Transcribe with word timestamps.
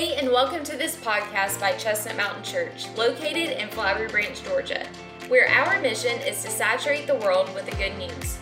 Hey, 0.00 0.14
and 0.14 0.30
welcome 0.30 0.64
to 0.64 0.78
this 0.78 0.96
podcast 0.96 1.60
by 1.60 1.72
Chestnut 1.72 2.16
Mountain 2.16 2.42
Church, 2.42 2.88
located 2.96 3.60
in 3.60 3.68
Flowery 3.68 4.08
Branch, 4.08 4.42
Georgia, 4.44 4.86
where 5.28 5.46
our 5.46 5.78
mission 5.82 6.18
is 6.22 6.42
to 6.42 6.48
saturate 6.48 7.06
the 7.06 7.16
world 7.16 7.54
with 7.54 7.66
the 7.66 7.76
good 7.76 7.98
news. 7.98 8.38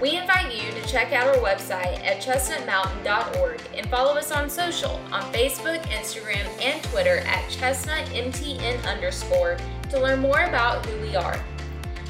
We 0.00 0.16
invite 0.16 0.54
you 0.54 0.72
to 0.72 0.88
check 0.88 1.12
out 1.12 1.26
our 1.26 1.42
website 1.44 2.02
at 2.02 2.22
chestnutmountain.org 2.22 3.60
and 3.76 3.90
follow 3.90 4.14
us 4.14 4.32
on 4.32 4.48
social 4.48 4.92
on 5.12 5.30
Facebook, 5.34 5.82
Instagram, 5.88 6.48
and 6.62 6.82
Twitter 6.84 7.18
at 7.26 7.44
chestnutmtn 7.50 8.82
underscore 8.86 9.58
to 9.90 10.00
learn 10.00 10.20
more 10.20 10.44
about 10.44 10.86
who 10.86 10.98
we 11.02 11.14
are. 11.14 11.38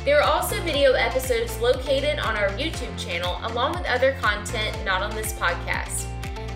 There 0.05 0.21
are 0.21 0.31
also 0.31 0.63
video 0.63 0.93
episodes 0.93 1.59
located 1.59 2.21
on 2.21 2.37
our 2.37 2.51
YouTube 2.51 2.97
channel 2.97 3.41
along 3.43 3.73
with 3.73 3.87
other 3.87 4.13
content 4.21 4.79
not 4.85 5.03
on 5.03 5.13
this 5.17 5.33
podcast. 5.33 6.12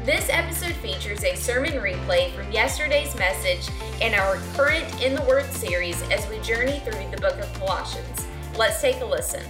This 0.06 0.28
episode 0.30 0.76
features 0.76 1.24
a 1.24 1.34
sermon 1.34 1.72
replay 1.72 2.30
from 2.30 2.52
yesterday's 2.52 3.12
message 3.16 3.68
and 4.00 4.14
our 4.14 4.36
current 4.54 5.02
In 5.02 5.16
the 5.16 5.22
Word 5.22 5.46
series 5.46 6.00
as 6.10 6.24
we 6.28 6.38
journey 6.42 6.78
through 6.84 7.10
the 7.10 7.16
book 7.20 7.36
of 7.40 7.52
Colossians. 7.54 8.24
Let's 8.56 8.80
take 8.80 9.00
a 9.00 9.04
listen. 9.04 9.42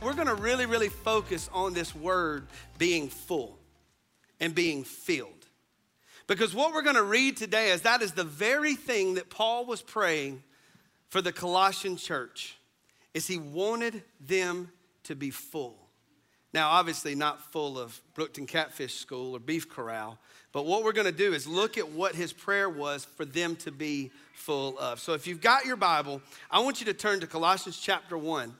We're 0.00 0.14
going 0.14 0.28
to 0.28 0.36
really, 0.36 0.66
really 0.66 0.88
focus 0.88 1.50
on 1.52 1.74
this 1.74 1.96
word 1.96 2.46
being 2.78 3.08
full 3.08 3.58
and 4.38 4.54
being 4.54 4.84
filled. 4.84 5.48
Because 6.28 6.54
what 6.54 6.72
we're 6.72 6.82
going 6.82 6.94
to 6.94 7.02
read 7.02 7.36
today 7.36 7.70
is 7.70 7.82
that 7.82 8.02
is 8.02 8.12
the 8.12 8.22
very 8.22 8.76
thing 8.76 9.14
that 9.14 9.30
Paul 9.30 9.66
was 9.66 9.82
praying 9.82 10.44
for 11.08 11.20
the 11.20 11.32
Colossian 11.32 11.96
church 11.96 12.56
is 13.14 13.26
he 13.26 13.36
wanted 13.36 14.04
them 14.20 14.70
to 15.02 15.16
be 15.16 15.30
full. 15.30 15.85
Now, 16.54 16.70
obviously, 16.70 17.14
not 17.14 17.52
full 17.52 17.78
of 17.78 18.00
Brookton 18.14 18.46
Catfish 18.46 18.94
School 18.94 19.36
or 19.36 19.38
Beef 19.38 19.68
Corral, 19.68 20.18
but 20.52 20.64
what 20.64 20.84
we're 20.84 20.92
going 20.92 21.06
to 21.06 21.12
do 21.12 21.34
is 21.34 21.46
look 21.46 21.76
at 21.76 21.90
what 21.90 22.14
his 22.14 22.32
prayer 22.32 22.68
was 22.68 23.04
for 23.04 23.24
them 23.24 23.56
to 23.56 23.70
be 23.70 24.10
full 24.32 24.78
of. 24.78 25.00
So, 25.00 25.12
if 25.12 25.26
you've 25.26 25.40
got 25.40 25.66
your 25.66 25.76
Bible, 25.76 26.22
I 26.50 26.60
want 26.60 26.80
you 26.80 26.86
to 26.86 26.94
turn 26.94 27.20
to 27.20 27.26
Colossians 27.26 27.78
chapter 27.78 28.16
1, 28.16 28.54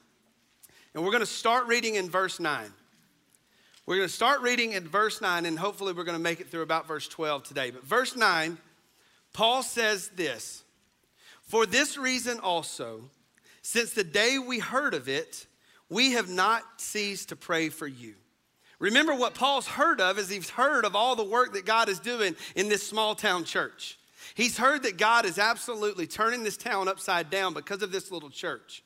and 0.93 1.03
we're 1.03 1.11
going 1.11 1.21
to 1.21 1.25
start 1.25 1.67
reading 1.67 1.95
in 1.95 2.09
verse 2.09 2.39
9. 2.39 2.71
We're 3.87 3.95
going 3.95 4.09
to 4.09 4.13
start 4.13 4.41
reading 4.41 4.73
in 4.73 4.85
verse 4.85 5.21
9, 5.21 5.45
and 5.45 5.57
hopefully, 5.57 5.93
we're 5.93 6.03
going 6.03 6.17
to 6.17 6.23
make 6.23 6.41
it 6.41 6.49
through 6.49 6.63
about 6.63 6.87
verse 6.87 7.07
12 7.07 7.43
today. 7.43 7.71
But 7.71 7.85
verse 7.85 8.15
9, 8.17 8.57
Paul 9.31 9.63
says 9.63 10.09
this 10.09 10.63
For 11.41 11.65
this 11.65 11.97
reason 11.97 12.39
also, 12.39 13.09
since 13.61 13.91
the 13.91 14.03
day 14.03 14.39
we 14.39 14.59
heard 14.59 14.93
of 14.93 15.07
it, 15.07 15.47
we 15.89 16.11
have 16.11 16.29
not 16.29 16.63
ceased 16.77 17.29
to 17.29 17.35
pray 17.35 17.69
for 17.69 17.87
you. 17.87 18.15
Remember 18.79 19.15
what 19.15 19.33
Paul's 19.33 19.67
heard 19.67 19.99
of 19.99 20.19
is 20.19 20.29
he's 20.29 20.49
heard 20.49 20.85
of 20.85 20.95
all 20.95 21.15
the 21.15 21.23
work 21.23 21.53
that 21.53 21.65
God 21.65 21.89
is 21.89 21.99
doing 21.99 22.35
in 22.55 22.69
this 22.69 22.85
small 22.85 23.15
town 23.15 23.43
church. 23.43 23.97
He's 24.35 24.57
heard 24.57 24.83
that 24.83 24.97
God 24.97 25.25
is 25.25 25.39
absolutely 25.39 26.05
turning 26.05 26.43
this 26.43 26.57
town 26.57 26.87
upside 26.87 27.29
down 27.29 27.53
because 27.53 27.81
of 27.81 27.91
this 27.91 28.11
little 28.11 28.29
church. 28.29 28.83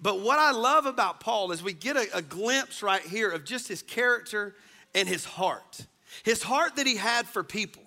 But 0.00 0.20
what 0.20 0.38
I 0.38 0.52
love 0.52 0.86
about 0.86 1.20
Paul 1.20 1.52
is 1.52 1.62
we 1.62 1.74
get 1.74 1.96
a, 1.96 2.06
a 2.16 2.22
glimpse 2.22 2.82
right 2.82 3.02
here 3.02 3.30
of 3.30 3.44
just 3.44 3.68
his 3.68 3.82
character 3.82 4.54
and 4.94 5.06
his 5.06 5.24
heart. 5.24 5.86
His 6.24 6.42
heart 6.42 6.76
that 6.76 6.86
he 6.86 6.96
had 6.96 7.26
for 7.26 7.42
people. 7.42 7.82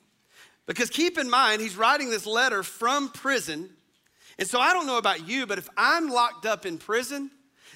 Because 0.67 0.91
keep 0.91 1.17
in 1.17 1.29
mind, 1.31 1.61
he's 1.61 1.75
writing 1.75 2.11
this 2.11 2.27
letter 2.27 2.61
from 2.61 3.09
prison. 3.09 3.71
And 4.37 4.47
so 4.47 4.59
I 4.59 4.73
don't 4.73 4.85
know 4.85 4.99
about 4.99 5.27
you, 5.27 5.47
but 5.47 5.57
if 5.57 5.67
I'm 5.75 6.09
locked 6.09 6.45
up 6.45 6.65
in 6.65 6.77
prison, 6.77 7.31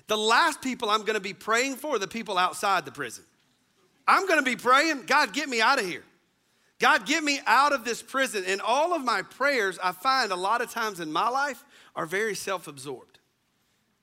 the 0.08 0.18
last 0.18 0.62
people 0.62 0.90
I'm 0.90 1.04
gonna 1.04 1.20
be 1.20 1.34
praying 1.34 1.76
for 1.76 1.96
are 1.96 2.00
the 2.00 2.08
people 2.08 2.38
outside 2.38 2.86
the 2.86 2.92
prison. 2.92 3.24
I'm 4.08 4.28
gonna 4.28 4.44
be 4.44 4.56
praying, 4.56 5.04
God, 5.06 5.34
get 5.34 5.48
me 5.50 5.62
out 5.62 5.80
of 5.80 5.86
here. 5.86 6.04
God, 6.80 7.06
get 7.06 7.24
me 7.24 7.40
out 7.46 7.72
of 7.72 7.86
this 7.86 8.02
prison. 8.02 8.44
And 8.46 8.60
all 8.60 8.94
of 8.94 9.04
my 9.04 9.22
prayers, 9.22 9.80
I 9.82 9.94
find 9.94 10.32
a 10.32 10.36
lot 10.36 10.62
of 10.62 10.70
times 10.70 11.00
in 11.00 11.12
my 11.12 11.30
life, 11.30 11.64
are 11.96 12.06
very 12.06 12.36
self 12.36 12.68
absorbed. 12.68 13.20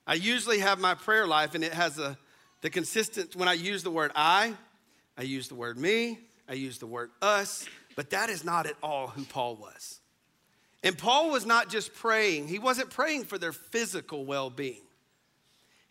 I 0.07 0.15
usually 0.15 0.59
have 0.59 0.79
my 0.79 0.95
prayer 0.95 1.27
life, 1.27 1.53
and 1.53 1.63
it 1.63 1.73
has 1.73 1.99
a, 1.99 2.17
the 2.61 2.69
consistent, 2.69 3.35
when 3.35 3.47
I 3.47 3.53
use 3.53 3.83
the 3.83 3.91
word 3.91 4.11
I, 4.15 4.55
I 5.17 5.23
use 5.23 5.47
the 5.47 5.55
word 5.55 5.77
me, 5.77 6.19
I 6.49 6.53
use 6.53 6.79
the 6.79 6.87
word 6.87 7.11
us, 7.21 7.67
but 7.95 8.09
that 8.09 8.29
is 8.29 8.43
not 8.43 8.65
at 8.65 8.75
all 8.81 9.07
who 9.07 9.25
Paul 9.25 9.57
was. 9.57 9.99
And 10.83 10.97
Paul 10.97 11.29
was 11.29 11.45
not 11.45 11.69
just 11.69 11.93
praying, 11.93 12.47
he 12.47 12.57
wasn't 12.57 12.89
praying 12.89 13.25
for 13.25 13.37
their 13.37 13.53
physical 13.53 14.25
well 14.25 14.49
being 14.49 14.81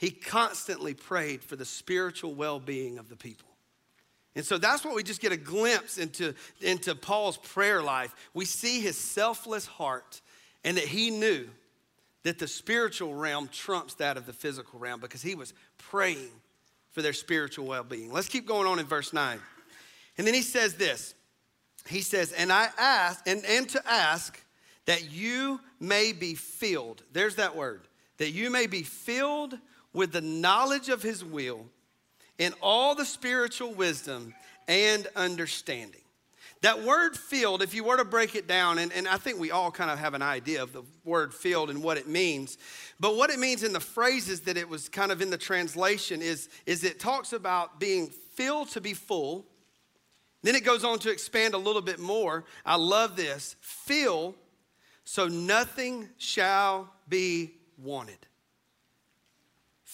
he 0.00 0.10
constantly 0.10 0.94
prayed 0.94 1.44
for 1.44 1.56
the 1.56 1.66
spiritual 1.66 2.32
well 2.32 2.58
being 2.58 2.96
of 2.96 3.10
the 3.10 3.16
people. 3.16 3.48
And 4.34 4.46
so 4.46 4.56
that's 4.56 4.82
what 4.82 4.94
we 4.94 5.02
just 5.02 5.20
get 5.20 5.30
a 5.30 5.36
glimpse 5.36 5.98
into, 5.98 6.34
into 6.62 6.94
Paul's 6.94 7.36
prayer 7.36 7.82
life. 7.82 8.14
We 8.32 8.46
see 8.46 8.80
his 8.80 8.96
selfless 8.96 9.66
heart 9.66 10.22
and 10.64 10.78
that 10.78 10.86
he 10.86 11.10
knew 11.10 11.46
that 12.22 12.38
the 12.38 12.48
spiritual 12.48 13.14
realm 13.14 13.48
trumps 13.52 13.92
that 13.96 14.16
of 14.16 14.24
the 14.24 14.32
physical 14.32 14.78
realm 14.78 15.00
because 15.00 15.20
he 15.20 15.34
was 15.34 15.52
praying 15.76 16.30
for 16.92 17.02
their 17.02 17.12
spiritual 17.12 17.66
well 17.66 17.84
being. 17.84 18.10
Let's 18.10 18.28
keep 18.28 18.46
going 18.46 18.66
on 18.66 18.78
in 18.78 18.86
verse 18.86 19.12
9. 19.12 19.38
And 20.16 20.26
then 20.26 20.32
he 20.32 20.42
says 20.42 20.76
this 20.76 21.14
He 21.86 22.00
says, 22.00 22.32
And 22.32 22.50
I 22.50 22.70
ask, 22.78 23.26
and, 23.26 23.44
and 23.44 23.68
to 23.68 23.86
ask 23.86 24.42
that 24.86 25.10
you 25.10 25.60
may 25.78 26.12
be 26.12 26.34
filled. 26.34 27.02
There's 27.12 27.34
that 27.34 27.54
word, 27.54 27.82
that 28.16 28.30
you 28.30 28.48
may 28.48 28.66
be 28.66 28.82
filled 28.82 29.58
with 29.92 30.12
the 30.12 30.20
knowledge 30.20 30.88
of 30.88 31.02
his 31.02 31.24
will 31.24 31.66
in 32.38 32.54
all 32.62 32.94
the 32.94 33.04
spiritual 33.04 33.72
wisdom 33.74 34.34
and 34.68 35.06
understanding. 35.16 36.00
That 36.62 36.82
word 36.82 37.16
filled, 37.16 37.62
if 37.62 37.72
you 37.72 37.84
were 37.84 37.96
to 37.96 38.04
break 38.04 38.34
it 38.34 38.46
down, 38.46 38.78
and, 38.78 38.92
and 38.92 39.08
I 39.08 39.16
think 39.16 39.40
we 39.40 39.50
all 39.50 39.70
kind 39.70 39.90
of 39.90 39.98
have 39.98 40.12
an 40.12 40.20
idea 40.20 40.62
of 40.62 40.74
the 40.74 40.82
word 41.04 41.32
filled 41.32 41.70
and 41.70 41.82
what 41.82 41.96
it 41.96 42.06
means, 42.06 42.58
but 42.98 43.16
what 43.16 43.30
it 43.30 43.38
means 43.38 43.62
in 43.62 43.72
the 43.72 43.80
phrases 43.80 44.40
that 44.42 44.58
it 44.58 44.68
was 44.68 44.88
kind 44.88 45.10
of 45.10 45.22
in 45.22 45.30
the 45.30 45.38
translation 45.38 46.20
is, 46.20 46.50
is 46.66 46.84
it 46.84 47.00
talks 47.00 47.32
about 47.32 47.80
being 47.80 48.08
filled 48.08 48.68
to 48.70 48.80
be 48.80 48.92
full. 48.92 49.46
Then 50.42 50.54
it 50.54 50.64
goes 50.64 50.84
on 50.84 50.98
to 51.00 51.10
expand 51.10 51.54
a 51.54 51.58
little 51.58 51.82
bit 51.82 51.98
more. 51.98 52.44
I 52.64 52.76
love 52.76 53.16
this 53.16 53.56
fill 53.60 54.34
so 55.04 55.26
nothing 55.28 56.08
shall 56.18 56.92
be 57.08 57.54
wanted 57.76 58.18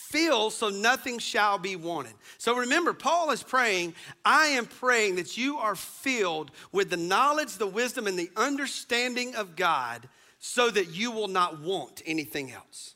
fill 0.08 0.50
so 0.50 0.68
nothing 0.68 1.18
shall 1.18 1.58
be 1.58 1.76
wanted. 1.76 2.14
So 2.38 2.56
remember, 2.56 2.92
Paul 2.92 3.30
is 3.30 3.42
praying, 3.42 3.94
I 4.24 4.46
am 4.48 4.66
praying 4.66 5.16
that 5.16 5.36
you 5.36 5.58
are 5.58 5.74
filled 5.74 6.50
with 6.72 6.90
the 6.90 6.96
knowledge, 6.96 7.56
the 7.56 7.66
wisdom, 7.66 8.06
and 8.06 8.18
the 8.18 8.30
understanding 8.36 9.34
of 9.34 9.56
God 9.56 10.08
so 10.38 10.70
that 10.70 10.94
you 10.94 11.10
will 11.10 11.28
not 11.28 11.60
want 11.60 12.02
anything 12.06 12.52
else. 12.52 12.94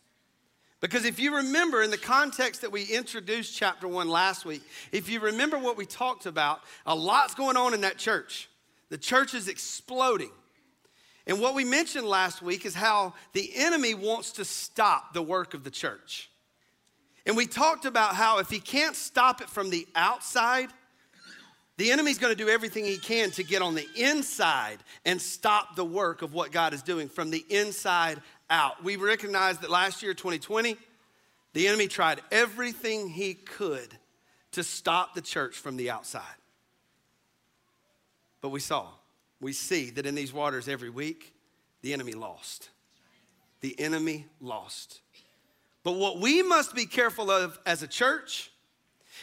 Because 0.81 1.05
if 1.05 1.19
you 1.21 1.37
remember 1.37 1.83
in 1.83 1.91
the 1.91 1.99
context 1.99 2.63
that 2.63 2.73
we 2.73 2.85
introduced 2.85 3.57
chapter 3.57 3.87
one 3.87 4.09
last 4.09 4.47
week, 4.47 4.63
if 4.93 5.11
you 5.11 5.21
remember 5.21 5.59
what 5.59 5.77
we 5.77 5.85
talked 5.85 6.25
about, 6.25 6.61
a 6.87 6.95
lot's 6.95 7.35
going 7.35 7.57
on 7.57 7.75
in 7.75 7.83
that 7.83 7.99
church. 7.99 8.49
The 8.89 8.97
church 8.97 9.35
is 9.35 9.47
exploding. 9.47 10.31
And 11.27 11.39
what 11.39 11.55
we 11.55 11.65
mentioned 11.65 12.07
last 12.07 12.41
week 12.41 12.65
is 12.65 12.75
how 12.75 13.15
the 13.35 13.51
enemy 13.55 13.95
wants 13.95 14.33
to 14.33 14.45
stop 14.45 15.13
the 15.13 15.23
work 15.23 15.53
of 15.53 15.65
the 15.65 15.71
church. 15.71 16.30
And 17.27 17.37
we 17.37 17.47
talked 17.47 17.85
about 17.85 18.15
how 18.15 18.39
if 18.39 18.49
he 18.49 18.61
can't 18.61 18.97
stop 18.97 19.41
it 19.41 19.49
from 19.49 19.71
the 19.71 19.87
outside, 19.95 20.69
the 21.77 21.93
enemy's 21.93 22.19
going 22.19 22.35
to 22.35 22.45
do 22.45 22.51
everything 22.51 22.85
he 22.85 22.99
can 22.99 23.31
to 23.33 23.43
get 23.43 23.63
on 23.63 23.75
the 23.75 23.87
inside 23.97 24.79
and 25.07 25.21
stop 25.21 25.77
the 25.77 25.85
work 25.85 26.23
of 26.23 26.35
what 26.35 26.53
God 26.53 26.75
is 26.75 26.83
doing 26.83 27.09
from 27.09 27.31
the 27.31 27.45
inside 27.49 28.21
out. 28.51 28.85
We 28.85 28.97
recognized 28.97 29.63
that 29.63 29.71
last 29.71 30.03
year, 30.03 30.13
2020, 30.13 30.77
the 31.53 31.69
enemy 31.69 31.89
tried 31.89 32.21
everything 32.31 33.09
he 33.09 33.35
could 33.35 33.97
to 34.53 34.63
stop 34.63 35.15
the 35.15 35.23
church 35.23 35.57
from 35.57 35.77
the 35.77 35.91
outside. 35.91 36.23
But 38.41 38.51
we 38.51 38.61
saw, 38.61 38.89
we 39.41 39.53
see 39.53 39.91
that 39.91 40.07
in 40.07 40.15
these 40.15 40.33
waters 40.33 40.69
every 40.69 40.91
week, 40.91 41.35
the 41.83 41.93
enemy 41.93 42.13
lost. 42.13 42.71
The 43.61 43.79
enemy 43.79 44.27
lost. 44.41 45.01
But 45.83 45.93
what 45.93 46.21
we 46.21 46.43
must 46.43 46.75
be 46.75 46.87
careful 46.87 47.31
of 47.31 47.59
as 47.65 47.83
a 47.83 47.89
church 47.89 48.51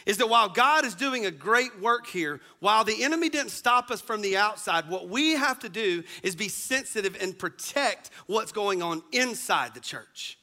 is 0.06 0.16
that 0.18 0.28
while 0.28 0.48
God 0.48 0.84
is 0.84 0.94
doing 0.94 1.26
a 1.26 1.30
great 1.30 1.80
work 1.80 2.06
here, 2.06 2.40
while 2.60 2.84
the 2.84 3.04
enemy 3.04 3.28
didn't 3.28 3.50
stop 3.50 3.90
us 3.90 4.00
from 4.00 4.22
the 4.22 4.36
outside, 4.36 4.88
what 4.88 5.08
we 5.08 5.32
have 5.32 5.58
to 5.60 5.68
do 5.68 6.02
is 6.22 6.34
be 6.34 6.48
sensitive 6.48 7.16
and 7.20 7.38
protect 7.38 8.10
what's 8.26 8.52
going 8.52 8.82
on 8.82 9.02
inside 9.12 9.74
the 9.74 9.80
church. 9.80 10.38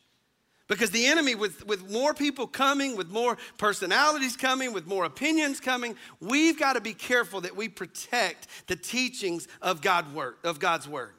Because 0.67 0.89
the 0.89 1.05
enemy, 1.05 1.35
with, 1.35 1.65
with 1.67 1.91
more 1.91 2.13
people 2.13 2.47
coming, 2.47 2.97
with 2.97 3.09
more 3.09 3.37
personalities 3.59 4.35
coming, 4.35 4.73
with 4.73 4.87
more 4.87 5.05
opinions 5.05 5.59
coming, 5.59 5.95
we've 6.19 6.57
got 6.57 6.73
to 6.73 6.81
be 6.81 6.93
careful 6.93 7.41
that 7.41 7.55
we 7.55 7.69
protect 7.69 8.47
the 8.67 8.75
teachings 8.75 9.47
of, 9.61 9.81
God 9.81 10.13
word, 10.13 10.35
of 10.43 10.59
God's 10.59 10.87
word. 10.87 11.13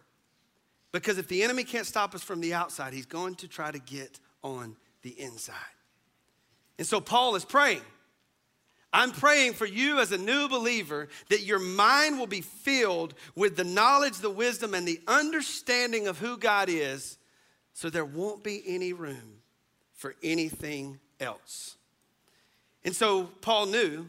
Because 0.91 1.19
if 1.19 1.29
the 1.29 1.45
enemy 1.45 1.63
can't 1.63 1.87
stop 1.87 2.15
us 2.15 2.25
from 2.25 2.41
the 2.41 2.55
outside, 2.55 2.93
he's 2.93 3.07
going 3.07 3.37
to 3.37 3.47
try 3.47 3.71
to 3.71 3.79
get 3.79 4.19
on 4.43 4.77
the 5.07 5.21
inside. 5.21 5.55
And 6.79 6.87
so 6.87 7.01
Paul 7.01 7.37
is 7.37 7.45
praying 7.45 7.83
I'm 8.93 9.11
praying 9.11 9.53
for 9.53 9.67
you 9.67 9.99
as 9.99 10.11
a 10.11 10.19
new 10.19 10.49
believer 10.49 11.09
that 11.29 11.43
your 11.43 11.59
mind 11.59 12.19
will 12.19 12.27
be 12.27 12.41
filled 12.41 13.13
with 13.35 13.57
the 13.57 13.65
knowledge, 13.65 14.19
the 14.19 14.31
wisdom, 14.31 14.73
and 14.73 14.89
the 14.89 15.03
understanding 15.07 16.09
of 16.09 16.19
who 16.19 16.39
God 16.39 16.71
is 16.71 17.19
so 17.75 17.91
there 17.91 18.07
won't 18.07 18.43
be 18.43 18.63
any 18.67 18.95
room 18.95 19.43
for 19.93 20.15
anything 20.23 20.99
else. 21.21 21.77
And 22.85 22.97
so 22.97 23.25
Paul 23.43 23.67
knew 23.67 24.07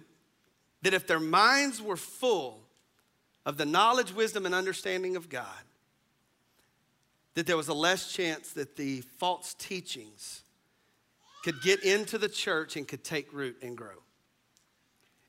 that 0.84 0.94
if 0.94 1.06
their 1.06 1.20
minds 1.20 1.82
were 1.82 1.98
full 1.98 2.62
of 3.46 3.58
the 3.58 3.66
knowledge, 3.66 4.14
wisdom, 4.14 4.46
and 4.46 4.56
understanding 4.56 5.18
of 5.18 5.28
God, 5.28 5.46
that 7.34 7.46
there 7.46 7.58
was 7.58 7.68
a 7.68 7.74
less 7.74 8.14
chance 8.14 8.54
that 8.54 8.78
the 8.78 9.02
false 9.18 9.54
teachings 9.54 10.44
could 11.44 11.62
get 11.62 11.84
into 11.84 12.18
the 12.18 12.30
church 12.30 12.76
and 12.76 12.88
could 12.88 13.04
take 13.04 13.32
root 13.34 13.58
and 13.62 13.78
grow. 13.78 14.04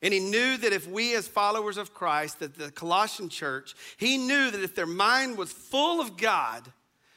And 0.00 0.14
he 0.14 0.20
knew 0.20 0.56
that 0.56 0.72
if 0.72 0.88
we, 0.88 1.14
as 1.14 1.26
followers 1.26 1.76
of 1.76 1.92
Christ, 1.92 2.38
that 2.38 2.56
the 2.56 2.70
Colossian 2.70 3.28
church, 3.28 3.74
he 3.96 4.16
knew 4.16 4.50
that 4.50 4.62
if 4.62 4.74
their 4.74 4.86
mind 4.86 5.36
was 5.36 5.52
full 5.52 6.00
of 6.00 6.16
God, 6.16 6.72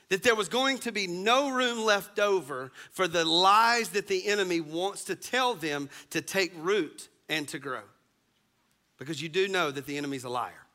that 0.10 0.24
there 0.24 0.36
was 0.36 0.50
going 0.50 0.80
to 0.80 0.92
be 0.92 1.08
no 1.08 1.52
room 1.52 1.86
left 1.86 2.20
over 2.20 2.72
for 2.92 3.08
the 3.08 3.24
lies 3.24 3.90
that 3.90 4.08
the 4.08 4.28
enemy 4.28 4.60
wants 4.60 5.06
to 5.06 5.16
tell 5.16 5.54
them 5.54 5.90
to 6.10 6.22
take 6.22 6.52
root 6.58 7.08
and 7.30 7.48
to 7.50 7.60
grow. 7.60 7.84
Because 8.98 9.22
you 9.22 9.30
do 9.30 9.48
know 9.48 9.72
that 9.72 9.86
the 9.86 9.98
enemy's 9.98 10.24
a 10.24 10.30
liar, 10.30 10.68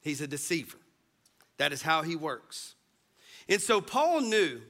he's 0.00 0.20
a 0.20 0.26
deceiver. 0.26 0.78
That 1.58 1.72
is 1.72 1.80
how 1.80 2.02
he 2.02 2.16
works. 2.16 2.74
And 3.48 3.60
so 3.60 3.80
Paul 3.80 4.20
knew 4.20 4.60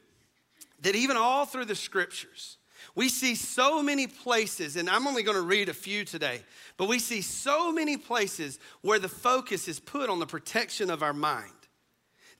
that 0.82 0.94
even 0.94 1.16
all 1.16 1.44
through 1.46 1.66
the 1.66 1.74
scriptures, 1.74 2.58
we 2.94 3.08
see 3.08 3.34
so 3.34 3.82
many 3.82 4.06
places, 4.06 4.76
and 4.76 4.88
I'm 4.88 5.06
only 5.06 5.22
going 5.22 5.36
to 5.36 5.42
read 5.42 5.68
a 5.68 5.74
few 5.74 6.04
today, 6.04 6.40
but 6.76 6.88
we 6.88 6.98
see 6.98 7.20
so 7.20 7.72
many 7.72 7.96
places 7.96 8.58
where 8.80 8.98
the 8.98 9.08
focus 9.08 9.68
is 9.68 9.80
put 9.80 10.08
on 10.08 10.18
the 10.18 10.26
protection 10.26 10.90
of 10.90 11.02
our 11.02 11.12
mind. 11.12 11.52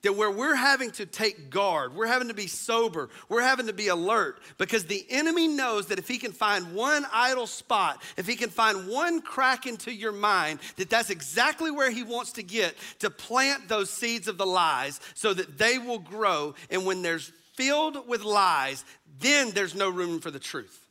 That 0.03 0.15
where 0.15 0.29
we're 0.29 0.55
having 0.55 0.91
to 0.91 1.07
take 1.07 1.49
guard, 1.49 1.95
we're 1.95 2.05
having 2.05 2.27
to 2.27 2.33
be 2.35 2.45
sober, 2.45 3.09
we're 3.29 3.41
having 3.41 3.65
to 3.65 3.73
be 3.73 3.87
alert 3.87 4.39
because 4.59 4.85
the 4.85 5.03
enemy 5.09 5.47
knows 5.47 5.87
that 5.87 5.97
if 5.97 6.07
he 6.07 6.19
can 6.19 6.31
find 6.31 6.75
one 6.75 7.05
idle 7.11 7.47
spot, 7.47 8.01
if 8.15 8.27
he 8.27 8.35
can 8.35 8.51
find 8.51 8.87
one 8.87 9.21
crack 9.21 9.65
into 9.65 9.91
your 9.91 10.11
mind, 10.11 10.59
that 10.75 10.91
that's 10.91 11.09
exactly 11.09 11.71
where 11.71 11.89
he 11.89 12.03
wants 12.03 12.33
to 12.33 12.43
get 12.43 12.75
to 12.99 13.09
plant 13.09 13.67
those 13.67 13.89
seeds 13.89 14.27
of 14.27 14.37
the 14.37 14.45
lies 14.45 15.01
so 15.15 15.33
that 15.33 15.57
they 15.57 15.79
will 15.79 15.99
grow. 15.99 16.53
And 16.69 16.85
when 16.85 17.01
there's 17.01 17.31
filled 17.57 18.07
with 18.07 18.23
lies, 18.23 18.85
then 19.19 19.51
there's 19.51 19.75
no 19.75 19.89
room 19.89 20.21
for 20.21 20.31
the 20.31 20.39
truth. 20.39 20.87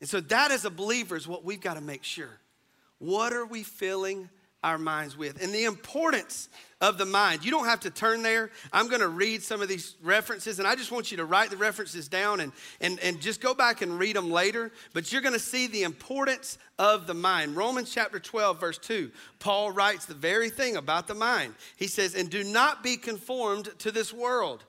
And 0.00 0.08
so, 0.08 0.20
that 0.20 0.50
as 0.50 0.64
a 0.64 0.70
believer 0.70 1.16
is 1.16 1.26
what 1.26 1.44
we've 1.44 1.60
got 1.60 1.74
to 1.74 1.80
make 1.80 2.04
sure. 2.04 2.38
What 2.98 3.32
are 3.32 3.46
we 3.46 3.62
filling 3.62 4.28
our 4.62 4.78
minds 4.78 5.16
with? 5.16 5.42
And 5.42 5.54
the 5.54 5.64
importance 5.64 6.48
of 6.80 6.98
the 6.98 7.04
mind. 7.04 7.44
You 7.44 7.50
don't 7.50 7.64
have 7.64 7.80
to 7.80 7.90
turn 7.90 8.22
there. 8.22 8.50
I'm 8.72 8.88
going 8.88 9.00
to 9.00 9.08
read 9.08 9.42
some 9.42 9.60
of 9.60 9.68
these 9.68 9.96
references, 10.02 10.58
and 10.60 10.68
I 10.68 10.76
just 10.76 10.92
want 10.92 11.10
you 11.10 11.16
to 11.16 11.24
write 11.24 11.50
the 11.50 11.56
references 11.56 12.06
down 12.06 12.40
and, 12.40 12.52
and, 12.80 13.00
and 13.00 13.20
just 13.20 13.40
go 13.40 13.52
back 13.52 13.82
and 13.82 13.98
read 13.98 14.14
them 14.14 14.30
later. 14.30 14.70
But 14.92 15.12
you're 15.12 15.22
going 15.22 15.34
to 15.34 15.40
see 15.40 15.66
the 15.66 15.82
importance 15.82 16.58
of 16.78 17.08
the 17.08 17.14
mind. 17.14 17.56
Romans 17.56 17.92
chapter 17.92 18.20
12, 18.20 18.60
verse 18.60 18.78
2, 18.78 19.10
Paul 19.40 19.72
writes 19.72 20.06
the 20.06 20.14
very 20.14 20.50
thing 20.50 20.76
about 20.76 21.08
the 21.08 21.14
mind. 21.14 21.54
He 21.76 21.88
says, 21.88 22.14
And 22.14 22.30
do 22.30 22.44
not 22.44 22.84
be 22.84 22.96
conformed 22.96 23.70
to 23.80 23.90
this 23.90 24.12
world 24.12 24.62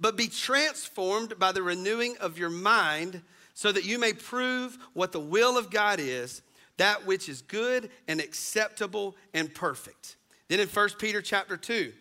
but 0.00 0.16
be 0.16 0.28
transformed 0.28 1.38
by 1.38 1.52
the 1.52 1.62
renewing 1.62 2.16
of 2.20 2.38
your 2.38 2.50
mind 2.50 3.22
so 3.54 3.72
that 3.72 3.84
you 3.84 3.98
may 3.98 4.12
prove 4.12 4.78
what 4.92 5.12
the 5.12 5.20
will 5.20 5.58
of 5.58 5.70
God 5.70 5.98
is, 6.00 6.42
that 6.76 7.06
which 7.06 7.28
is 7.28 7.42
good 7.42 7.90
and 8.06 8.20
acceptable 8.20 9.16
and 9.34 9.52
perfect. 9.52 10.16
Then 10.48 10.60
in 10.60 10.68
1 10.68 10.88
Peter 10.98 11.20
chapter 11.20 11.56
2, 11.56 11.92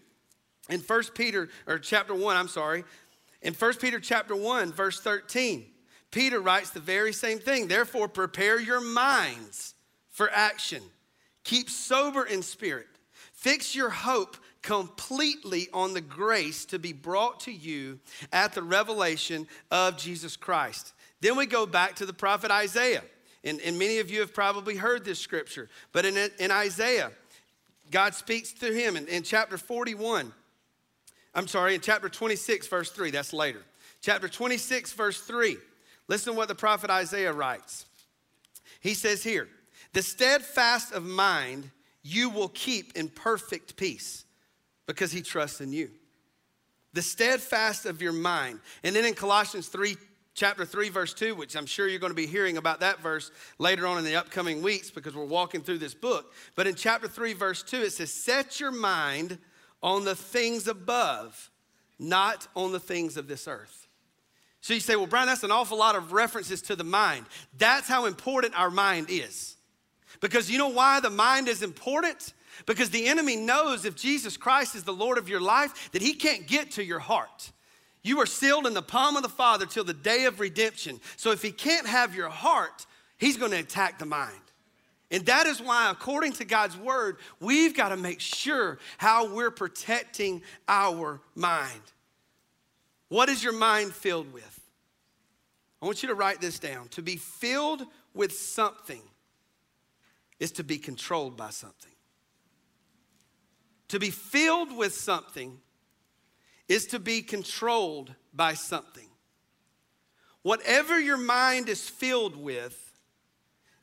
in 0.69 0.79
1 0.81 1.03
Peter, 1.15 1.49
or 1.65 1.79
chapter 1.79 2.13
1, 2.13 2.37
I'm 2.37 2.47
sorry, 2.47 2.83
in 3.41 3.53
1 3.53 3.73
Peter 3.75 3.99
chapter 3.99 4.35
1, 4.35 4.71
verse 4.71 4.99
13, 4.99 5.65
Peter 6.11 6.39
writes 6.39 6.69
the 6.69 6.79
very 6.79 7.13
same 7.13 7.39
thing. 7.39 7.67
Therefore, 7.67 8.07
prepare 8.07 8.59
your 8.59 8.81
minds 8.81 9.75
for 10.09 10.29
action. 10.31 10.81
Keep 11.43 11.69
sober 11.69 12.23
in 12.23 12.41
spirit. 12.41 12.87
Fix 13.33 13.75
your 13.75 13.89
hope 13.89 14.37
completely 14.67 15.69
on 15.73 15.93
the 15.93 16.01
grace 16.01 16.65
to 16.65 16.77
be 16.77 16.91
brought 16.91 17.39
to 17.39 17.53
you 17.53 17.97
at 18.33 18.51
the 18.51 18.61
revelation 18.61 19.47
of 19.71 19.97
Jesus 19.97 20.35
Christ. 20.35 20.93
Then 21.21 21.37
we 21.37 21.45
go 21.45 21.65
back 21.65 21.95
to 21.95 22.05
the 22.05 22.11
prophet 22.11 22.51
Isaiah. 22.51 23.03
And, 23.45 23.61
and 23.61 23.79
many 23.79 23.99
of 23.99 24.11
you 24.11 24.19
have 24.19 24.33
probably 24.33 24.75
heard 24.75 25.05
this 25.05 25.19
scripture, 25.19 25.69
but 25.93 26.05
in, 26.05 26.17
in 26.37 26.51
Isaiah, 26.51 27.11
God 27.91 28.13
speaks 28.13 28.51
to 28.55 28.73
him 28.73 28.97
in, 28.97 29.07
in 29.07 29.23
chapter 29.23 29.57
41. 29.57 30.33
I'm 31.33 31.47
sorry, 31.47 31.73
in 31.73 31.79
chapter 31.79 32.09
26, 32.09 32.67
verse 32.67 32.91
3, 32.91 33.11
that's 33.11 33.31
later. 33.31 33.61
Chapter 34.01 34.27
26, 34.27 34.91
verse 34.91 35.21
3. 35.21 35.55
Listen 36.09 36.33
to 36.33 36.37
what 36.37 36.49
the 36.49 36.55
prophet 36.55 36.89
Isaiah 36.89 37.31
writes. 37.31 37.85
He 38.81 38.95
says 38.95 39.23
here, 39.23 39.47
The 39.93 40.03
steadfast 40.03 40.91
of 40.91 41.05
mind 41.05 41.71
you 42.03 42.29
will 42.29 42.49
keep 42.49 42.97
in 42.97 43.07
perfect 43.07 43.77
peace 43.77 44.25
because 44.87 45.11
he 45.11 45.21
trusts 45.21 45.61
in 45.61 45.71
you. 45.71 45.91
The 46.93 47.01
steadfast 47.03 47.85
of 47.85 48.01
your 48.01 48.13
mind. 48.13 48.59
And 48.83 48.95
then 48.95 49.05
in 49.05 49.13
Colossians 49.13 49.67
3, 49.67 49.95
chapter 50.33 50.65
3, 50.65 50.89
verse 50.89 51.13
2, 51.13 51.35
which 51.35 51.55
I'm 51.55 51.65
sure 51.65 51.87
you're 51.87 51.99
going 51.99 52.11
to 52.11 52.15
be 52.15 52.25
hearing 52.25 52.57
about 52.57 52.79
that 52.79 53.01
verse 53.01 53.29
later 53.59 53.85
on 53.85 53.97
in 53.97 54.05
the 54.05 54.15
upcoming 54.15 54.61
weeks 54.61 54.89
because 54.89 55.13
we're 55.13 55.25
walking 55.25 55.61
through 55.61 55.79
this 55.79 55.93
book. 55.93 56.33
But 56.55 56.65
in 56.65 56.75
chapter 56.75 57.07
3, 57.07 57.33
verse 57.33 57.61
2, 57.61 57.77
it 57.81 57.91
says, 57.91 58.11
Set 58.11 58.59
your 58.59 58.71
mind 58.71 59.37
on 59.83 60.05
the 60.05 60.15
things 60.15 60.67
above, 60.67 61.51
not 61.99 62.47
on 62.55 62.71
the 62.71 62.79
things 62.79 63.17
of 63.17 63.27
this 63.27 63.47
earth. 63.47 63.87
So 64.61 64.73
you 64.73 64.79
say, 64.79 64.95
Well, 64.95 65.07
Brian, 65.07 65.27
that's 65.27 65.43
an 65.43 65.51
awful 65.51 65.77
lot 65.77 65.95
of 65.95 66.13
references 66.13 66.61
to 66.63 66.75
the 66.75 66.83
mind. 66.83 67.25
That's 67.57 67.87
how 67.87 68.05
important 68.05 68.57
our 68.57 68.71
mind 68.71 69.07
is. 69.09 69.55
Because 70.19 70.49
you 70.49 70.57
know 70.57 70.69
why 70.69 70.99
the 70.99 71.09
mind 71.09 71.47
is 71.47 71.61
important? 71.61 72.33
Because 72.65 72.89
the 72.89 73.07
enemy 73.07 73.35
knows 73.35 73.85
if 73.85 73.95
Jesus 73.95 74.37
Christ 74.37 74.75
is 74.75 74.83
the 74.83 74.93
Lord 74.93 75.17
of 75.17 75.29
your 75.29 75.41
life, 75.41 75.91
that 75.91 76.01
he 76.01 76.13
can't 76.13 76.47
get 76.47 76.71
to 76.71 76.83
your 76.83 76.99
heart. 76.99 77.51
You 78.03 78.19
are 78.21 78.25
sealed 78.25 78.65
in 78.67 78.73
the 78.73 78.81
palm 78.81 79.15
of 79.15 79.23
the 79.23 79.29
Father 79.29 79.65
till 79.65 79.83
the 79.83 79.93
day 79.93 80.25
of 80.25 80.39
redemption. 80.39 80.99
So 81.17 81.31
if 81.31 81.41
he 81.41 81.51
can't 81.51 81.87
have 81.87 82.15
your 82.15 82.29
heart, 82.29 82.85
he's 83.17 83.37
going 83.37 83.51
to 83.51 83.59
attack 83.59 83.99
the 83.99 84.05
mind. 84.05 84.33
And 85.09 85.25
that 85.27 85.47
is 85.47 85.61
why, 85.61 85.89
according 85.89 86.33
to 86.33 86.45
God's 86.45 86.77
word, 86.77 87.17
we've 87.39 87.75
got 87.75 87.89
to 87.89 87.97
make 87.97 88.19
sure 88.19 88.77
how 88.97 89.33
we're 89.33 89.51
protecting 89.51 90.41
our 90.67 91.21
mind. 91.33 91.81
What 93.09 93.29
is 93.29 93.43
your 93.43 93.53
mind 93.53 93.93
filled 93.93 94.33
with? 94.33 94.59
I 95.81 95.85
want 95.85 96.01
you 96.03 96.09
to 96.09 96.15
write 96.15 96.41
this 96.41 96.59
down. 96.59 96.89
To 96.89 97.01
be 97.01 97.15
filled 97.15 97.83
with 98.13 98.33
something 98.33 99.01
is 100.39 100.51
to 100.53 100.63
be 100.63 100.77
controlled 100.77 101.37
by 101.37 101.51
something. 101.51 101.91
To 103.89 103.99
be 103.99 104.09
filled 104.09 104.75
with 104.75 104.93
something 104.93 105.59
is 106.67 106.87
to 106.87 106.99
be 106.99 107.21
controlled 107.21 108.13
by 108.33 108.53
something. 108.53 109.07
Whatever 110.41 110.99
your 110.99 111.17
mind 111.17 111.69
is 111.69 111.89
filled 111.89 112.35
with, 112.35 112.83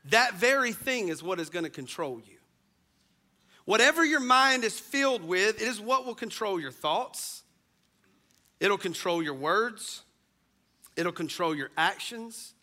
that 0.07 0.35
very 0.35 0.73
thing 0.73 1.09
is 1.09 1.23
what 1.23 1.41
is 1.41 1.49
going 1.49 1.65
to 1.65 1.71
control 1.71 2.21
you. 2.27 2.39
Whatever 3.65 4.05
your 4.05 4.21
mind 4.21 4.65
is 4.65 4.79
filled 4.79 5.25
with, 5.25 5.61
it 5.61 5.67
is 5.67 5.81
what 5.81 6.05
will 6.05 6.15
control 6.15 6.61
your 6.61 6.71
thoughts. 6.71 7.43
It'll 8.61 8.79
control 8.79 9.23
your 9.23 9.35
words. 9.35 10.03
It'll 10.97 11.13
control 11.13 11.55
your 11.55 11.71
actions. 11.77 12.55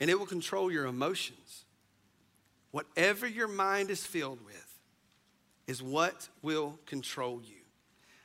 And 0.00 0.10
it 0.10 0.18
will 0.18 0.26
control 0.26 0.70
your 0.70 0.86
emotions. 0.86 1.64
Whatever 2.70 3.26
your 3.26 3.48
mind 3.48 3.90
is 3.90 4.04
filled 4.04 4.44
with, 4.44 4.63
is 5.66 5.82
what 5.82 6.28
will 6.42 6.78
control 6.86 7.40
you. 7.44 7.56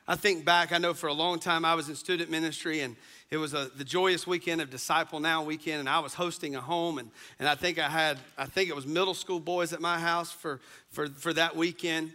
I 0.06 0.16
think 0.16 0.44
back, 0.44 0.72
I 0.72 0.78
know 0.78 0.92
for 0.92 1.06
a 1.06 1.12
long 1.12 1.38
time 1.38 1.64
I 1.64 1.74
was 1.74 1.88
in 1.88 1.94
student 1.94 2.30
ministry 2.30 2.80
and 2.80 2.96
it 3.30 3.36
was 3.36 3.54
a, 3.54 3.70
the 3.76 3.84
joyous 3.84 4.26
weekend 4.26 4.60
of 4.60 4.68
Disciple 4.68 5.20
Now 5.20 5.44
weekend 5.44 5.78
and 5.78 5.88
I 5.88 6.00
was 6.00 6.14
hosting 6.14 6.56
a 6.56 6.60
home 6.60 6.98
and, 6.98 7.10
and 7.38 7.48
I 7.48 7.54
think 7.54 7.78
I 7.78 7.88
had, 7.88 8.18
I 8.36 8.46
think 8.46 8.70
it 8.70 8.74
was 8.74 8.86
middle 8.86 9.14
school 9.14 9.38
boys 9.38 9.72
at 9.72 9.80
my 9.80 10.00
house 10.00 10.32
for, 10.32 10.60
for, 10.90 11.06
for 11.06 11.32
that 11.34 11.54
weekend. 11.54 12.12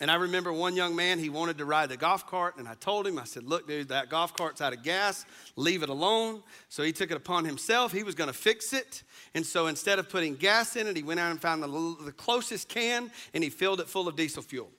And 0.00 0.12
I 0.12 0.14
remember 0.14 0.52
one 0.52 0.76
young 0.76 0.94
man, 0.94 1.18
he 1.18 1.28
wanted 1.28 1.58
to 1.58 1.64
ride 1.64 1.88
the 1.88 1.96
golf 1.96 2.24
cart, 2.24 2.56
and 2.56 2.68
I 2.68 2.74
told 2.74 3.04
him, 3.04 3.18
I 3.18 3.24
said, 3.24 3.42
Look, 3.42 3.66
dude, 3.66 3.88
that 3.88 4.08
golf 4.08 4.36
cart's 4.36 4.60
out 4.60 4.72
of 4.72 4.84
gas, 4.84 5.26
leave 5.56 5.82
it 5.82 5.88
alone. 5.88 6.42
So 6.68 6.84
he 6.84 6.92
took 6.92 7.10
it 7.10 7.16
upon 7.16 7.44
himself. 7.44 7.90
He 7.90 8.04
was 8.04 8.14
going 8.14 8.28
to 8.28 8.36
fix 8.36 8.72
it. 8.72 9.02
And 9.34 9.44
so 9.44 9.66
instead 9.66 9.98
of 9.98 10.08
putting 10.08 10.36
gas 10.36 10.76
in 10.76 10.86
it, 10.86 10.96
he 10.96 11.02
went 11.02 11.18
out 11.18 11.32
and 11.32 11.40
found 11.40 11.64
the, 11.64 11.96
the 12.04 12.12
closest 12.12 12.68
can 12.68 13.10
and 13.34 13.42
he 13.42 13.50
filled 13.50 13.80
it 13.80 13.88
full 13.88 14.06
of 14.06 14.14
diesel 14.14 14.42
fuel. 14.42 14.70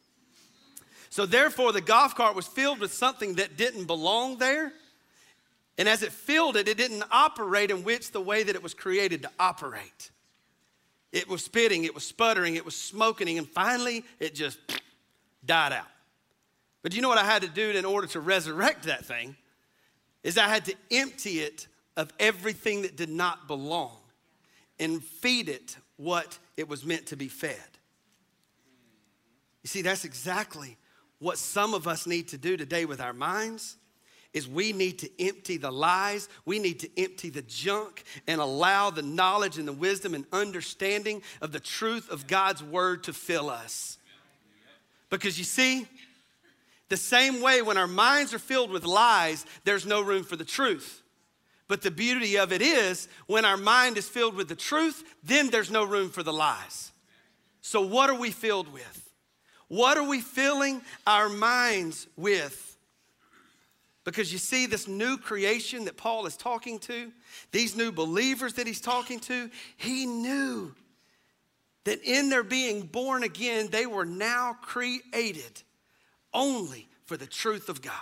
So 1.10 1.26
therefore, 1.26 1.74
the 1.74 1.82
golf 1.82 2.16
cart 2.16 2.36
was 2.36 2.48
filled 2.48 2.80
with 2.80 2.94
something 2.94 3.36
that 3.36 3.58
didn't 3.58 3.86
belong 3.86 4.38
there. 4.38 4.72
And 5.78 5.90
as 5.90 6.04
it 6.04 6.12
filled 6.12 6.56
it, 6.56 6.68
it 6.68 6.78
didn't 6.78 7.04
operate 7.12 7.72
in 7.72 7.84
which 7.84 8.12
the 8.12 8.22
way 8.22 8.44
that 8.44 8.56
it 8.56 8.64
was 8.64 8.74
created 8.74 9.24
to 9.24 9.32
operate. 9.40 10.12
It 11.12 11.28
was 11.28 11.44
spitting, 11.44 11.86
it 11.86 11.96
was 11.96 12.04
sputtering, 12.04 12.56
it 12.56 12.66
was 12.66 12.76
smoking, 12.76 13.38
and 13.40 13.48
finally 13.48 14.04
it 14.20 14.36
just 14.36 14.60
died 15.46 15.74
out. 15.74 15.88
But 16.82 16.96
you 16.96 17.02
know 17.02 17.10
what 17.10 17.18
I 17.18 17.26
had 17.26 17.42
to 17.42 17.50
do 17.50 17.72
in 17.72 17.86
order 17.86 18.08
to 18.08 18.20
resurrect 18.20 18.84
that 18.84 19.06
thing? 19.06 19.36
Is 20.24 20.38
I 20.38 20.48
had 20.48 20.66
to 20.66 20.76
empty 20.92 21.40
it 21.40 21.68
of 21.98 22.12
everything 22.20 22.84
that 22.84 22.96
did 22.96 23.10
not 23.10 23.48
belong 23.48 23.98
and 24.80 25.04
feed 25.04 25.50
it 25.50 25.78
what 25.98 26.40
it 26.56 26.70
was 26.70 26.86
meant 26.86 27.08
to 27.08 27.18
be 27.18 27.28
fed. 27.28 27.58
You 29.64 29.68
see, 29.68 29.82
that's 29.82 30.06
exactly 30.06 30.78
what 31.20 31.38
some 31.38 31.74
of 31.74 31.88
us 31.88 32.08
need 32.08 32.30
to 32.30 32.38
do 32.38 32.56
today 32.56 32.86
with 32.86 33.02
our 33.02 33.14
minds 33.14 33.76
is 34.34 34.48
we 34.48 34.72
need 34.72 35.00
to 35.00 35.10
empty 35.22 35.58
the 35.58 35.72
lies, 35.72 36.30
we 36.46 36.60
need 36.60 36.80
to 36.80 36.90
empty 37.02 37.30
the 37.30 37.42
junk 37.42 38.04
and 38.28 38.40
allow 38.40 38.90
the 38.92 39.02
knowledge 39.02 39.58
and 39.58 39.68
the 39.68 39.74
wisdom 39.74 40.14
and 40.14 40.26
understanding 40.32 41.22
of 41.42 41.52
the 41.52 41.60
truth 41.60 42.10
of 42.10 42.28
God's 42.28 42.64
word 42.64 43.04
to 43.06 43.14
fill 43.14 43.50
us. 43.50 43.98
Because 45.10 45.38
you 45.38 45.46
see, 45.46 45.88
the 46.90 46.98
same 46.98 47.42
way 47.42 47.62
when 47.62 47.78
our 47.78 47.88
minds 47.88 48.34
are 48.34 48.40
filled 48.40 48.72
with 48.72 48.84
lies, 48.84 49.46
there's 49.64 49.86
no 49.86 50.02
room 50.02 50.24
for 50.24 50.36
the 50.36 50.46
truth. 50.46 51.02
But 51.68 51.84
the 51.84 51.92
beauty 51.92 52.38
of 52.38 52.52
it 52.52 52.62
is, 52.64 53.08
when 53.28 53.46
our 53.46 53.58
mind 53.58 53.98
is 53.98 54.10
filled 54.10 54.36
with 54.36 54.50
the 54.50 54.56
truth, 54.56 55.04
then 55.24 55.50
there's 55.50 55.70
no 55.70 55.84
room 55.84 56.10
for 56.10 56.24
the 56.24 56.34
lies. 56.34 56.92
So, 57.62 57.82
what 57.82 58.10
are 58.10 58.18
we 58.18 58.32
filled 58.32 58.74
with? 58.74 59.12
What 59.68 59.98
are 59.98 60.08
we 60.08 60.20
filling 60.20 60.82
our 61.06 61.30
minds 61.30 62.08
with? 62.18 62.78
Because 64.04 64.32
you 64.34 64.40
see, 64.40 64.66
this 64.66 64.88
new 64.88 65.18
creation 65.18 65.86
that 65.86 65.96
Paul 65.96 66.26
is 66.26 66.36
talking 66.36 66.80
to, 66.80 67.12
these 67.52 67.76
new 67.76 67.92
believers 67.92 68.54
that 68.54 68.66
he's 68.66 68.82
talking 68.82 69.20
to, 69.22 69.52
he 69.78 70.08
knew 70.08 70.74
that 71.90 72.04
in 72.04 72.30
their 72.30 72.44
being 72.44 72.84
born 72.84 73.24
again, 73.24 73.68
they 73.72 73.88
were 73.88 74.06
now 74.06 74.56
created 74.62 75.64
only 76.32 76.88
for 77.06 77.18
the 77.18 77.26
truth 77.26 77.68
of 77.68 77.82
God. 77.82 77.94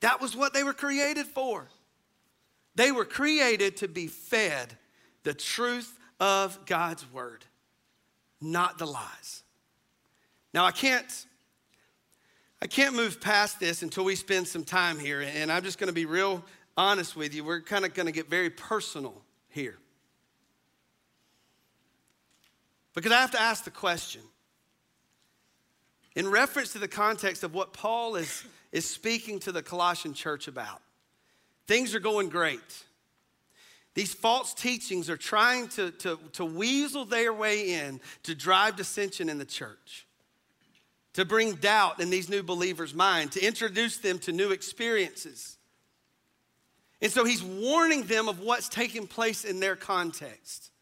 That 0.00 0.20
was 0.20 0.36
what 0.36 0.52
they 0.52 0.64
were 0.64 0.72
created 0.72 1.26
for. 1.26 1.68
They 2.74 2.90
were 2.90 3.04
created 3.04 3.76
to 3.78 3.88
be 3.88 4.08
fed 4.08 4.76
the 5.22 5.34
truth 5.34 5.96
of 6.18 6.66
God's 6.66 7.04
word, 7.12 7.44
not 8.40 8.78
the 8.78 8.86
lies. 8.86 9.44
Now, 10.52 10.64
I 10.64 10.72
can't 10.72 11.26
I 12.60 12.66
can't 12.66 12.96
move 12.96 13.20
past 13.20 13.60
this 13.60 13.82
until 13.82 14.02
we 14.04 14.16
spend 14.16 14.48
some 14.48 14.64
time 14.64 14.98
here, 14.98 15.20
and 15.20 15.52
I'm 15.52 15.62
just 15.62 15.78
going 15.78 15.86
to 15.86 15.94
be 15.94 16.06
real 16.06 16.44
honest 16.76 17.14
with 17.14 17.32
you. 17.32 17.44
We're 17.44 17.60
kind 17.60 17.84
of 17.84 17.94
going 17.94 18.06
to 18.06 18.12
get 18.12 18.28
very 18.28 18.50
personal 18.50 19.22
here. 19.48 19.78
Because 22.98 23.12
I 23.12 23.20
have 23.20 23.30
to 23.30 23.40
ask 23.40 23.62
the 23.62 23.70
question 23.70 24.22
in 26.16 26.28
reference 26.28 26.72
to 26.72 26.80
the 26.80 26.88
context 26.88 27.44
of 27.44 27.54
what 27.54 27.72
Paul 27.72 28.16
is, 28.16 28.42
is 28.72 28.90
speaking 28.90 29.38
to 29.38 29.52
the 29.52 29.62
Colossian 29.62 30.14
church 30.14 30.48
about. 30.48 30.82
Things 31.68 31.94
are 31.94 32.00
going 32.00 32.28
great. 32.28 32.58
These 33.94 34.14
false 34.14 34.52
teachings 34.52 35.08
are 35.08 35.16
trying 35.16 35.68
to, 35.68 35.92
to, 35.92 36.18
to 36.32 36.44
weasel 36.44 37.04
their 37.04 37.32
way 37.32 37.74
in 37.74 38.00
to 38.24 38.34
drive 38.34 38.74
dissension 38.74 39.28
in 39.28 39.38
the 39.38 39.44
church 39.44 40.08
to 41.12 41.24
bring 41.24 41.54
doubt 41.54 42.00
in 42.00 42.10
these 42.10 42.28
new 42.28 42.42
believers' 42.42 42.94
mind, 42.94 43.30
to 43.30 43.46
introduce 43.46 43.98
them 43.98 44.18
to 44.18 44.32
new 44.32 44.50
experiences. 44.50 45.56
And 47.00 47.12
so 47.12 47.24
he's 47.24 47.44
warning 47.44 48.02
them 48.02 48.28
of 48.28 48.40
what's 48.40 48.68
taking 48.68 49.06
place 49.06 49.44
in 49.44 49.60
their 49.60 49.76
context. 49.76 50.72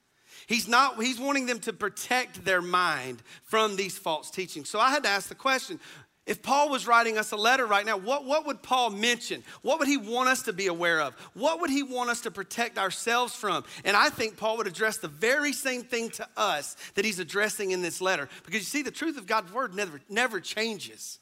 He's 0.47 0.69
not 0.69 1.03
he's 1.03 1.19
wanting 1.19 1.47
them 1.47 1.59
to 1.61 1.73
protect 1.73 2.45
their 2.45 2.63
mind 2.63 3.23
from 3.43 3.77
these 3.77 3.99
false 3.99 4.31
teachings. 4.31 4.71
So 4.71 4.79
I 4.79 4.91
had 4.91 5.03
to 5.03 5.09
ask 5.09 5.29
the 5.29 5.35
question, 5.35 5.81
if 6.27 6.43
Paul 6.43 6.71
was 6.71 6.89
writing 6.89 7.19
us 7.19 7.31
a 7.31 7.37
letter 7.37 7.67
right 7.67 7.87
now, 7.87 7.97
what, 7.97 8.25
what 8.25 8.47
would 8.47 8.61
Paul 8.61 8.91
mention? 8.91 9.45
What 9.63 9.79
would 9.79 9.87
he 9.87 9.97
want 9.97 10.29
us 10.29 10.43
to 10.43 10.53
be 10.53 10.67
aware 10.67 11.01
of? 11.01 11.15
What 11.35 11.61
would 11.61 11.71
he 11.71 11.85
want 11.85 12.11
us 12.11 12.23
to 12.23 12.33
protect 12.33 12.79
ourselves 12.79 13.35
from? 13.35 13.65
And 13.85 13.97
I 13.97 14.09
think 14.09 14.37
Paul 14.37 14.57
would 14.57 14.67
address 14.67 14.97
the 14.97 15.07
very 15.07 15.53
same 15.53 15.85
thing 15.85 16.11
to 16.11 16.27
us 16.37 16.77
that 16.97 17.05
he's 17.05 17.21
addressing 17.21 17.71
in 17.71 17.81
this 17.81 18.01
letter. 18.01 18.29
Because 18.45 18.61
you 18.61 18.67
see, 18.67 18.83
the 18.83 18.91
truth 18.91 19.17
of 19.19 19.29
God's 19.29 19.53
word 19.53 19.77
never, 19.77 20.01
never 20.09 20.41
changes. 20.41 21.21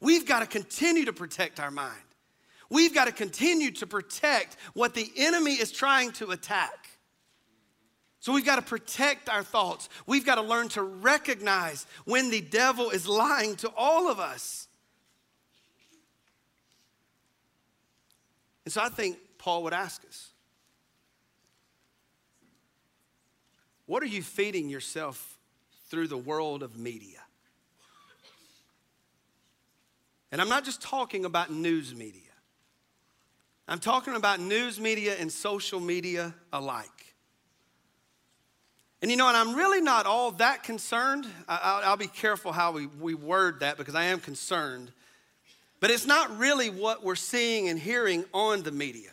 We've 0.00 0.26
got 0.26 0.40
to 0.40 0.46
continue 0.46 1.04
to 1.04 1.12
protect 1.12 1.60
our 1.60 1.70
mind. 1.70 2.00
We've 2.70 2.94
got 2.94 3.04
to 3.04 3.12
continue 3.12 3.70
to 3.72 3.86
protect 3.86 4.56
what 4.72 4.94
the 4.94 5.12
enemy 5.16 5.52
is 5.52 5.70
trying 5.70 6.12
to 6.12 6.30
attack. 6.30 6.88
So 8.26 8.32
we've 8.32 8.44
got 8.44 8.56
to 8.56 8.62
protect 8.62 9.28
our 9.28 9.44
thoughts. 9.44 9.88
We've 10.04 10.26
got 10.26 10.34
to 10.34 10.42
learn 10.42 10.68
to 10.70 10.82
recognize 10.82 11.86
when 12.06 12.28
the 12.28 12.40
devil 12.40 12.90
is 12.90 13.06
lying 13.06 13.54
to 13.58 13.70
all 13.76 14.10
of 14.10 14.18
us. 14.18 14.66
And 18.64 18.74
so 18.74 18.82
I 18.82 18.88
think 18.88 19.16
Paul 19.38 19.62
would 19.62 19.72
ask 19.72 20.04
us 20.08 20.30
What 23.86 24.02
are 24.02 24.06
you 24.06 24.24
feeding 24.24 24.68
yourself 24.68 25.38
through 25.88 26.08
the 26.08 26.18
world 26.18 26.64
of 26.64 26.76
media? 26.76 27.20
And 30.32 30.40
I'm 30.40 30.48
not 30.48 30.64
just 30.64 30.82
talking 30.82 31.24
about 31.24 31.52
news 31.52 31.94
media, 31.94 32.22
I'm 33.68 33.78
talking 33.78 34.16
about 34.16 34.40
news 34.40 34.80
media 34.80 35.14
and 35.14 35.30
social 35.30 35.78
media 35.78 36.34
alike. 36.52 36.90
And 39.02 39.10
you 39.10 39.16
know, 39.16 39.28
and 39.28 39.36
I'm 39.36 39.54
really 39.54 39.80
not 39.80 40.06
all 40.06 40.30
that 40.32 40.62
concerned. 40.62 41.26
I'll, 41.48 41.82
I'll, 41.84 41.96
be 41.96 42.06
careful 42.06 42.52
how 42.52 42.72
we, 42.72 42.86
we 42.86 43.14
word 43.14 43.60
that 43.60 43.76
because 43.76 43.94
I 43.94 44.04
am 44.04 44.20
concerned. 44.20 44.90
But 45.80 45.90
it's 45.90 46.06
not 46.06 46.38
really 46.38 46.70
what 46.70 47.04
we're 47.04 47.14
seeing 47.14 47.68
and 47.68 47.78
hearing 47.78 48.24
on 48.32 48.62
the 48.62 48.72
media. 48.72 49.10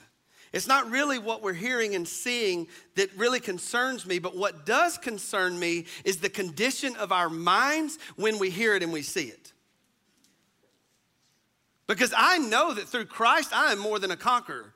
It's 0.53 0.67
not 0.67 0.89
really 0.89 1.17
what 1.17 1.41
we're 1.41 1.53
hearing 1.53 1.95
and 1.95 2.07
seeing 2.07 2.67
that 2.95 3.13
really 3.17 3.39
concerns 3.39 4.05
me, 4.05 4.19
but 4.19 4.37
what 4.37 4.65
does 4.65 4.97
concern 4.97 5.59
me 5.59 5.85
is 6.05 6.17
the 6.17 6.29
condition 6.29 6.95
of 6.95 7.11
our 7.11 7.29
minds 7.29 7.97
when 8.15 8.37
we 8.37 8.51
hear 8.51 8.75
it 8.75 8.83
and 8.83 8.93
we 8.93 9.01
see 9.01 9.25
it. 9.25 9.51
Because 11.87 12.13
I 12.15 12.37
know 12.37 12.73
that 12.73 12.87
through 12.87 13.05
Christ, 13.05 13.51
I 13.53 13.71
am 13.71 13.79
more 13.79 13.99
than 13.99 14.11
a 14.11 14.15
conqueror. 14.15 14.72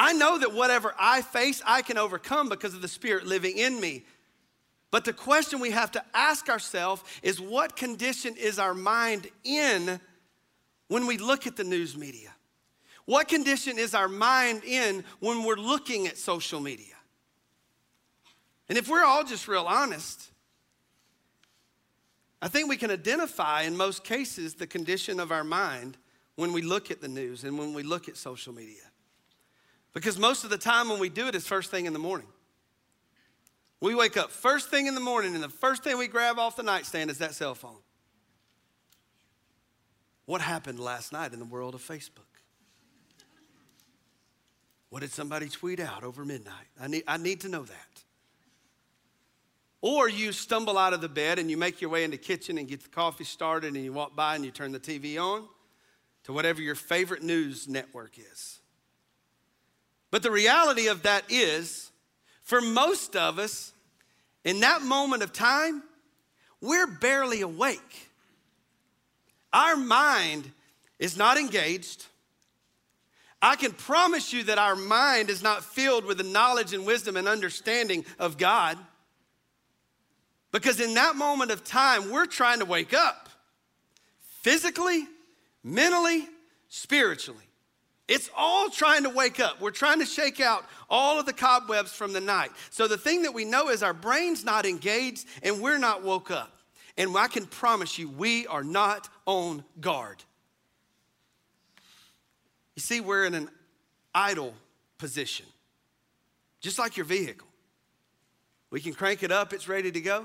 I 0.00 0.14
know 0.14 0.38
that 0.38 0.54
whatever 0.54 0.94
I 0.98 1.20
face, 1.20 1.60
I 1.66 1.82
can 1.82 1.98
overcome 1.98 2.48
because 2.48 2.72
of 2.72 2.80
the 2.80 2.88
Spirit 2.88 3.26
living 3.26 3.58
in 3.58 3.78
me. 3.78 4.04
But 4.90 5.04
the 5.04 5.12
question 5.12 5.60
we 5.60 5.72
have 5.72 5.90
to 5.90 6.02
ask 6.14 6.48
ourselves 6.48 7.04
is 7.22 7.38
what 7.38 7.76
condition 7.76 8.34
is 8.36 8.58
our 8.58 8.72
mind 8.72 9.26
in 9.44 10.00
when 10.88 11.06
we 11.06 11.18
look 11.18 11.46
at 11.46 11.54
the 11.54 11.64
news 11.64 11.98
media? 11.98 12.30
What 13.04 13.28
condition 13.28 13.78
is 13.78 13.94
our 13.94 14.08
mind 14.08 14.64
in 14.64 15.04
when 15.18 15.44
we're 15.44 15.56
looking 15.56 16.06
at 16.06 16.16
social 16.16 16.60
media? 16.60 16.94
And 18.70 18.78
if 18.78 18.88
we're 18.88 19.04
all 19.04 19.22
just 19.22 19.48
real 19.48 19.66
honest, 19.68 20.30
I 22.40 22.48
think 22.48 22.70
we 22.70 22.78
can 22.78 22.90
identify 22.90 23.62
in 23.62 23.76
most 23.76 24.02
cases 24.02 24.54
the 24.54 24.66
condition 24.66 25.20
of 25.20 25.30
our 25.30 25.44
mind 25.44 25.98
when 26.36 26.54
we 26.54 26.62
look 26.62 26.90
at 26.90 27.02
the 27.02 27.08
news 27.08 27.44
and 27.44 27.58
when 27.58 27.74
we 27.74 27.82
look 27.82 28.08
at 28.08 28.16
social 28.16 28.54
media. 28.54 28.89
Because 29.92 30.18
most 30.18 30.44
of 30.44 30.50
the 30.50 30.58
time 30.58 30.88
when 30.88 31.00
we 31.00 31.08
do 31.08 31.26
it 31.26 31.34
is 31.34 31.46
first 31.46 31.70
thing 31.70 31.86
in 31.86 31.92
the 31.92 31.98
morning. 31.98 32.28
We 33.80 33.94
wake 33.94 34.16
up 34.16 34.30
first 34.30 34.70
thing 34.70 34.86
in 34.86 34.94
the 34.94 35.00
morning, 35.00 35.34
and 35.34 35.42
the 35.42 35.48
first 35.48 35.82
thing 35.82 35.96
we 35.98 36.06
grab 36.06 36.38
off 36.38 36.56
the 36.56 36.62
nightstand 36.62 37.10
is 37.10 37.18
that 37.18 37.34
cell 37.34 37.54
phone. 37.54 37.78
What 40.26 40.40
happened 40.40 40.78
last 40.78 41.12
night 41.12 41.32
in 41.32 41.38
the 41.38 41.44
world 41.44 41.74
of 41.74 41.82
Facebook? 41.82 42.30
What 44.90 45.00
did 45.00 45.12
somebody 45.12 45.48
tweet 45.48 45.80
out 45.80 46.04
over 46.04 46.24
midnight? 46.24 46.66
I 46.80 46.88
need, 46.88 47.04
I 47.08 47.16
need 47.16 47.40
to 47.40 47.48
know 47.48 47.62
that. 47.62 48.04
Or 49.80 50.08
you 50.08 50.32
stumble 50.32 50.76
out 50.76 50.92
of 50.92 51.00
the 51.00 51.08
bed 51.08 51.38
and 51.38 51.50
you 51.50 51.56
make 51.56 51.80
your 51.80 51.90
way 51.90 52.04
in 52.04 52.10
the 52.10 52.18
kitchen 52.18 52.58
and 52.58 52.68
get 52.68 52.82
the 52.82 52.88
coffee 52.90 53.24
started 53.24 53.74
and 53.74 53.82
you 53.82 53.92
walk 53.92 54.14
by 54.14 54.34
and 54.34 54.44
you 54.44 54.50
turn 54.50 54.72
the 54.72 54.80
TV 54.80 55.18
on 55.18 55.48
to 56.24 56.32
whatever 56.32 56.60
your 56.60 56.74
favorite 56.74 57.22
news 57.22 57.66
network 57.66 58.18
is. 58.18 58.59
But 60.10 60.22
the 60.22 60.30
reality 60.30 60.88
of 60.88 61.02
that 61.02 61.24
is, 61.28 61.90
for 62.42 62.60
most 62.60 63.14
of 63.14 63.38
us, 63.38 63.72
in 64.44 64.60
that 64.60 64.82
moment 64.82 65.22
of 65.22 65.32
time, 65.32 65.82
we're 66.60 66.86
barely 66.86 67.42
awake. 67.42 68.10
Our 69.52 69.76
mind 69.76 70.50
is 70.98 71.16
not 71.16 71.38
engaged. 71.38 72.06
I 73.42 73.56
can 73.56 73.72
promise 73.72 74.32
you 74.32 74.44
that 74.44 74.58
our 74.58 74.76
mind 74.76 75.30
is 75.30 75.42
not 75.42 75.64
filled 75.64 76.04
with 76.04 76.18
the 76.18 76.24
knowledge 76.24 76.74
and 76.74 76.84
wisdom 76.84 77.16
and 77.16 77.26
understanding 77.26 78.04
of 78.18 78.36
God. 78.36 78.78
Because 80.52 80.80
in 80.80 80.94
that 80.94 81.16
moment 81.16 81.50
of 81.50 81.64
time, 81.64 82.10
we're 82.10 82.26
trying 82.26 82.58
to 82.58 82.64
wake 82.64 82.92
up 82.92 83.28
physically, 84.42 85.06
mentally, 85.62 86.28
spiritually. 86.68 87.49
It's 88.10 88.28
all 88.36 88.68
trying 88.68 89.04
to 89.04 89.08
wake 89.08 89.38
up. 89.38 89.60
We're 89.60 89.70
trying 89.70 90.00
to 90.00 90.04
shake 90.04 90.40
out 90.40 90.64
all 90.90 91.20
of 91.20 91.26
the 91.26 91.32
cobwebs 91.32 91.92
from 91.92 92.12
the 92.12 92.20
night. 92.20 92.50
So 92.70 92.88
the 92.88 92.98
thing 92.98 93.22
that 93.22 93.32
we 93.32 93.44
know 93.44 93.68
is 93.68 93.84
our 93.84 93.94
brain's 93.94 94.44
not 94.44 94.66
engaged 94.66 95.28
and 95.44 95.62
we're 95.62 95.78
not 95.78 96.02
woke 96.02 96.32
up. 96.32 96.58
And 96.98 97.16
I 97.16 97.28
can 97.28 97.46
promise 97.46 98.00
you, 98.00 98.08
we 98.08 98.48
are 98.48 98.64
not 98.64 99.08
on 99.26 99.62
guard. 99.80 100.24
You 102.74 102.82
see, 102.82 103.00
we're 103.00 103.26
in 103.26 103.34
an 103.34 103.48
idle 104.12 104.54
position, 104.98 105.46
just 106.60 106.80
like 106.80 106.96
your 106.96 107.06
vehicle. 107.06 107.46
We 108.70 108.80
can 108.80 108.92
crank 108.92 109.22
it 109.22 109.30
up, 109.30 109.52
it's 109.52 109.68
ready 109.68 109.92
to 109.92 110.00
go. 110.00 110.24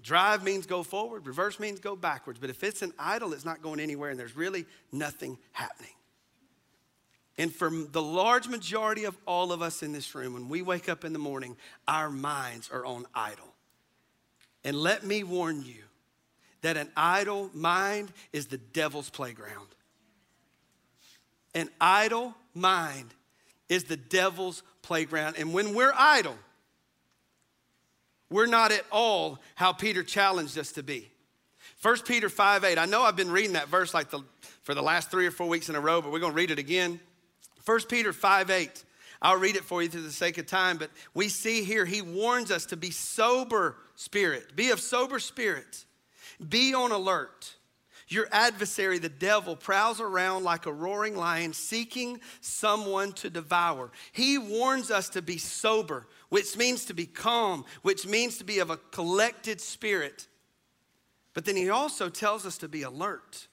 Drive 0.00 0.44
means 0.44 0.66
go 0.66 0.84
forward, 0.84 1.26
reverse 1.26 1.58
means 1.58 1.80
go 1.80 1.96
backwards. 1.96 2.38
But 2.38 2.48
if 2.48 2.62
it's 2.62 2.82
an 2.82 2.92
idle, 2.96 3.32
it's 3.32 3.44
not 3.44 3.60
going 3.60 3.80
anywhere 3.80 4.10
and 4.10 4.20
there's 4.20 4.36
really 4.36 4.66
nothing 4.92 5.36
happening. 5.50 5.90
And 7.38 7.54
for 7.54 7.70
the 7.70 8.02
large 8.02 8.48
majority 8.48 9.04
of 9.04 9.16
all 9.24 9.52
of 9.52 9.62
us 9.62 9.84
in 9.84 9.92
this 9.92 10.12
room, 10.14 10.34
when 10.34 10.48
we 10.48 10.60
wake 10.60 10.88
up 10.88 11.04
in 11.04 11.12
the 11.12 11.20
morning, 11.20 11.56
our 11.86 12.10
minds 12.10 12.68
are 12.72 12.84
on 12.84 13.06
idle. 13.14 13.54
And 14.64 14.76
let 14.76 15.04
me 15.04 15.22
warn 15.22 15.62
you 15.62 15.84
that 16.62 16.76
an 16.76 16.90
idle 16.96 17.48
mind 17.54 18.10
is 18.32 18.48
the 18.48 18.58
devil's 18.58 19.08
playground. 19.08 19.68
An 21.54 21.70
idle 21.80 22.34
mind 22.54 23.14
is 23.68 23.84
the 23.84 23.96
devil's 23.96 24.64
playground. 24.82 25.36
And 25.38 25.54
when 25.54 25.74
we're 25.74 25.94
idle, 25.96 26.36
we're 28.30 28.46
not 28.46 28.72
at 28.72 28.84
all 28.90 29.38
how 29.54 29.72
Peter 29.72 30.02
challenged 30.02 30.58
us 30.58 30.72
to 30.72 30.82
be. 30.82 31.08
1 31.82 31.98
Peter 32.00 32.28
5 32.28 32.64
8. 32.64 32.78
I 32.78 32.86
know 32.86 33.02
I've 33.02 33.16
been 33.16 33.30
reading 33.30 33.52
that 33.52 33.68
verse 33.68 33.94
like 33.94 34.10
the, 34.10 34.22
for 34.62 34.74
the 34.74 34.82
last 34.82 35.10
three 35.10 35.26
or 35.26 35.30
four 35.30 35.48
weeks 35.48 35.68
in 35.68 35.76
a 35.76 35.80
row, 35.80 36.02
but 36.02 36.10
we're 36.10 36.18
going 36.18 36.32
to 36.32 36.36
read 36.36 36.50
it 36.50 36.58
again. 36.58 36.98
1 37.68 37.80
Peter 37.82 38.14
5 38.14 38.48
8. 38.48 38.84
I'll 39.20 39.36
read 39.36 39.56
it 39.56 39.64
for 39.64 39.82
you 39.82 39.90
for 39.90 39.98
the 39.98 40.10
sake 40.10 40.38
of 40.38 40.46
time, 40.46 40.78
but 40.78 40.90
we 41.12 41.28
see 41.28 41.64
here 41.64 41.84
he 41.84 42.00
warns 42.00 42.50
us 42.50 42.64
to 42.66 42.78
be 42.78 42.90
sober 42.90 43.76
spirit, 43.94 44.56
be 44.56 44.70
of 44.70 44.80
sober 44.80 45.18
spirit, 45.18 45.84
be 46.48 46.72
on 46.72 46.92
alert. 46.92 47.56
Your 48.10 48.26
adversary, 48.32 48.98
the 48.98 49.10
devil, 49.10 49.54
prowls 49.54 50.00
around 50.00 50.44
like 50.44 50.64
a 50.64 50.72
roaring 50.72 51.14
lion 51.14 51.52
seeking 51.52 52.20
someone 52.40 53.12
to 53.14 53.28
devour. 53.28 53.90
He 54.12 54.38
warns 54.38 54.90
us 54.90 55.10
to 55.10 55.20
be 55.20 55.36
sober, 55.36 56.06
which 56.30 56.56
means 56.56 56.86
to 56.86 56.94
be 56.94 57.04
calm, 57.04 57.66
which 57.82 58.06
means 58.06 58.38
to 58.38 58.44
be 58.44 58.60
of 58.60 58.70
a 58.70 58.78
collected 58.78 59.60
spirit. 59.60 60.26
But 61.34 61.44
then 61.44 61.54
he 61.54 61.68
also 61.68 62.08
tells 62.08 62.46
us 62.46 62.56
to 62.58 62.68
be 62.68 62.80
alert. 62.80 63.46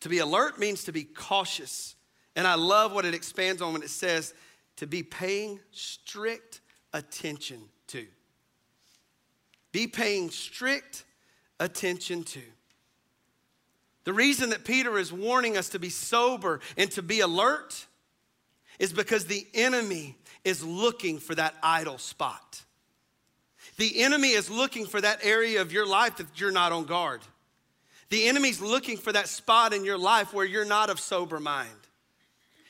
To 0.00 0.10
be 0.10 0.18
alert 0.18 0.58
means 0.58 0.84
to 0.84 0.92
be 0.92 1.04
cautious. 1.04 1.95
And 2.36 2.46
I 2.46 2.54
love 2.54 2.92
what 2.92 3.04
it 3.06 3.14
expands 3.14 3.62
on 3.62 3.72
when 3.72 3.82
it 3.82 3.90
says 3.90 4.34
to 4.76 4.86
be 4.86 5.02
paying 5.02 5.58
strict 5.72 6.60
attention 6.92 7.60
to. 7.88 8.06
Be 9.72 9.86
paying 9.86 10.30
strict 10.30 11.04
attention 11.58 12.22
to. 12.24 12.40
The 14.04 14.12
reason 14.12 14.50
that 14.50 14.64
Peter 14.64 14.98
is 14.98 15.12
warning 15.12 15.56
us 15.56 15.70
to 15.70 15.78
be 15.78 15.88
sober 15.88 16.60
and 16.76 16.90
to 16.92 17.02
be 17.02 17.20
alert 17.20 17.86
is 18.78 18.92
because 18.92 19.24
the 19.24 19.46
enemy 19.54 20.16
is 20.44 20.62
looking 20.62 21.18
for 21.18 21.34
that 21.34 21.54
idle 21.62 21.98
spot. 21.98 22.62
The 23.78 24.02
enemy 24.02 24.28
is 24.28 24.50
looking 24.50 24.86
for 24.86 25.00
that 25.00 25.20
area 25.24 25.60
of 25.60 25.72
your 25.72 25.86
life 25.86 26.18
that 26.18 26.38
you're 26.38 26.52
not 26.52 26.70
on 26.70 26.84
guard. 26.84 27.20
The 28.10 28.28
enemy's 28.28 28.60
looking 28.60 28.96
for 28.96 29.12
that 29.12 29.28
spot 29.28 29.72
in 29.72 29.84
your 29.84 29.98
life 29.98 30.32
where 30.32 30.44
you're 30.44 30.64
not 30.64 30.88
of 30.90 31.00
sober 31.00 31.40
mind. 31.40 31.68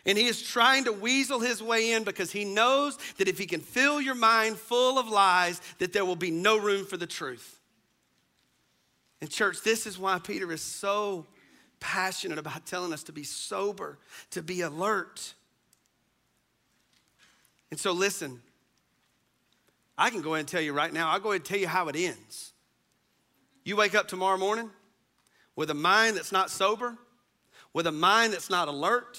And 0.06 0.16
he 0.16 0.26
is 0.26 0.40
trying 0.40 0.84
to 0.84 0.92
weasel 0.92 1.40
his 1.40 1.60
way 1.60 1.90
in 1.90 2.04
because 2.04 2.30
he 2.30 2.44
knows 2.44 2.96
that 3.18 3.26
if 3.26 3.38
he 3.38 3.46
can 3.46 3.60
fill 3.60 4.00
your 4.00 4.14
mind 4.14 4.56
full 4.56 4.98
of 4.98 5.08
lies, 5.08 5.60
that 5.78 5.92
there 5.92 6.04
will 6.04 6.16
be 6.16 6.30
no 6.30 6.56
room 6.56 6.86
for 6.86 6.96
the 6.96 7.08
truth. 7.08 7.58
And, 9.20 9.28
church, 9.28 9.62
this 9.62 9.86
is 9.86 9.98
why 9.98 10.20
Peter 10.20 10.52
is 10.52 10.62
so 10.62 11.26
passionate 11.80 12.38
about 12.38 12.66
telling 12.66 12.92
us 12.92 13.02
to 13.04 13.12
be 13.12 13.24
sober, 13.24 13.98
to 14.30 14.42
be 14.42 14.60
alert. 14.60 15.34
And 17.70 17.80
so, 17.80 17.90
listen, 17.92 18.40
I 19.98 20.10
can 20.10 20.22
go 20.22 20.34
ahead 20.34 20.40
and 20.40 20.48
tell 20.48 20.60
you 20.60 20.72
right 20.72 20.92
now, 20.92 21.10
I'll 21.10 21.20
go 21.20 21.30
ahead 21.30 21.40
and 21.40 21.44
tell 21.44 21.58
you 21.58 21.66
how 21.68 21.88
it 21.88 21.96
ends. 21.96 22.52
You 23.64 23.74
wake 23.74 23.96
up 23.96 24.06
tomorrow 24.06 24.38
morning 24.38 24.70
with 25.56 25.70
a 25.70 25.74
mind 25.74 26.16
that's 26.16 26.30
not 26.30 26.50
sober, 26.50 26.96
with 27.72 27.88
a 27.88 27.92
mind 27.92 28.32
that's 28.32 28.50
not 28.50 28.68
alert, 28.68 29.18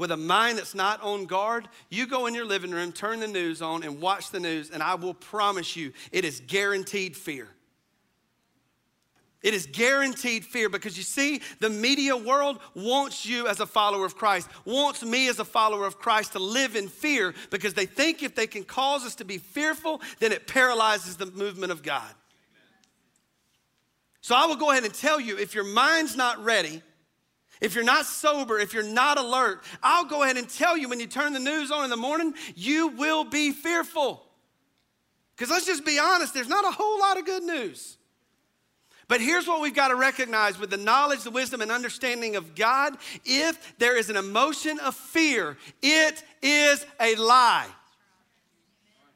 with 0.00 0.10
a 0.10 0.16
mind 0.16 0.56
that's 0.56 0.74
not 0.74 1.02
on 1.02 1.26
guard, 1.26 1.68
you 1.90 2.06
go 2.06 2.24
in 2.24 2.34
your 2.34 2.46
living 2.46 2.70
room, 2.70 2.90
turn 2.90 3.20
the 3.20 3.28
news 3.28 3.60
on, 3.60 3.82
and 3.82 4.00
watch 4.00 4.30
the 4.30 4.40
news, 4.40 4.70
and 4.70 4.82
I 4.82 4.94
will 4.94 5.12
promise 5.12 5.76
you 5.76 5.92
it 6.10 6.24
is 6.24 6.40
guaranteed 6.40 7.14
fear. 7.14 7.46
It 9.42 9.52
is 9.52 9.66
guaranteed 9.66 10.46
fear 10.46 10.70
because 10.70 10.96
you 10.96 11.02
see, 11.02 11.42
the 11.60 11.68
media 11.68 12.16
world 12.16 12.60
wants 12.74 13.26
you 13.26 13.46
as 13.46 13.60
a 13.60 13.66
follower 13.66 14.06
of 14.06 14.16
Christ, 14.16 14.48
wants 14.64 15.02
me 15.02 15.28
as 15.28 15.38
a 15.38 15.44
follower 15.44 15.86
of 15.86 15.98
Christ 15.98 16.32
to 16.32 16.38
live 16.38 16.76
in 16.76 16.88
fear 16.88 17.34
because 17.50 17.74
they 17.74 17.86
think 17.86 18.22
if 18.22 18.34
they 18.34 18.46
can 18.46 18.64
cause 18.64 19.04
us 19.04 19.14
to 19.16 19.24
be 19.24 19.36
fearful, 19.36 20.00
then 20.18 20.32
it 20.32 20.46
paralyzes 20.46 21.18
the 21.18 21.26
movement 21.26 21.72
of 21.72 21.82
God. 21.82 22.10
So 24.22 24.34
I 24.34 24.46
will 24.46 24.56
go 24.56 24.70
ahead 24.70 24.84
and 24.84 24.94
tell 24.94 25.20
you 25.20 25.36
if 25.36 25.54
your 25.54 25.64
mind's 25.64 26.16
not 26.16 26.42
ready, 26.42 26.82
if 27.60 27.74
you're 27.74 27.84
not 27.84 28.06
sober, 28.06 28.58
if 28.58 28.72
you're 28.72 28.82
not 28.82 29.18
alert, 29.18 29.62
I'll 29.82 30.06
go 30.06 30.22
ahead 30.22 30.36
and 30.36 30.48
tell 30.48 30.76
you 30.76 30.88
when 30.88 31.00
you 31.00 31.06
turn 31.06 31.32
the 31.32 31.40
news 31.40 31.70
on 31.70 31.84
in 31.84 31.90
the 31.90 31.96
morning, 31.96 32.34
you 32.54 32.88
will 32.88 33.24
be 33.24 33.52
fearful. 33.52 34.22
Because 35.36 35.50
let's 35.50 35.66
just 35.66 35.84
be 35.84 35.98
honest, 35.98 36.34
there's 36.34 36.48
not 36.48 36.64
a 36.64 36.70
whole 36.70 36.98
lot 36.98 37.18
of 37.18 37.24
good 37.24 37.42
news. 37.42 37.96
But 39.08 39.20
here's 39.20 39.46
what 39.48 39.60
we've 39.60 39.74
got 39.74 39.88
to 39.88 39.96
recognize 39.96 40.58
with 40.58 40.70
the 40.70 40.76
knowledge, 40.76 41.22
the 41.22 41.32
wisdom, 41.32 41.60
and 41.60 41.72
understanding 41.72 42.36
of 42.36 42.54
God 42.54 42.96
if 43.24 43.76
there 43.78 43.98
is 43.98 44.08
an 44.08 44.16
emotion 44.16 44.78
of 44.78 44.94
fear, 44.94 45.56
it 45.82 46.22
is 46.40 46.86
a 47.00 47.16
lie. 47.16 47.66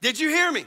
Did 0.01 0.19
you 0.19 0.31
hear 0.31 0.51
me? 0.51 0.65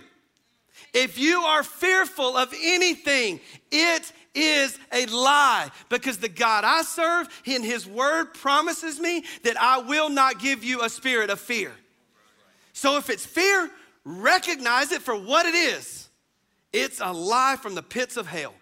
If 0.93 1.19
you 1.19 1.41
are 1.41 1.61
fearful 1.61 2.37
of 2.37 2.53
anything, 2.59 3.41
it 3.69 4.11
is 4.37 4.77
a 4.91 5.05
lie 5.07 5.69
because 5.89 6.17
the 6.17 6.29
God 6.29 6.63
I 6.63 6.83
serve 6.83 7.27
in 7.45 7.63
His 7.63 7.87
Word 7.87 8.33
promises 8.33 8.99
me 8.99 9.23
that 9.43 9.59
I 9.59 9.79
will 9.79 10.09
not 10.09 10.39
give 10.39 10.63
you 10.63 10.83
a 10.83 10.89
spirit 10.89 11.29
of 11.29 11.39
fear. 11.39 11.71
So 12.73 12.97
if 12.97 13.09
it's 13.09 13.25
fear, 13.25 13.69
recognize 14.05 14.91
it 14.91 15.01
for 15.01 15.15
what 15.15 15.45
it 15.45 15.55
is 15.55 16.07
it's 16.73 16.99
a 16.99 17.11
lie 17.11 17.55
from 17.59 17.75
the 17.75 17.83
pits 17.83 18.17
of 18.17 18.27
hell. 18.27 18.53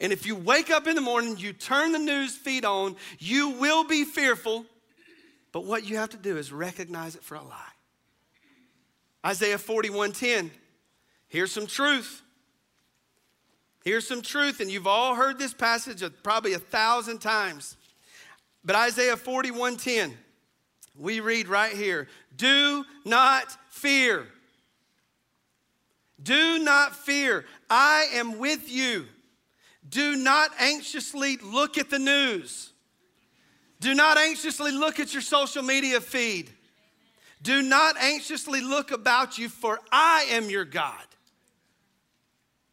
And 0.00 0.12
if 0.12 0.26
you 0.26 0.36
wake 0.36 0.70
up 0.70 0.86
in 0.86 0.94
the 0.94 1.00
morning, 1.00 1.36
you 1.38 1.52
turn 1.52 1.92
the 1.92 1.98
news 1.98 2.36
feed 2.36 2.64
on, 2.64 2.96
you 3.18 3.50
will 3.50 3.84
be 3.84 4.04
fearful. 4.04 4.64
But 5.50 5.64
what 5.64 5.88
you 5.88 5.96
have 5.96 6.10
to 6.10 6.16
do 6.16 6.36
is 6.36 6.52
recognize 6.52 7.16
it 7.16 7.24
for 7.24 7.34
a 7.34 7.42
lie. 7.42 7.72
Isaiah 9.26 9.58
41:10. 9.58 10.50
Here's 11.28 11.52
some 11.52 11.66
truth. 11.66 12.22
Here's 13.88 14.06
some 14.06 14.20
truth, 14.20 14.60
and 14.60 14.70
you've 14.70 14.86
all 14.86 15.14
heard 15.14 15.38
this 15.38 15.54
passage 15.54 16.04
probably 16.22 16.52
a 16.52 16.58
thousand 16.58 17.20
times. 17.20 17.74
But 18.62 18.76
Isaiah 18.76 19.16
41:10, 19.16 20.14
we 20.94 21.20
read 21.20 21.48
right 21.48 21.74
here, 21.74 22.06
do 22.36 22.84
not 23.06 23.56
fear. 23.70 24.28
Do 26.22 26.58
not 26.58 26.96
fear. 26.96 27.46
I 27.70 28.08
am 28.12 28.36
with 28.36 28.70
you. 28.70 29.06
Do 29.88 30.16
not 30.16 30.50
anxiously 30.58 31.38
look 31.38 31.78
at 31.78 31.88
the 31.88 31.98
news. 31.98 32.74
Do 33.80 33.94
not 33.94 34.18
anxiously 34.18 34.70
look 34.70 35.00
at 35.00 35.14
your 35.14 35.22
social 35.22 35.62
media 35.62 36.02
feed. 36.02 36.50
Do 37.40 37.62
not 37.62 37.96
anxiously 37.96 38.60
look 38.60 38.90
about 38.90 39.38
you, 39.38 39.48
for 39.48 39.80
I 39.90 40.26
am 40.28 40.50
your 40.50 40.66
God. 40.66 41.06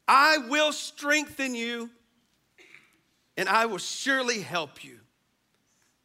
I 0.08 0.38
will 0.50 0.72
strengthen 0.72 1.56
you 1.56 1.89
and 3.38 3.50
I 3.50 3.65
will 3.65 3.80
surely 3.80 4.41
help 4.41 4.84
you. 4.84 5.00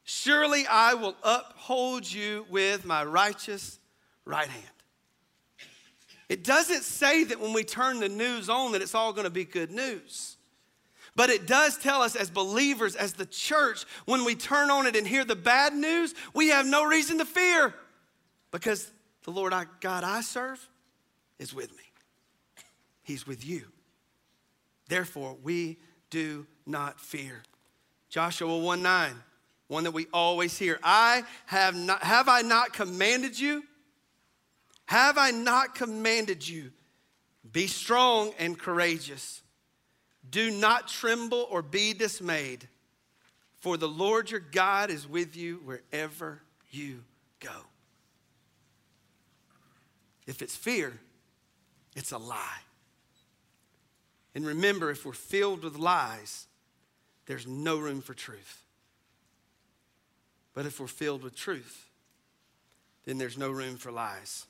Surely 0.04 0.66
I 0.66 0.94
will 0.94 1.14
uphold 1.22 2.10
you 2.10 2.46
with 2.50 2.84
my 2.84 3.04
righteous 3.04 3.78
right 4.24 4.48
hand. 4.48 4.64
It 6.28 6.44
doesn't 6.44 6.82
say 6.82 7.24
that 7.24 7.40
when 7.40 7.52
we 7.52 7.64
turn 7.64 8.00
the 8.00 8.08
news 8.08 8.48
on 8.48 8.72
that 8.72 8.82
it's 8.82 8.94
all 8.94 9.12
going 9.12 9.24
to 9.24 9.30
be 9.30 9.44
good 9.44 9.70
news. 9.70 10.36
But 11.16 11.28
it 11.28 11.46
does 11.46 11.76
tell 11.76 12.02
us 12.02 12.14
as 12.14 12.30
believers, 12.30 12.94
as 12.94 13.14
the 13.14 13.26
church, 13.26 13.84
when 14.04 14.24
we 14.24 14.34
turn 14.34 14.70
on 14.70 14.86
it 14.86 14.96
and 14.96 15.06
hear 15.06 15.24
the 15.24 15.36
bad 15.36 15.74
news, 15.74 16.14
we 16.34 16.48
have 16.48 16.66
no 16.66 16.84
reason 16.84 17.18
to 17.18 17.24
fear 17.24 17.74
because 18.52 18.90
the 19.24 19.30
Lord 19.30 19.52
I, 19.52 19.66
God 19.80 20.04
I 20.04 20.20
serve 20.20 20.66
is 21.38 21.52
with 21.52 21.70
me. 21.72 21.82
He's 23.02 23.26
with 23.26 23.44
you. 23.44 23.66
Therefore, 24.90 25.36
we 25.40 25.78
do 26.10 26.48
not 26.66 27.00
fear. 27.00 27.44
Joshua 28.08 28.58
1 28.58 28.82
9. 28.82 29.14
one 29.68 29.84
that 29.84 29.92
we 29.92 30.08
always 30.12 30.58
hear. 30.58 30.80
I 30.82 31.22
have 31.46 31.76
not 31.76 32.02
have 32.02 32.28
I 32.28 32.42
not 32.42 32.72
commanded 32.72 33.38
you? 33.38 33.62
Have 34.86 35.16
I 35.16 35.30
not 35.30 35.76
commanded 35.76 36.46
you? 36.46 36.72
Be 37.52 37.68
strong 37.68 38.32
and 38.36 38.58
courageous. 38.58 39.42
Do 40.28 40.50
not 40.50 40.88
tremble 40.88 41.46
or 41.48 41.62
be 41.62 41.92
dismayed, 41.92 42.66
for 43.60 43.76
the 43.76 43.88
Lord 43.88 44.28
your 44.32 44.40
God 44.40 44.90
is 44.90 45.08
with 45.08 45.36
you 45.36 45.60
wherever 45.64 46.42
you 46.68 47.04
go. 47.38 47.54
If 50.26 50.42
it's 50.42 50.56
fear, 50.56 50.98
it's 51.94 52.10
a 52.10 52.18
lie. 52.18 52.58
And 54.34 54.46
remember, 54.46 54.90
if 54.90 55.04
we're 55.04 55.12
filled 55.12 55.64
with 55.64 55.76
lies, 55.76 56.46
there's 57.26 57.46
no 57.46 57.78
room 57.78 58.00
for 58.00 58.14
truth. 58.14 58.64
But 60.54 60.66
if 60.66 60.80
we're 60.80 60.86
filled 60.86 61.22
with 61.22 61.34
truth, 61.34 61.88
then 63.04 63.18
there's 63.18 63.38
no 63.38 63.50
room 63.50 63.76
for 63.76 63.90
lies. 63.90 64.46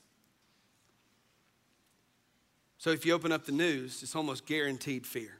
So 2.77 2.89
if 2.89 3.05
you 3.05 3.13
open 3.13 3.31
up 3.31 3.45
the 3.45 3.51
news, 3.51 4.01
it's 4.01 4.15
almost 4.15 4.45
guaranteed 4.45 5.05
fear. 5.05 5.37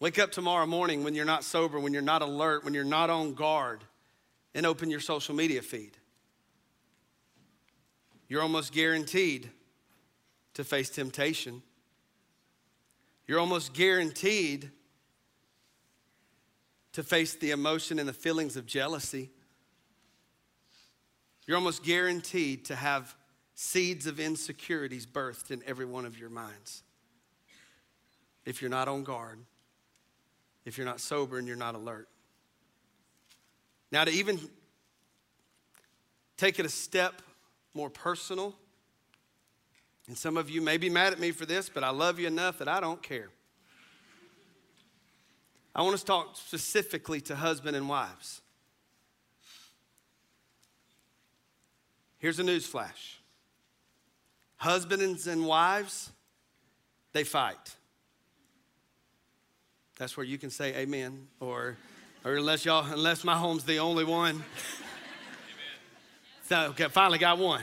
Wake 0.00 0.18
up 0.18 0.30
tomorrow 0.30 0.66
morning 0.66 1.02
when 1.02 1.14
you're 1.14 1.24
not 1.24 1.42
sober, 1.42 1.80
when 1.80 1.92
you're 1.92 2.02
not 2.02 2.22
alert, 2.22 2.64
when 2.64 2.72
you're 2.72 2.84
not 2.84 3.10
on 3.10 3.34
guard, 3.34 3.82
and 4.54 4.64
open 4.64 4.90
your 4.90 5.00
social 5.00 5.34
media 5.34 5.60
feed. 5.60 5.96
You're 8.28 8.42
almost 8.42 8.72
guaranteed 8.72 9.50
to 10.54 10.62
face 10.62 10.90
temptation. 10.90 11.62
You're 13.28 13.38
almost 13.38 13.74
guaranteed 13.74 14.70
to 16.92 17.02
face 17.02 17.34
the 17.34 17.50
emotion 17.50 17.98
and 17.98 18.08
the 18.08 18.14
feelings 18.14 18.56
of 18.56 18.66
jealousy. 18.66 19.30
You're 21.46 21.58
almost 21.58 21.84
guaranteed 21.84 22.64
to 22.64 22.74
have 22.74 23.14
seeds 23.54 24.06
of 24.06 24.18
insecurities 24.18 25.04
birthed 25.04 25.50
in 25.50 25.62
every 25.66 25.84
one 25.84 26.06
of 26.06 26.18
your 26.18 26.30
minds. 26.30 26.82
If 28.46 28.62
you're 28.62 28.70
not 28.70 28.88
on 28.88 29.04
guard, 29.04 29.38
if 30.64 30.78
you're 30.78 30.86
not 30.86 30.98
sober 30.98 31.38
and 31.38 31.46
you're 31.46 31.56
not 31.56 31.74
alert. 31.74 32.08
Now, 33.92 34.04
to 34.04 34.10
even 34.10 34.40
take 36.38 36.58
it 36.58 36.64
a 36.64 36.70
step 36.70 37.20
more 37.74 37.90
personal, 37.90 38.54
and 40.08 40.16
some 40.16 40.38
of 40.38 40.48
you 40.48 40.62
may 40.62 40.78
be 40.78 40.88
mad 40.88 41.12
at 41.12 41.20
me 41.20 41.30
for 41.30 41.44
this, 41.44 41.68
but 41.68 41.84
I 41.84 41.90
love 41.90 42.18
you 42.18 42.26
enough 42.26 42.58
that 42.58 42.68
I 42.68 42.80
don't 42.80 43.02
care. 43.02 43.28
I 45.74 45.82
want 45.82 45.98
to 45.98 46.04
talk 46.04 46.34
specifically 46.34 47.20
to 47.22 47.36
husband 47.36 47.76
and 47.76 47.88
wives. 47.88 48.40
Here's 52.18 52.40
a 52.40 52.42
news 52.42 52.66
flash 52.66 53.18
Husbands 54.56 55.28
and 55.28 55.46
wives, 55.46 56.10
they 57.12 57.22
fight. 57.22 57.76
That's 59.98 60.16
where 60.16 60.24
you 60.24 60.38
can 60.38 60.50
say 60.50 60.74
amen, 60.74 61.28
or, 61.38 61.76
or 62.24 62.36
unless 62.36 62.64
y'all, 62.64 62.90
unless 62.90 63.24
my 63.24 63.36
home's 63.36 63.64
the 63.64 63.78
only 63.78 64.04
one. 64.04 64.42
so, 66.48 66.68
okay, 66.70 66.86
finally 66.88 67.18
got 67.18 67.38
one. 67.38 67.62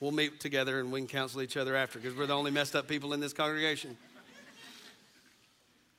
We'll 0.00 0.12
meet 0.12 0.40
together 0.40 0.80
and 0.80 0.90
we 0.90 1.00
can 1.00 1.08
counsel 1.08 1.42
each 1.42 1.58
other 1.58 1.76
after 1.76 1.98
because 1.98 2.16
we're 2.16 2.26
the 2.26 2.34
only 2.34 2.50
messed 2.50 2.74
up 2.74 2.88
people 2.88 3.12
in 3.12 3.20
this 3.20 3.34
congregation. 3.34 3.96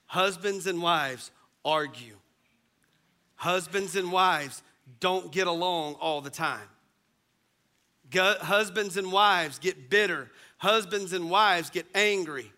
Husbands 0.07 0.65
and 0.67 0.81
wives 0.81 1.31
argue. 1.63 2.15
Husbands 3.35 3.95
and 3.95 4.11
wives 4.11 4.63
don't 4.99 5.31
get 5.31 5.47
along 5.47 5.93
all 5.95 6.21
the 6.21 6.29
time. 6.29 6.67
Husbands 8.13 8.97
and 8.97 9.11
wives 9.11 9.59
get 9.59 9.89
bitter. 9.89 10.29
Husbands 10.57 11.13
and 11.13 11.29
wives 11.29 11.69
get 11.69 11.85
angry. 11.95 12.51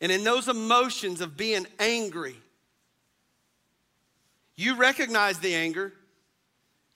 And 0.00 0.12
in 0.12 0.22
those 0.22 0.48
emotions 0.48 1.20
of 1.20 1.36
being 1.36 1.66
angry, 1.78 2.36
you 4.54 4.76
recognize 4.76 5.38
the 5.38 5.54
anger, 5.54 5.92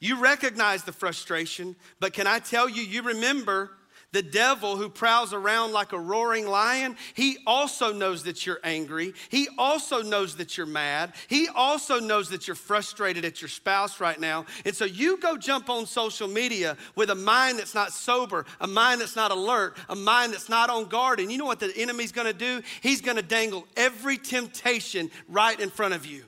you 0.02 0.18
recognize 0.18 0.82
the 0.82 0.90
frustration, 0.90 1.76
but 2.00 2.12
can 2.12 2.26
I 2.26 2.40
tell 2.40 2.68
you, 2.68 2.82
you 2.82 3.02
remember 3.02 3.70
the 4.10 4.20
devil 4.20 4.76
who 4.76 4.88
prowls 4.88 5.32
around 5.32 5.70
like 5.70 5.92
a 5.92 5.98
roaring 5.98 6.48
lion, 6.48 6.96
he 7.14 7.38
also 7.46 7.92
knows 7.92 8.24
that 8.24 8.44
you're 8.44 8.58
angry. 8.64 9.14
He 9.28 9.46
also 9.56 10.02
knows 10.02 10.34
that 10.36 10.56
you're 10.58 10.66
mad. 10.66 11.14
He 11.28 11.46
also 11.46 12.00
knows 12.00 12.30
that 12.30 12.48
you're 12.48 12.56
frustrated 12.56 13.24
at 13.24 13.40
your 13.40 13.48
spouse 13.48 14.00
right 14.00 14.18
now. 14.18 14.44
And 14.64 14.74
so 14.74 14.84
you 14.84 15.18
go 15.18 15.36
jump 15.36 15.70
on 15.70 15.86
social 15.86 16.26
media 16.26 16.76
with 16.96 17.10
a 17.10 17.14
mind 17.14 17.60
that's 17.60 17.74
not 17.74 17.92
sober, 17.92 18.44
a 18.60 18.66
mind 18.66 19.00
that's 19.00 19.14
not 19.14 19.30
alert, 19.30 19.76
a 19.88 19.94
mind 19.94 20.32
that's 20.32 20.48
not 20.48 20.68
on 20.68 20.86
guard. 20.86 21.20
And 21.20 21.30
you 21.30 21.38
know 21.38 21.46
what 21.46 21.60
the 21.60 21.72
enemy's 21.76 22.10
gonna 22.10 22.32
do? 22.32 22.60
He's 22.80 23.00
gonna 23.00 23.22
dangle 23.22 23.68
every 23.76 24.18
temptation 24.18 25.12
right 25.28 25.58
in 25.60 25.70
front 25.70 25.94
of 25.94 26.06
you. 26.06 26.24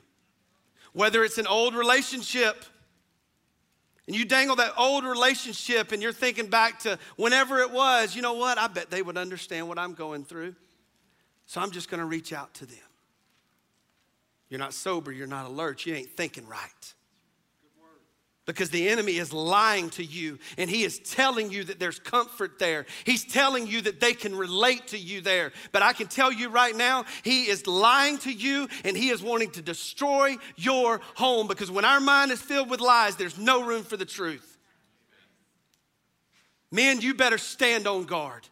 Whether 0.93 1.25
it's 1.25 1.37
an 1.37 1.47
old 1.47 1.75
relationship, 1.75 2.63
and 4.07 4.15
you 4.15 4.25
dangle 4.25 4.55
that 4.57 4.73
old 4.77 5.03
relationship 5.03 5.91
and 5.91 6.01
you're 6.01 6.13
thinking 6.13 6.47
back 6.47 6.79
to 6.79 6.99
whenever 7.15 7.59
it 7.59 7.71
was, 7.71 8.15
you 8.15 8.21
know 8.21 8.33
what? 8.33 8.57
I 8.57 8.67
bet 8.67 8.91
they 8.91 9.01
would 9.01 9.17
understand 9.17 9.67
what 9.67 9.79
I'm 9.79 9.93
going 9.93 10.23
through. 10.23 10.55
So 11.47 11.61
I'm 11.61 11.71
just 11.71 11.89
going 11.89 11.99
to 11.99 12.05
reach 12.05 12.33
out 12.33 12.53
to 12.55 12.65
them. 12.65 12.77
You're 14.49 14.59
not 14.59 14.73
sober, 14.73 15.11
you're 15.11 15.27
not 15.27 15.47
alert, 15.47 15.85
you 15.85 15.95
ain't 15.95 16.11
thinking 16.11 16.47
right 16.47 16.93
because 18.45 18.69
the 18.69 18.87
enemy 18.89 19.17
is 19.17 19.33
lying 19.33 19.89
to 19.91 20.03
you 20.03 20.37
and 20.57 20.69
he 20.69 20.83
is 20.83 20.99
telling 20.99 21.51
you 21.51 21.63
that 21.63 21.79
there's 21.79 21.99
comfort 21.99 22.59
there. 22.59 22.85
He's 23.03 23.25
telling 23.25 23.67
you 23.67 23.81
that 23.81 23.99
they 23.99 24.13
can 24.13 24.35
relate 24.35 24.87
to 24.87 24.97
you 24.97 25.21
there. 25.21 25.51
But 25.71 25.81
I 25.81 25.93
can 25.93 26.07
tell 26.07 26.31
you 26.31 26.49
right 26.49 26.75
now, 26.75 27.05
he 27.23 27.45
is 27.45 27.65
lying 27.67 28.17
to 28.19 28.31
you 28.31 28.67
and 28.83 28.95
he 28.95 29.09
is 29.09 29.23
wanting 29.23 29.51
to 29.51 29.61
destroy 29.61 30.37
your 30.55 31.01
home 31.15 31.47
because 31.47 31.71
when 31.71 31.85
our 31.85 31.99
mind 31.99 32.31
is 32.31 32.41
filled 32.41 32.69
with 32.69 32.81
lies, 32.81 33.15
there's 33.15 33.37
no 33.37 33.63
room 33.63 33.83
for 33.83 33.97
the 33.97 34.05
truth. 34.05 34.57
Men, 36.71 37.01
you 37.01 37.13
better 37.13 37.37
stand 37.37 37.87
on 37.87 38.03
guard. 38.03 38.47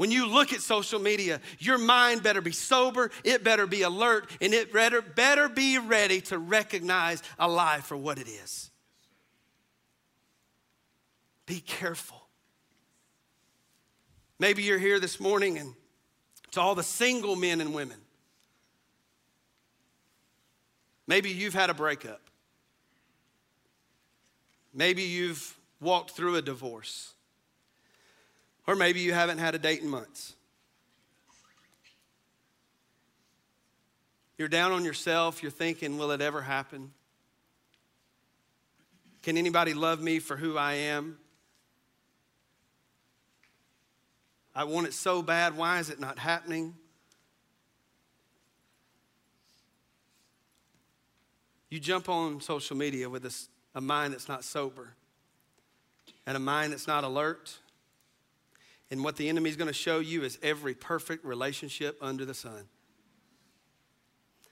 When 0.00 0.10
you 0.10 0.24
look 0.24 0.54
at 0.54 0.62
social 0.62 0.98
media, 0.98 1.42
your 1.58 1.76
mind 1.76 2.22
better 2.22 2.40
be 2.40 2.52
sober, 2.52 3.10
it 3.22 3.44
better 3.44 3.66
be 3.66 3.82
alert, 3.82 4.30
and 4.40 4.54
it 4.54 4.72
better, 4.72 5.02
better 5.02 5.46
be 5.46 5.76
ready 5.76 6.22
to 6.22 6.38
recognize 6.38 7.22
a 7.38 7.46
lie 7.46 7.80
for 7.80 7.98
what 7.98 8.18
it 8.18 8.26
is. 8.26 8.70
Be 11.44 11.60
careful. 11.60 12.16
Maybe 14.38 14.62
you're 14.62 14.78
here 14.78 15.00
this 15.00 15.20
morning 15.20 15.58
and 15.58 15.74
to 16.52 16.62
all 16.62 16.74
the 16.74 16.82
single 16.82 17.36
men 17.36 17.60
and 17.60 17.74
women. 17.74 17.98
Maybe 21.06 21.28
you've 21.28 21.52
had 21.52 21.68
a 21.68 21.74
breakup. 21.74 22.22
Maybe 24.72 25.02
you've 25.02 25.58
walked 25.78 26.12
through 26.12 26.36
a 26.36 26.42
divorce. 26.42 27.12
Or 28.70 28.76
maybe 28.76 29.00
you 29.00 29.12
haven't 29.12 29.38
had 29.38 29.56
a 29.56 29.58
date 29.58 29.82
in 29.82 29.88
months. 29.88 30.36
You're 34.38 34.46
down 34.46 34.70
on 34.70 34.84
yourself, 34.84 35.42
you're 35.42 35.50
thinking, 35.50 35.98
will 35.98 36.12
it 36.12 36.20
ever 36.20 36.40
happen? 36.40 36.92
Can 39.24 39.36
anybody 39.36 39.74
love 39.74 40.00
me 40.00 40.20
for 40.20 40.36
who 40.36 40.56
I 40.56 40.74
am? 40.74 41.18
I 44.54 44.62
want 44.62 44.86
it 44.86 44.94
so 44.94 45.20
bad. 45.20 45.56
Why 45.56 45.80
is 45.80 45.90
it 45.90 45.98
not 45.98 46.20
happening? 46.20 46.76
You 51.70 51.80
jump 51.80 52.08
on 52.08 52.40
social 52.40 52.76
media 52.76 53.10
with 53.10 53.26
a, 53.26 53.34
a 53.74 53.80
mind 53.80 54.12
that's 54.12 54.28
not 54.28 54.44
sober 54.44 54.94
and 56.24 56.36
a 56.36 56.40
mind 56.40 56.72
that's 56.72 56.86
not 56.86 57.02
alert 57.02 57.58
and 58.90 59.04
what 59.04 59.16
the 59.16 59.28
enemy 59.28 59.50
is 59.50 59.56
going 59.56 59.68
to 59.68 59.74
show 59.74 60.00
you 60.00 60.24
is 60.24 60.38
every 60.42 60.74
perfect 60.74 61.24
relationship 61.24 61.96
under 62.00 62.24
the 62.24 62.34
sun. 62.34 62.68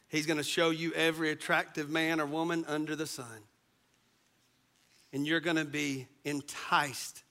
He's 0.09 0.27
going 0.27 0.39
to 0.39 0.45
show 0.45 0.71
you 0.71 0.93
every 0.95 1.31
attractive 1.31 1.91
man 1.91 2.21
or 2.21 2.27
woman 2.27 2.65
under 2.69 2.97
the 2.97 3.07
sun. 3.07 3.45
And 5.13 5.27
you're 5.27 5.41
going 5.41 5.57
to 5.57 5.65
be 5.65 6.07
enticed 6.25 7.25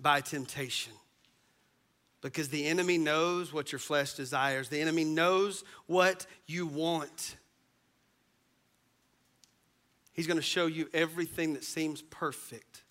by 0.00 0.20
temptation 0.20 0.92
because 2.22 2.48
the 2.48 2.66
enemy 2.66 2.98
knows 2.98 3.52
what 3.52 3.70
your 3.70 3.78
flesh 3.78 4.14
desires, 4.14 4.68
the 4.68 4.80
enemy 4.80 5.04
knows 5.04 5.62
what 5.86 6.26
you 6.46 6.66
want. 6.66 7.36
He's 10.12 10.26
going 10.26 10.38
to 10.38 10.42
show 10.42 10.66
you 10.66 10.88
everything 10.94 11.52
that 11.54 11.64
seems 11.64 12.00
perfect 12.02 12.82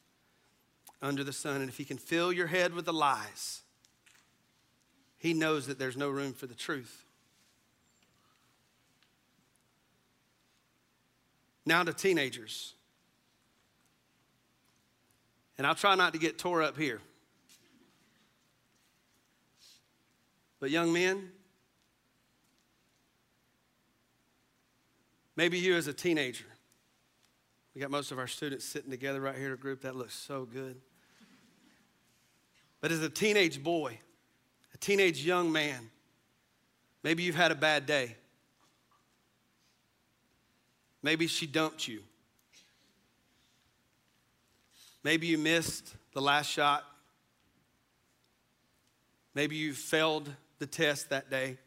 under 1.05 1.23
the 1.23 1.33
sun. 1.33 1.61
And 1.61 1.69
if 1.69 1.77
he 1.77 1.85
can 1.85 1.97
fill 1.97 2.33
your 2.33 2.47
head 2.47 2.73
with 2.73 2.85
the 2.85 2.93
lies, 2.93 3.61
he 5.17 5.33
knows 5.33 5.67
that 5.67 5.79
there's 5.79 5.95
no 5.95 6.09
room 6.09 6.33
for 6.33 6.47
the 6.47 6.55
truth. 6.55 7.03
Now 11.65 11.83
to 11.83 11.93
teenagers. 11.93 12.73
And 15.57 15.65
I'll 15.65 15.75
try 15.75 15.95
not 15.95 16.13
to 16.13 16.19
get 16.19 16.37
tore 16.37 16.61
up 16.61 16.77
here. 16.77 17.01
But, 20.59 20.69
young 20.69 20.91
men, 20.91 21.29
maybe 25.35 25.59
you 25.59 25.75
as 25.75 25.87
a 25.87 25.93
teenager, 25.93 26.45
we 27.73 27.81
got 27.81 27.91
most 27.91 28.11
of 28.11 28.19
our 28.19 28.27
students 28.27 28.65
sitting 28.65 28.89
together 28.89 29.21
right 29.21 29.35
here 29.35 29.47
in 29.47 29.53
a 29.53 29.57
group. 29.57 29.81
That 29.81 29.95
looks 29.95 30.13
so 30.13 30.45
good. 30.45 30.81
But 32.85 32.91
as 32.91 33.01
a 33.01 33.09
teenage 33.09 33.63
boy, 33.63 33.97
a 34.71 34.77
teenage 34.77 35.25
young 35.25 35.51
man, 35.51 35.89
maybe 37.01 37.23
you've 37.23 37.33
had 37.33 37.51
a 37.51 37.55
bad 37.55 37.87
day. 37.87 38.15
Maybe 41.01 41.25
she 41.25 41.47
dumped 41.47 41.87
you. 41.87 42.03
Maybe 45.03 45.25
you 45.25 45.39
missed 45.39 45.95
the 46.13 46.21
last 46.21 46.47
shot. 46.47 46.83
Maybe 49.33 49.55
you 49.55 49.73
failed 49.73 50.29
the 50.59 50.67
test 50.67 51.09
that 51.09 51.31
day. 51.31 51.57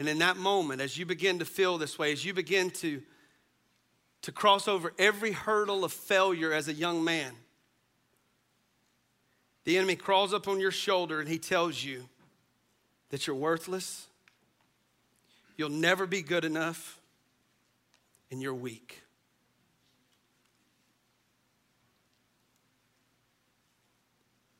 And 0.00 0.08
in 0.08 0.18
that 0.18 0.36
moment, 0.36 0.80
as 0.80 0.98
you 0.98 1.06
begin 1.06 1.38
to 1.38 1.44
feel 1.44 1.78
this 1.78 1.96
way, 1.96 2.10
as 2.10 2.24
you 2.24 2.34
begin 2.34 2.70
to, 2.70 3.00
to 4.22 4.32
cross 4.32 4.66
over 4.66 4.92
every 4.98 5.30
hurdle 5.30 5.84
of 5.84 5.92
failure 5.92 6.52
as 6.52 6.66
a 6.66 6.74
young 6.74 7.04
man, 7.04 7.32
the 9.68 9.76
enemy 9.76 9.96
crawls 9.96 10.32
up 10.32 10.48
on 10.48 10.58
your 10.60 10.70
shoulder 10.70 11.20
and 11.20 11.28
he 11.28 11.36
tells 11.36 11.84
you 11.84 12.08
that 13.10 13.26
you're 13.26 13.36
worthless, 13.36 14.06
you'll 15.58 15.68
never 15.68 16.06
be 16.06 16.22
good 16.22 16.42
enough, 16.42 16.98
and 18.30 18.40
you're 18.40 18.54
weak. 18.54 19.02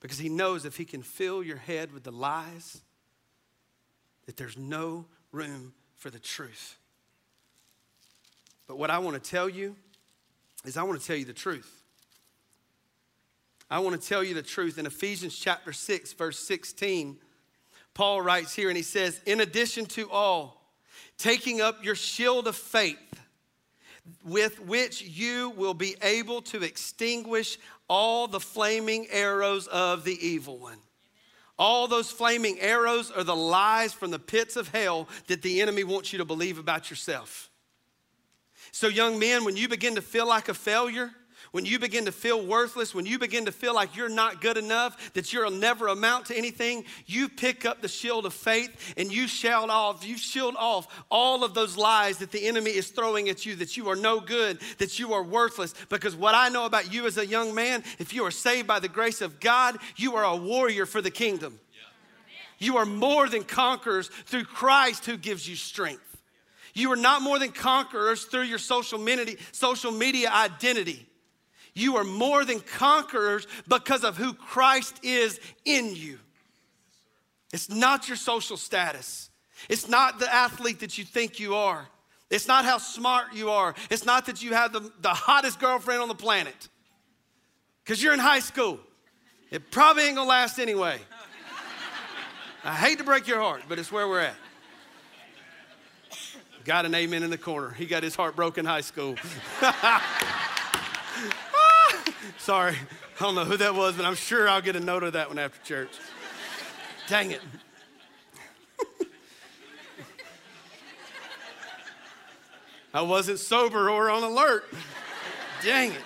Because 0.00 0.18
he 0.18 0.28
knows 0.28 0.66
if 0.66 0.76
he 0.76 0.84
can 0.84 1.00
fill 1.00 1.42
your 1.42 1.56
head 1.56 1.90
with 1.90 2.02
the 2.02 2.12
lies, 2.12 2.82
that 4.26 4.36
there's 4.36 4.58
no 4.58 5.06
room 5.32 5.72
for 5.96 6.10
the 6.10 6.18
truth. 6.18 6.76
But 8.66 8.76
what 8.76 8.90
I 8.90 8.98
want 8.98 9.24
to 9.24 9.30
tell 9.30 9.48
you 9.48 9.74
is 10.66 10.76
I 10.76 10.82
want 10.82 11.00
to 11.00 11.06
tell 11.06 11.16
you 11.16 11.24
the 11.24 11.32
truth. 11.32 11.77
I 13.70 13.80
want 13.80 14.00
to 14.00 14.08
tell 14.08 14.24
you 14.24 14.34
the 14.34 14.42
truth. 14.42 14.78
In 14.78 14.86
Ephesians 14.86 15.36
chapter 15.36 15.72
6, 15.72 16.14
verse 16.14 16.38
16, 16.38 17.18
Paul 17.92 18.22
writes 18.22 18.54
here 18.54 18.68
and 18.68 18.76
he 18.76 18.82
says, 18.82 19.20
In 19.26 19.40
addition 19.40 19.86
to 19.86 20.10
all, 20.10 20.72
taking 21.18 21.60
up 21.60 21.84
your 21.84 21.94
shield 21.94 22.46
of 22.46 22.56
faith, 22.56 22.98
with 24.24 24.60
which 24.60 25.02
you 25.02 25.50
will 25.50 25.74
be 25.74 25.96
able 26.00 26.40
to 26.40 26.62
extinguish 26.62 27.58
all 27.88 28.26
the 28.26 28.40
flaming 28.40 29.06
arrows 29.10 29.66
of 29.66 30.04
the 30.04 30.26
evil 30.26 30.58
one. 30.58 30.78
All 31.58 31.88
those 31.88 32.10
flaming 32.10 32.60
arrows 32.60 33.10
are 33.10 33.24
the 33.24 33.36
lies 33.36 33.92
from 33.92 34.10
the 34.12 34.18
pits 34.18 34.56
of 34.56 34.68
hell 34.68 35.08
that 35.26 35.42
the 35.42 35.60
enemy 35.60 35.84
wants 35.84 36.12
you 36.12 36.18
to 36.18 36.24
believe 36.24 36.58
about 36.58 36.88
yourself. 36.88 37.50
So, 38.70 38.86
young 38.86 39.18
men, 39.18 39.44
when 39.44 39.56
you 39.56 39.68
begin 39.68 39.96
to 39.96 40.02
feel 40.02 40.28
like 40.28 40.48
a 40.48 40.54
failure, 40.54 41.10
when 41.52 41.64
you 41.64 41.78
begin 41.78 42.04
to 42.04 42.12
feel 42.12 42.44
worthless, 42.44 42.94
when 42.94 43.06
you 43.06 43.18
begin 43.18 43.46
to 43.46 43.52
feel 43.52 43.74
like 43.74 43.96
you're 43.96 44.08
not 44.08 44.40
good 44.40 44.56
enough, 44.56 45.12
that 45.14 45.32
you'll 45.32 45.50
never 45.50 45.88
amount 45.88 46.26
to 46.26 46.36
anything, 46.36 46.84
you 47.06 47.28
pick 47.28 47.64
up 47.64 47.80
the 47.80 47.88
shield 47.88 48.26
of 48.26 48.34
faith 48.34 48.94
and 48.96 49.12
you 49.12 49.26
shout 49.26 49.70
off, 49.70 50.06
you 50.06 50.16
shield 50.16 50.56
off 50.58 51.04
all 51.10 51.44
of 51.44 51.54
those 51.54 51.76
lies 51.76 52.18
that 52.18 52.30
the 52.30 52.46
enemy 52.46 52.70
is 52.70 52.88
throwing 52.90 53.28
at 53.28 53.46
you, 53.46 53.56
that 53.56 53.76
you 53.76 53.88
are 53.88 53.96
no 53.96 54.20
good, 54.20 54.58
that 54.78 54.98
you 54.98 55.12
are 55.12 55.22
worthless. 55.22 55.74
Because 55.88 56.14
what 56.14 56.34
I 56.34 56.48
know 56.48 56.66
about 56.66 56.92
you 56.92 57.06
as 57.06 57.18
a 57.18 57.26
young 57.26 57.54
man, 57.54 57.82
if 57.98 58.12
you 58.12 58.24
are 58.24 58.30
saved 58.30 58.66
by 58.66 58.80
the 58.80 58.88
grace 58.88 59.20
of 59.20 59.40
God, 59.40 59.78
you 59.96 60.16
are 60.16 60.24
a 60.24 60.36
warrior 60.36 60.86
for 60.86 61.00
the 61.00 61.10
kingdom. 61.10 61.58
You 62.58 62.76
are 62.78 62.86
more 62.86 63.28
than 63.28 63.44
conquerors 63.44 64.08
through 64.26 64.44
Christ 64.44 65.06
who 65.06 65.16
gives 65.16 65.48
you 65.48 65.54
strength. 65.54 66.02
You 66.74 66.92
are 66.92 66.96
not 66.96 67.22
more 67.22 67.38
than 67.38 67.50
conquerors 67.50 68.24
through 68.24 68.42
your 68.42 68.58
social 68.58 68.98
media, 68.98 69.36
social 69.52 69.90
media 69.90 70.30
identity. 70.30 71.07
You 71.78 71.96
are 71.96 72.04
more 72.04 72.44
than 72.44 72.60
conquerors 72.60 73.46
because 73.68 74.02
of 74.02 74.16
who 74.16 74.34
Christ 74.34 74.98
is 75.02 75.38
in 75.64 75.94
you. 75.94 76.18
It's 77.52 77.70
not 77.70 78.08
your 78.08 78.16
social 78.16 78.56
status. 78.56 79.30
It's 79.68 79.88
not 79.88 80.18
the 80.18 80.32
athlete 80.32 80.80
that 80.80 80.98
you 80.98 81.04
think 81.04 81.38
you 81.38 81.54
are. 81.54 81.86
It's 82.30 82.48
not 82.48 82.64
how 82.64 82.78
smart 82.78 83.32
you 83.32 83.50
are. 83.50 83.74
It's 83.90 84.04
not 84.04 84.26
that 84.26 84.42
you 84.42 84.54
have 84.54 84.72
the, 84.72 84.92
the 85.00 85.14
hottest 85.14 85.60
girlfriend 85.60 86.02
on 86.02 86.08
the 86.08 86.14
planet. 86.14 86.68
Because 87.84 88.02
you're 88.02 88.12
in 88.12 88.18
high 88.18 88.40
school. 88.40 88.80
It 89.50 89.70
probably 89.70 90.02
ain't 90.04 90.16
gonna 90.16 90.28
last 90.28 90.58
anyway. 90.58 90.98
I 92.64 92.74
hate 92.74 92.98
to 92.98 93.04
break 93.04 93.26
your 93.26 93.40
heart, 93.40 93.62
but 93.68 93.78
it's 93.78 93.90
where 93.90 94.06
we're 94.08 94.20
at. 94.20 94.36
Got 96.64 96.84
an 96.84 96.94
amen 96.94 97.22
in 97.22 97.30
the 97.30 97.38
corner. 97.38 97.70
He 97.70 97.86
got 97.86 98.02
his 98.02 98.14
heart 98.14 98.36
broken 98.36 98.66
in 98.66 98.70
high 98.70 98.82
school. 98.82 99.14
Sorry, 102.48 102.72
I 103.20 103.22
don't 103.22 103.34
know 103.34 103.44
who 103.44 103.58
that 103.58 103.74
was, 103.74 103.94
but 103.94 104.06
I'm 104.06 104.14
sure 104.14 104.48
I'll 104.48 104.62
get 104.62 104.74
a 104.74 104.80
note 104.80 105.02
of 105.02 105.12
that 105.12 105.28
one 105.28 105.38
after 105.38 105.62
church. 105.66 105.90
Dang 107.06 107.32
it. 107.32 107.42
I 112.94 113.02
wasn't 113.02 113.38
sober 113.38 113.90
or 113.90 114.08
on 114.08 114.22
alert. 114.22 114.64
Dang 115.62 115.92
it. 115.92 116.00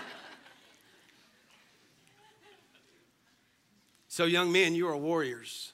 So, 4.08 4.24
young 4.24 4.50
men, 4.50 4.74
you 4.74 4.88
are 4.88 4.96
warriors. 4.96 5.72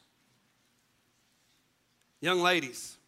Young 2.20 2.42
ladies, 2.42 2.98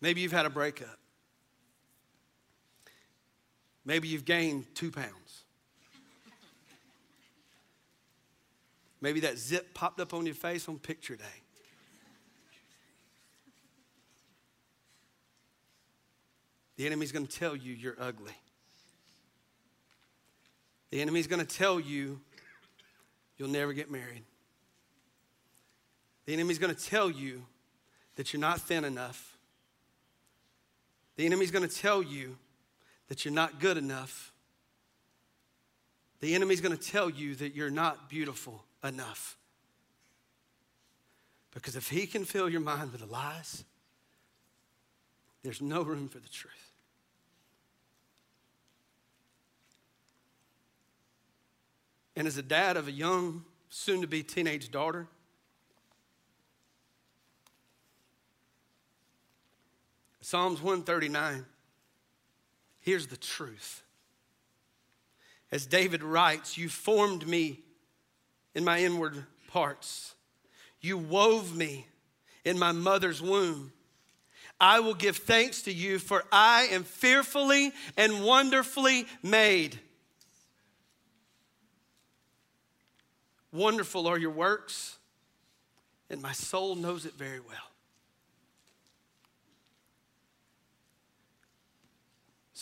maybe 0.00 0.22
you've 0.22 0.32
had 0.32 0.46
a 0.46 0.50
breakup. 0.50 1.03
Maybe 3.84 4.08
you've 4.08 4.24
gained 4.24 4.66
two 4.74 4.90
pounds. 4.90 5.44
Maybe 9.00 9.20
that 9.20 9.36
zip 9.36 9.74
popped 9.74 10.00
up 10.00 10.14
on 10.14 10.24
your 10.24 10.34
face 10.34 10.68
on 10.68 10.78
picture 10.78 11.16
day. 11.16 11.24
The 16.76 16.86
enemy's 16.86 17.12
going 17.12 17.26
to 17.26 17.38
tell 17.38 17.54
you 17.54 17.74
you're 17.74 17.96
ugly. 18.00 18.32
The 20.90 21.02
enemy's 21.02 21.26
going 21.26 21.44
to 21.44 21.56
tell 21.56 21.78
you 21.78 22.20
you'll 23.36 23.48
never 23.48 23.72
get 23.72 23.90
married. 23.90 24.22
The 26.26 26.32
enemy's 26.32 26.58
going 26.58 26.74
to 26.74 26.84
tell 26.84 27.10
you 27.10 27.44
that 28.16 28.32
you're 28.32 28.40
not 28.40 28.60
thin 28.60 28.84
enough. 28.84 29.36
The 31.16 31.26
enemy's 31.26 31.50
going 31.50 31.68
to 31.68 31.74
tell 31.74 32.02
you 32.02 32.36
that 33.08 33.24
you're 33.24 33.34
not 33.34 33.60
good 33.60 33.76
enough. 33.76 34.32
The 36.20 36.34
enemy's 36.34 36.60
going 36.60 36.76
to 36.76 36.90
tell 36.90 37.10
you 37.10 37.34
that 37.36 37.54
you're 37.54 37.70
not 37.70 38.08
beautiful 38.08 38.64
enough. 38.82 39.36
Because 41.52 41.76
if 41.76 41.88
he 41.88 42.06
can 42.06 42.24
fill 42.24 42.48
your 42.48 42.60
mind 42.60 42.92
with 42.92 43.00
the 43.00 43.06
lies, 43.06 43.64
there's 45.42 45.60
no 45.60 45.82
room 45.82 46.08
for 46.08 46.18
the 46.18 46.28
truth. 46.28 46.52
And 52.16 52.26
as 52.26 52.36
a 52.36 52.42
dad 52.42 52.76
of 52.76 52.88
a 52.88 52.92
young, 52.92 53.44
soon 53.68 54.00
to 54.00 54.06
be 54.06 54.22
teenage 54.22 54.70
daughter, 54.70 55.06
Psalms 60.20 60.62
139 60.62 61.44
Here's 62.84 63.06
the 63.06 63.16
truth. 63.16 63.82
As 65.50 65.64
David 65.64 66.02
writes, 66.02 66.58
You 66.58 66.68
formed 66.68 67.26
me 67.26 67.60
in 68.54 68.62
my 68.62 68.80
inward 68.80 69.24
parts, 69.48 70.14
you 70.82 70.98
wove 70.98 71.56
me 71.56 71.86
in 72.44 72.58
my 72.58 72.72
mother's 72.72 73.22
womb. 73.22 73.72
I 74.60 74.80
will 74.80 74.94
give 74.94 75.16
thanks 75.16 75.62
to 75.62 75.72
you, 75.72 75.98
for 75.98 76.24
I 76.30 76.68
am 76.72 76.84
fearfully 76.84 77.72
and 77.96 78.22
wonderfully 78.22 79.06
made. 79.22 79.78
Wonderful 83.50 84.06
are 84.06 84.18
your 84.18 84.30
works, 84.30 84.98
and 86.10 86.20
my 86.20 86.32
soul 86.32 86.74
knows 86.74 87.06
it 87.06 87.14
very 87.14 87.40
well. 87.40 87.73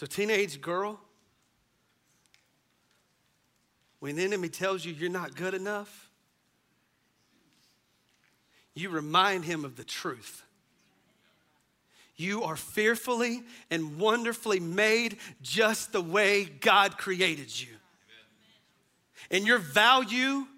So, 0.02 0.06
teenage 0.06 0.60
girl, 0.60 0.98
when 4.00 4.16
the 4.16 4.24
enemy 4.24 4.48
tells 4.48 4.84
you 4.84 4.92
you're 4.92 5.08
not 5.08 5.36
good 5.36 5.54
enough, 5.54 6.10
you 8.74 8.88
remind 8.88 9.44
him 9.44 9.64
of 9.64 9.76
the 9.76 9.84
truth. 9.84 10.42
You 12.16 12.42
are 12.42 12.56
fearfully 12.56 13.44
and 13.70 13.96
wonderfully 13.96 14.58
made 14.58 15.18
just 15.40 15.92
the 15.92 16.02
way 16.02 16.46
God 16.46 16.98
created 16.98 17.60
you. 17.60 17.68
And 19.30 19.46
your 19.46 19.58
value 19.58 20.48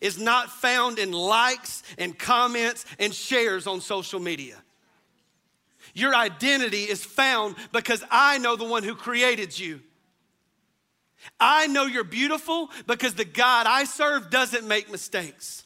is 0.00 0.18
not 0.18 0.50
found 0.50 0.98
in 0.98 1.12
likes 1.12 1.84
and 1.96 2.18
comments 2.18 2.84
and 2.98 3.14
shares 3.14 3.68
on 3.68 3.82
social 3.82 4.18
media. 4.18 4.56
Your 5.94 6.14
identity 6.14 6.84
is 6.84 7.04
found 7.04 7.56
because 7.72 8.04
I 8.10 8.38
know 8.38 8.56
the 8.56 8.64
one 8.64 8.82
who 8.82 8.94
created 8.94 9.58
you. 9.58 9.80
I 11.38 11.66
know 11.66 11.84
you're 11.84 12.04
beautiful 12.04 12.70
because 12.86 13.14
the 13.14 13.24
God 13.24 13.66
I 13.66 13.84
serve 13.84 14.30
doesn't 14.30 14.66
make 14.66 14.90
mistakes. 14.90 15.64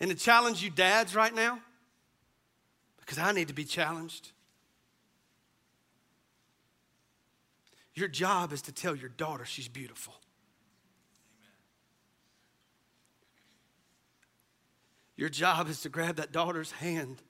And 0.00 0.10
to 0.10 0.16
challenge 0.16 0.62
you, 0.62 0.70
dads, 0.70 1.14
right 1.14 1.34
now, 1.34 1.60
because 3.00 3.18
I 3.18 3.32
need 3.32 3.48
to 3.48 3.54
be 3.54 3.64
challenged. 3.64 4.32
Your 7.94 8.08
job 8.08 8.52
is 8.52 8.60
to 8.62 8.72
tell 8.72 8.94
your 8.94 9.08
daughter 9.08 9.46
she's 9.46 9.68
beautiful. 9.68 10.12
Your 15.16 15.30
job 15.30 15.68
is 15.68 15.80
to 15.80 15.88
grab 15.88 16.16
that 16.16 16.30
daughter's 16.30 16.72
hand 16.72 17.22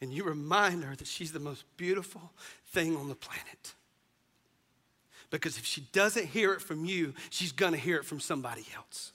and 0.00 0.12
you 0.12 0.24
remind 0.24 0.84
her 0.84 0.96
that 0.96 1.06
she's 1.06 1.32
the 1.32 1.40
most 1.40 1.64
beautiful 1.76 2.32
thing 2.68 2.96
on 2.96 3.08
the 3.08 3.14
planet. 3.14 3.74
Because 5.30 5.58
if 5.58 5.64
she 5.64 5.82
doesn't 5.92 6.26
hear 6.26 6.52
it 6.52 6.60
from 6.60 6.84
you, 6.84 7.14
she's 7.28 7.52
gonna 7.52 7.76
hear 7.76 7.96
it 7.96 8.04
from 8.04 8.18
somebody 8.18 8.66
else. 8.76 9.12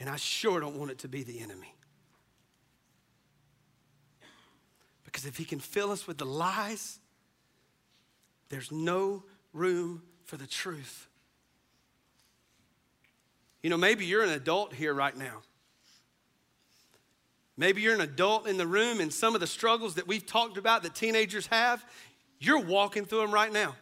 And 0.00 0.08
I 0.08 0.16
sure 0.16 0.60
don't 0.60 0.76
want 0.76 0.90
it 0.90 0.98
to 0.98 1.08
be 1.08 1.22
the 1.22 1.40
enemy. 1.40 1.74
Because 5.04 5.26
if 5.26 5.36
he 5.36 5.44
can 5.44 5.60
fill 5.60 5.90
us 5.90 6.06
with 6.06 6.18
the 6.18 6.24
lies, 6.24 6.98
there's 8.48 8.72
no 8.72 9.22
room 9.52 10.02
for 10.24 10.36
the 10.36 10.46
truth. 10.46 11.06
You 13.62 13.70
know, 13.70 13.76
maybe 13.76 14.06
you're 14.06 14.24
an 14.24 14.30
adult 14.30 14.72
here 14.72 14.94
right 14.94 15.16
now. 15.16 15.42
Maybe 17.56 17.82
you're 17.82 17.94
an 17.94 18.00
adult 18.00 18.46
in 18.46 18.56
the 18.56 18.66
room 18.66 19.00
and 19.00 19.12
some 19.12 19.34
of 19.34 19.40
the 19.40 19.46
struggles 19.46 19.94
that 19.96 20.06
we've 20.06 20.24
talked 20.24 20.56
about 20.56 20.82
that 20.84 20.94
teenagers 20.94 21.46
have, 21.48 21.84
you're 22.38 22.60
walking 22.60 23.04
through 23.04 23.20
them 23.20 23.32
right 23.32 23.52
now. 23.52 23.76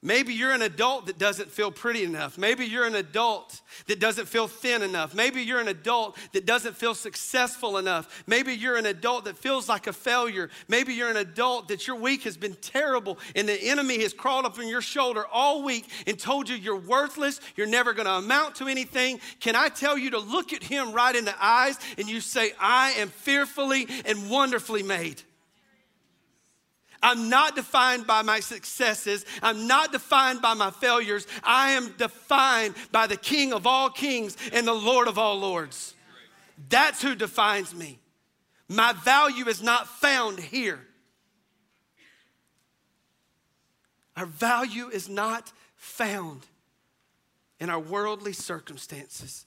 Maybe 0.00 0.32
you're 0.32 0.52
an 0.52 0.62
adult 0.62 1.06
that 1.06 1.18
doesn't 1.18 1.50
feel 1.50 1.72
pretty 1.72 2.04
enough. 2.04 2.38
Maybe 2.38 2.64
you're 2.64 2.86
an 2.86 2.94
adult 2.94 3.60
that 3.88 3.98
doesn't 3.98 4.26
feel 4.28 4.46
thin 4.46 4.82
enough. 4.82 5.12
Maybe 5.12 5.42
you're 5.42 5.58
an 5.58 5.66
adult 5.66 6.16
that 6.34 6.46
doesn't 6.46 6.76
feel 6.76 6.94
successful 6.94 7.78
enough. 7.78 8.22
Maybe 8.24 8.54
you're 8.54 8.76
an 8.76 8.86
adult 8.86 9.24
that 9.24 9.36
feels 9.36 9.68
like 9.68 9.88
a 9.88 9.92
failure. 9.92 10.50
Maybe 10.68 10.94
you're 10.94 11.10
an 11.10 11.16
adult 11.16 11.66
that 11.68 11.88
your 11.88 11.96
week 11.96 12.22
has 12.22 12.36
been 12.36 12.54
terrible 12.54 13.18
and 13.34 13.48
the 13.48 13.60
enemy 13.60 14.00
has 14.02 14.12
crawled 14.12 14.46
up 14.46 14.56
on 14.60 14.68
your 14.68 14.82
shoulder 14.82 15.24
all 15.32 15.64
week 15.64 15.88
and 16.06 16.16
told 16.16 16.48
you 16.48 16.54
you're 16.54 16.76
worthless, 16.76 17.40
you're 17.56 17.66
never 17.66 17.92
going 17.92 18.06
to 18.06 18.12
amount 18.12 18.54
to 18.56 18.68
anything. 18.68 19.18
Can 19.40 19.56
I 19.56 19.68
tell 19.68 19.98
you 19.98 20.10
to 20.10 20.20
look 20.20 20.52
at 20.52 20.62
him 20.62 20.92
right 20.92 21.14
in 21.14 21.24
the 21.24 21.34
eyes 21.44 21.76
and 21.98 22.08
you 22.08 22.20
say, 22.20 22.52
I 22.60 22.90
am 22.92 23.08
fearfully 23.08 23.88
and 24.04 24.30
wonderfully 24.30 24.84
made? 24.84 25.22
I'm 27.02 27.28
not 27.28 27.54
defined 27.54 28.06
by 28.06 28.22
my 28.22 28.40
successes. 28.40 29.24
I'm 29.42 29.66
not 29.66 29.92
defined 29.92 30.42
by 30.42 30.54
my 30.54 30.70
failures. 30.70 31.26
I 31.44 31.72
am 31.72 31.94
defined 31.96 32.74
by 32.90 33.06
the 33.06 33.16
King 33.16 33.52
of 33.52 33.66
all 33.66 33.90
kings 33.90 34.36
and 34.52 34.66
the 34.66 34.74
Lord 34.74 35.08
of 35.08 35.18
all 35.18 35.38
lords. 35.38 35.94
That's 36.68 37.00
who 37.00 37.14
defines 37.14 37.74
me. 37.74 37.98
My 38.68 38.92
value 38.92 39.46
is 39.46 39.62
not 39.62 39.86
found 39.86 40.40
here. 40.40 40.80
Our 44.16 44.26
value 44.26 44.88
is 44.88 45.08
not 45.08 45.52
found 45.76 46.44
in 47.60 47.70
our 47.70 47.78
worldly 47.78 48.32
circumstances 48.32 49.46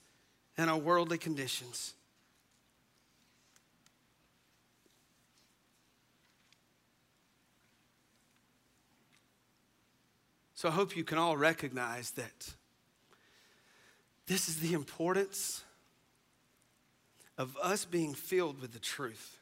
and 0.56 0.70
our 0.70 0.78
worldly 0.78 1.18
conditions. 1.18 1.92
So 10.62 10.68
I 10.68 10.70
hope 10.70 10.96
you 10.96 11.02
can 11.02 11.18
all 11.18 11.36
recognize 11.36 12.12
that 12.12 12.54
this 14.28 14.48
is 14.48 14.60
the 14.60 14.74
importance 14.74 15.64
of 17.36 17.56
us 17.60 17.84
being 17.84 18.14
filled 18.14 18.60
with 18.60 18.72
the 18.72 18.78
truth. 18.78 19.38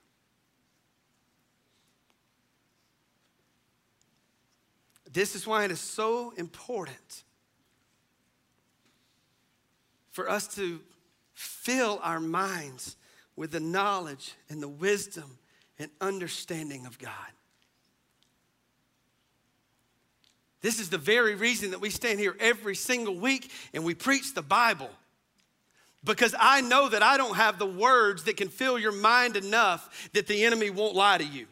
This 5.13 5.35
is 5.35 5.47
why 5.47 5.67
it 5.67 5.71
is 5.71 5.79
so 5.79 6.33
important 6.39 7.25
for 10.09 10.27
us 10.27 10.47
to 10.55 10.81
fill 11.35 12.01
our 12.03 12.21
minds 12.21 12.97
with 13.37 13.51
the 13.51 13.61
knowledge 13.61 14.33
and 14.49 14.63
the 14.63 14.69
wisdom 14.69 15.37
and 15.79 15.91
understanding 16.01 16.87
of 16.87 16.99
God. 16.99 17.13
This 20.63 20.79
is 20.79 20.91
the 20.91 20.99
very 20.99 21.35
reason 21.35 21.71
that 21.71 21.81
we 21.81 21.91
stand 21.91 22.21
here 22.21 22.37
every 22.39 22.77
single 22.77 23.17
week 23.17 23.51
and 23.73 23.85
we 23.85 23.95
preach 23.95 24.35
the 24.35 24.43
Bible. 24.43 24.91
Because 26.05 26.35
I 26.39 26.61
know 26.61 26.89
that 26.89 27.03
I 27.03 27.17
don't 27.17 27.37
have 27.37 27.59
the 27.59 27.67
words 27.67 28.25
that 28.25 28.37
can 28.37 28.49
fill 28.49 28.79
your 28.79 28.93
mind 28.93 29.37
enough 29.37 30.11
that 30.13 30.27
the 30.27 30.45
enemy 30.45 30.71
won't 30.71 30.95
lie 30.95 31.19
to 31.19 31.25
you. 31.25 31.47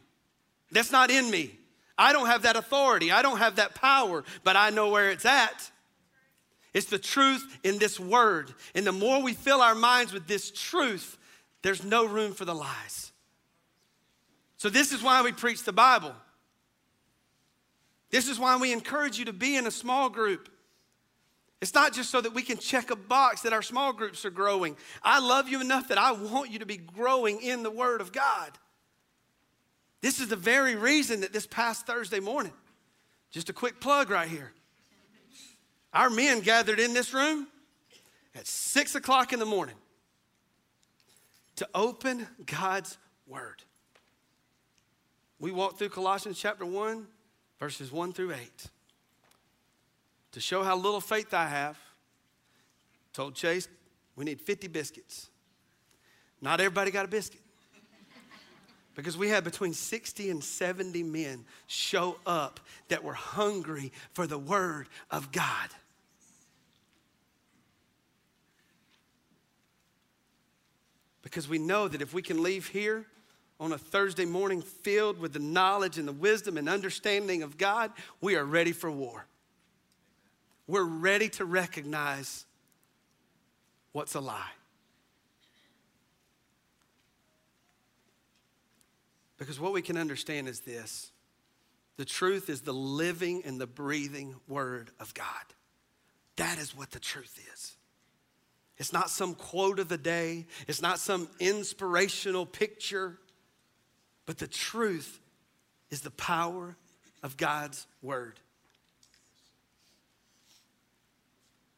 That's 0.70 0.92
not 0.92 1.10
in 1.10 1.30
me. 1.30 1.58
I 1.96 2.12
don't 2.12 2.26
have 2.26 2.42
that 2.42 2.56
authority. 2.56 3.10
I 3.10 3.22
don't 3.22 3.38
have 3.38 3.56
that 3.56 3.74
power, 3.74 4.24
but 4.44 4.56
I 4.56 4.70
know 4.70 4.90
where 4.90 5.10
it's 5.10 5.26
at. 5.26 5.70
It's 6.72 6.86
the 6.86 6.98
truth 6.98 7.58
in 7.64 7.78
this 7.78 7.98
word. 7.98 8.54
And 8.74 8.86
the 8.86 8.92
more 8.92 9.22
we 9.22 9.34
fill 9.34 9.60
our 9.60 9.74
minds 9.74 10.12
with 10.12 10.26
this 10.26 10.50
truth, 10.50 11.18
there's 11.62 11.82
no 11.82 12.06
room 12.06 12.34
for 12.34 12.44
the 12.44 12.54
lies. 12.54 13.12
So, 14.58 14.68
this 14.68 14.92
is 14.92 15.02
why 15.02 15.22
we 15.22 15.32
preach 15.32 15.64
the 15.64 15.72
Bible. 15.72 16.12
This 18.10 18.28
is 18.28 18.38
why 18.38 18.56
we 18.56 18.72
encourage 18.72 19.18
you 19.18 19.26
to 19.26 19.32
be 19.32 19.56
in 19.56 19.66
a 19.66 19.70
small 19.70 20.08
group. 20.08 20.48
It's 21.60 21.74
not 21.74 21.92
just 21.92 22.10
so 22.10 22.20
that 22.20 22.34
we 22.34 22.42
can 22.42 22.56
check 22.56 22.90
a 22.90 22.96
box 22.96 23.42
that 23.42 23.52
our 23.52 23.62
small 23.62 23.92
groups 23.92 24.24
are 24.24 24.30
growing. 24.30 24.76
I 25.02 25.18
love 25.18 25.48
you 25.48 25.60
enough 25.60 25.88
that 25.88 25.98
I 25.98 26.12
want 26.12 26.50
you 26.50 26.60
to 26.60 26.66
be 26.66 26.76
growing 26.76 27.42
in 27.42 27.62
the 27.62 27.70
Word 27.70 28.00
of 28.00 28.12
God. 28.12 28.52
This 30.00 30.20
is 30.20 30.28
the 30.28 30.36
very 30.36 30.76
reason 30.76 31.22
that 31.22 31.32
this 31.32 31.46
past 31.46 31.86
Thursday 31.86 32.20
morning, 32.20 32.52
just 33.30 33.48
a 33.48 33.52
quick 33.52 33.80
plug 33.80 34.10
right 34.10 34.28
here, 34.28 34.52
our 35.92 36.10
men 36.10 36.40
gathered 36.40 36.78
in 36.78 36.94
this 36.94 37.12
room 37.12 37.48
at 38.36 38.46
six 38.46 38.94
o'clock 38.94 39.32
in 39.32 39.40
the 39.40 39.46
morning 39.46 39.74
to 41.56 41.68
open 41.74 42.28
God's 42.46 42.96
Word. 43.26 43.64
We 45.40 45.50
walked 45.50 45.78
through 45.78 45.88
Colossians 45.88 46.38
chapter 46.38 46.64
1, 46.64 47.06
verses 47.58 47.90
1 47.90 48.12
through 48.12 48.32
8. 48.32 48.38
To 50.32 50.40
show 50.40 50.62
how 50.62 50.76
little 50.76 51.00
faith 51.00 51.34
I 51.34 51.48
have, 51.48 51.78
told 53.12 53.34
Chase, 53.34 53.68
we 54.14 54.24
need 54.24 54.40
50 54.40 54.68
biscuits. 54.68 55.28
Not 56.40 56.60
everybody 56.60 56.90
got 56.90 57.04
a 57.04 57.08
biscuit. 57.08 57.40
Because 58.94 59.16
we 59.16 59.28
had 59.28 59.44
between 59.44 59.74
60 59.74 60.28
and 60.28 60.42
70 60.42 61.04
men 61.04 61.44
show 61.68 62.16
up 62.26 62.58
that 62.88 63.04
were 63.04 63.14
hungry 63.14 63.92
for 64.12 64.26
the 64.26 64.38
Word 64.38 64.88
of 65.08 65.30
God. 65.30 65.68
Because 71.22 71.48
we 71.48 71.59
know 71.59 71.86
that 71.86 72.02
if 72.02 72.12
we 72.12 72.22
can 72.22 72.42
leave 72.42 72.66
here 72.66 73.06
on 73.61 73.72
a 73.72 73.78
Thursday 73.78 74.24
morning 74.24 74.62
filled 74.62 75.18
with 75.18 75.32
the 75.32 75.38
knowledge 75.38 75.98
and 75.98 76.06
the 76.06 76.12
wisdom 76.12 76.56
and 76.56 76.68
understanding 76.68 77.42
of 77.42 77.59
God, 77.59 77.90
we 78.20 78.36
are 78.36 78.44
ready 78.44 78.72
for 78.72 78.90
war. 78.90 79.26
We're 80.66 80.84
ready 80.84 81.28
to 81.30 81.44
recognize 81.44 82.44
what's 83.92 84.14
a 84.14 84.20
lie. 84.20 84.52
Because 89.38 89.59
what 89.59 89.72
we 89.72 89.82
can 89.82 89.96
understand 89.96 90.48
is 90.48 90.61
this 90.61 91.11
the 91.96 92.04
truth 92.04 92.48
is 92.48 92.61
the 92.61 92.72
living 92.72 93.42
and 93.44 93.61
the 93.61 93.66
breathing 93.66 94.36
Word 94.46 94.90
of 95.00 95.14
God. 95.14 95.26
That 96.36 96.59
is 96.59 96.76
what 96.76 96.92
the 96.92 97.00
truth 97.00 97.40
is. 97.52 97.76
It's 98.76 98.92
not 98.92 99.11
some 99.11 99.34
quote 99.34 99.80
of 99.80 99.88
the 99.88 99.98
day, 99.98 100.46
it's 100.68 100.82
not 100.82 100.98
some 101.00 101.28
inspirational 101.40 102.46
picture. 102.46 103.18
But 104.29 104.37
the 104.37 104.47
truth 104.47 105.20
is 105.89 106.03
the 106.03 106.11
power 106.11 106.76
of 107.22 107.39
God's 107.39 107.87
word. 108.03 108.39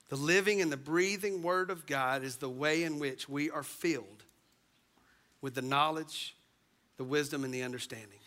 The 0.09 0.17
living 0.17 0.61
and 0.61 0.73
the 0.73 0.77
breathing 0.77 1.43
Word 1.43 1.71
of 1.71 1.87
God 1.87 2.25
is 2.25 2.39
the 2.39 2.49
way 2.51 2.83
in 2.83 2.99
which 2.99 3.29
we 3.29 3.53
are 3.53 3.63
filled 3.63 4.25
with 5.41 5.55
the 5.55 5.63
knowledge, 5.63 6.35
the 6.97 7.05
wisdom, 7.05 7.45
and 7.45 7.55
the 7.55 7.63
understanding. 7.63 8.19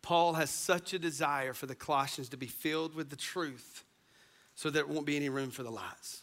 Paul 0.00 0.32
has 0.32 0.48
such 0.48 0.94
a 0.94 0.98
desire 0.98 1.52
for 1.52 1.66
the 1.66 1.74
Colossians 1.74 2.30
to 2.30 2.38
be 2.38 2.46
filled 2.46 2.94
with 2.94 3.10
the 3.10 3.16
truth 3.16 3.84
so 4.54 4.70
there 4.70 4.86
won't 4.86 5.04
be 5.04 5.16
any 5.16 5.28
room 5.28 5.50
for 5.50 5.64
the 5.64 5.70
lies. 5.70 6.22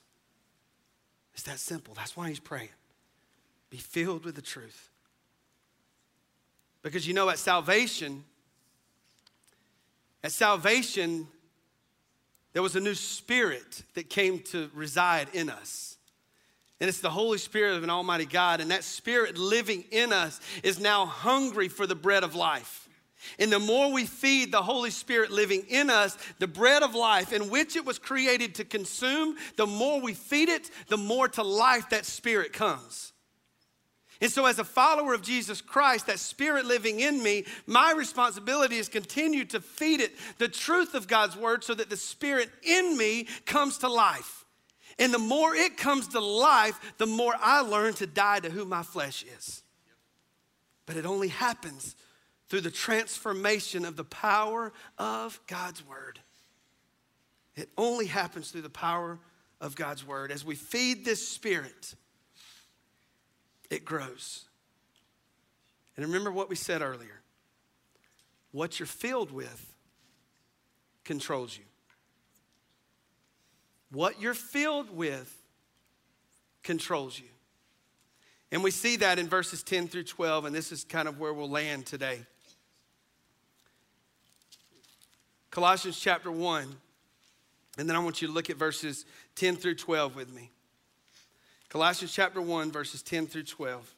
It's 1.36 1.44
that 1.44 1.60
simple. 1.60 1.94
That's 1.94 2.18
why 2.18 2.30
he's 2.30 2.40
praying. 2.40 2.70
Be 3.70 3.78
filled 3.78 4.26
with 4.26 4.34
the 4.34 4.42
truth. 4.42 4.90
Because 6.86 7.08
you 7.08 7.16
know, 7.16 7.32
at 7.32 7.40
salvation, 7.40 8.24
at 10.24 10.32
salvation, 10.32 11.28
there 12.54 12.62
was 12.62 12.76
a 12.76 12.80
new 12.80 12.94
spirit 12.94 13.82
that 13.96 14.08
came 14.08 14.38
to 14.52 14.70
reside 14.72 15.30
in 15.34 15.50
us. 15.50 15.98
And 16.80 16.88
it's 16.88 17.00
the 17.00 17.10
Holy 17.10 17.40
Spirit 17.40 17.76
of 17.76 17.84
an 17.84 17.90
Almighty 17.90 18.28
God. 18.28 18.62
And 18.62 18.70
that 18.70 18.84
spirit 18.84 19.36
living 19.36 19.84
in 19.90 20.14
us 20.14 20.40
is 20.62 20.80
now 20.80 21.08
hungry 21.08 21.70
for 21.70 21.88
the 21.88 21.96
bread 21.96 22.24
of 22.24 22.36
life. 22.36 22.88
And 23.40 23.52
the 23.52 23.58
more 23.58 23.92
we 23.92 24.06
feed 24.06 24.52
the 24.52 24.62
Holy 24.62 24.92
Spirit 24.92 25.32
living 25.32 25.66
in 25.68 25.90
us, 25.90 26.16
the 26.38 26.46
bread 26.46 26.84
of 26.84 26.94
life 26.94 27.34
in 27.34 27.50
which 27.50 27.76
it 27.76 27.84
was 27.84 27.98
created 27.98 28.54
to 28.56 28.64
consume, 28.64 29.38
the 29.58 29.66
more 29.66 30.00
we 30.00 30.14
feed 30.14 30.50
it, 30.50 30.70
the 30.90 30.98
more 30.98 31.28
to 31.30 31.42
life 31.42 31.90
that 31.90 32.06
spirit 32.06 32.54
comes. 32.54 33.12
And 34.22 34.32
so, 34.32 34.46
as 34.46 34.60
a 34.60 34.64
follower 34.64 35.14
of 35.14 35.22
Jesus 35.22 35.62
Christ, 35.62 36.08
that 36.08 36.20
spirit 36.20 36.66
living 36.66 37.02
in 37.02 37.22
me, 37.22 37.46
my 37.68 37.92
responsibility 37.92 38.78
is 38.78 38.88
continue 38.88 39.44
to 39.46 39.60
feed 39.60 40.00
it 40.00 40.14
the 40.38 40.48
truth 40.48 40.94
of 40.94 41.08
God's 41.08 41.36
word 41.36 41.64
so 41.64 41.74
that 41.74 41.90
the 41.90 41.98
spirit 41.98 42.50
in 42.64 42.98
me 42.98 43.28
comes 43.46 43.80
to 43.80 43.90
life. 43.90 44.46
And 44.98 45.14
the 45.14 45.20
more 45.20 45.54
it 45.54 45.76
comes 45.76 46.08
to 46.10 46.20
life, 46.22 46.80
the 46.98 47.06
more 47.06 47.36
I 47.38 47.62
learn 47.62 47.94
to 47.96 48.08
die 48.08 48.40
to 48.40 48.50
who 48.50 48.64
my 48.64 48.84
flesh 48.84 49.26
is. 49.38 49.64
But 50.86 50.96
it 50.96 51.06
only 51.06 51.28
happens 51.28 51.96
through 52.48 52.62
the 52.62 52.72
transformation 52.72 53.84
of 53.84 53.98
the 53.98 54.04
power 54.06 54.72
of 54.98 55.40
God's 55.48 55.86
word. 55.86 56.20
It 57.56 57.70
only 57.78 58.06
happens 58.06 58.52
through 58.52 58.62
the 58.62 58.70
power 58.70 59.20
of 59.60 59.76
God's 59.76 60.06
word. 60.06 60.32
As 60.32 60.46
we 60.46 60.56
feed 60.56 61.04
this 61.04 61.28
spirit, 61.28 61.96
it 63.70 63.86
grows. 63.86 64.46
And 65.96 66.06
remember 66.06 66.32
what 66.32 66.50
we 66.50 66.56
said 66.56 66.82
earlier 66.82 67.22
what 68.52 68.80
you're 68.80 68.88
filled 68.88 69.32
with 69.32 69.74
controls 71.04 71.58
you. 71.58 71.64
What 73.92 74.22
you're 74.22 74.34
filled 74.34 74.96
with 74.96 75.34
controls 76.64 77.20
you. 77.20 77.28
And 78.54 78.64
we 78.64 78.72
see 78.72 78.96
that 78.98 79.20
in 79.20 79.28
verses 79.28 79.62
10 79.62 79.90
through 79.90 80.06
12, 80.06 80.46
and 80.46 80.56
this 80.56 80.72
is 80.72 80.86
kind 80.86 81.10
of 81.10 81.20
where 81.20 81.34
we'll 81.34 81.50
land 81.50 81.86
today. 81.86 82.22
Colossians 85.52 86.00
chapter 86.00 86.32
1. 86.32 86.66
And 87.78 87.90
then 87.90 87.96
I 87.96 88.00
want 88.00 88.22
you 88.22 88.30
to 88.30 88.34
look 88.34 88.50
at 88.50 88.56
verses 88.56 89.06
10 89.36 89.58
through 89.58 89.76
12 89.76 90.16
with 90.16 90.34
me. 90.34 90.52
Colossians 91.76 92.14
chapter 92.14 92.42
1, 92.42 92.72
verses 92.72 93.02
10 93.02 93.28
through 93.28 93.44
12. 93.44 93.94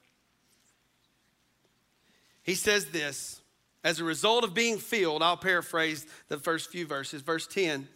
He 2.42 2.56
says 2.56 2.88
this 2.88 3.40
as 3.84 4.00
a 4.00 4.04
result 4.04 4.44
of 4.44 4.56
being 4.56 4.80
filled, 4.80 5.22
I'll 5.22 5.38
paraphrase 5.38 6.08
the 6.28 6.40
first 6.40 6.72
few 6.72 6.88
verses. 6.88 7.22
Verse 7.22 7.46
10 7.46 7.88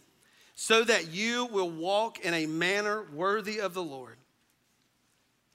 so 0.54 0.84
that 0.84 1.08
you 1.08 1.46
will 1.46 1.68
walk 1.68 2.20
in 2.20 2.32
a 2.32 2.46
manner 2.46 3.02
worthy 3.12 3.58
of 3.58 3.74
the 3.74 3.82
Lord, 3.82 4.18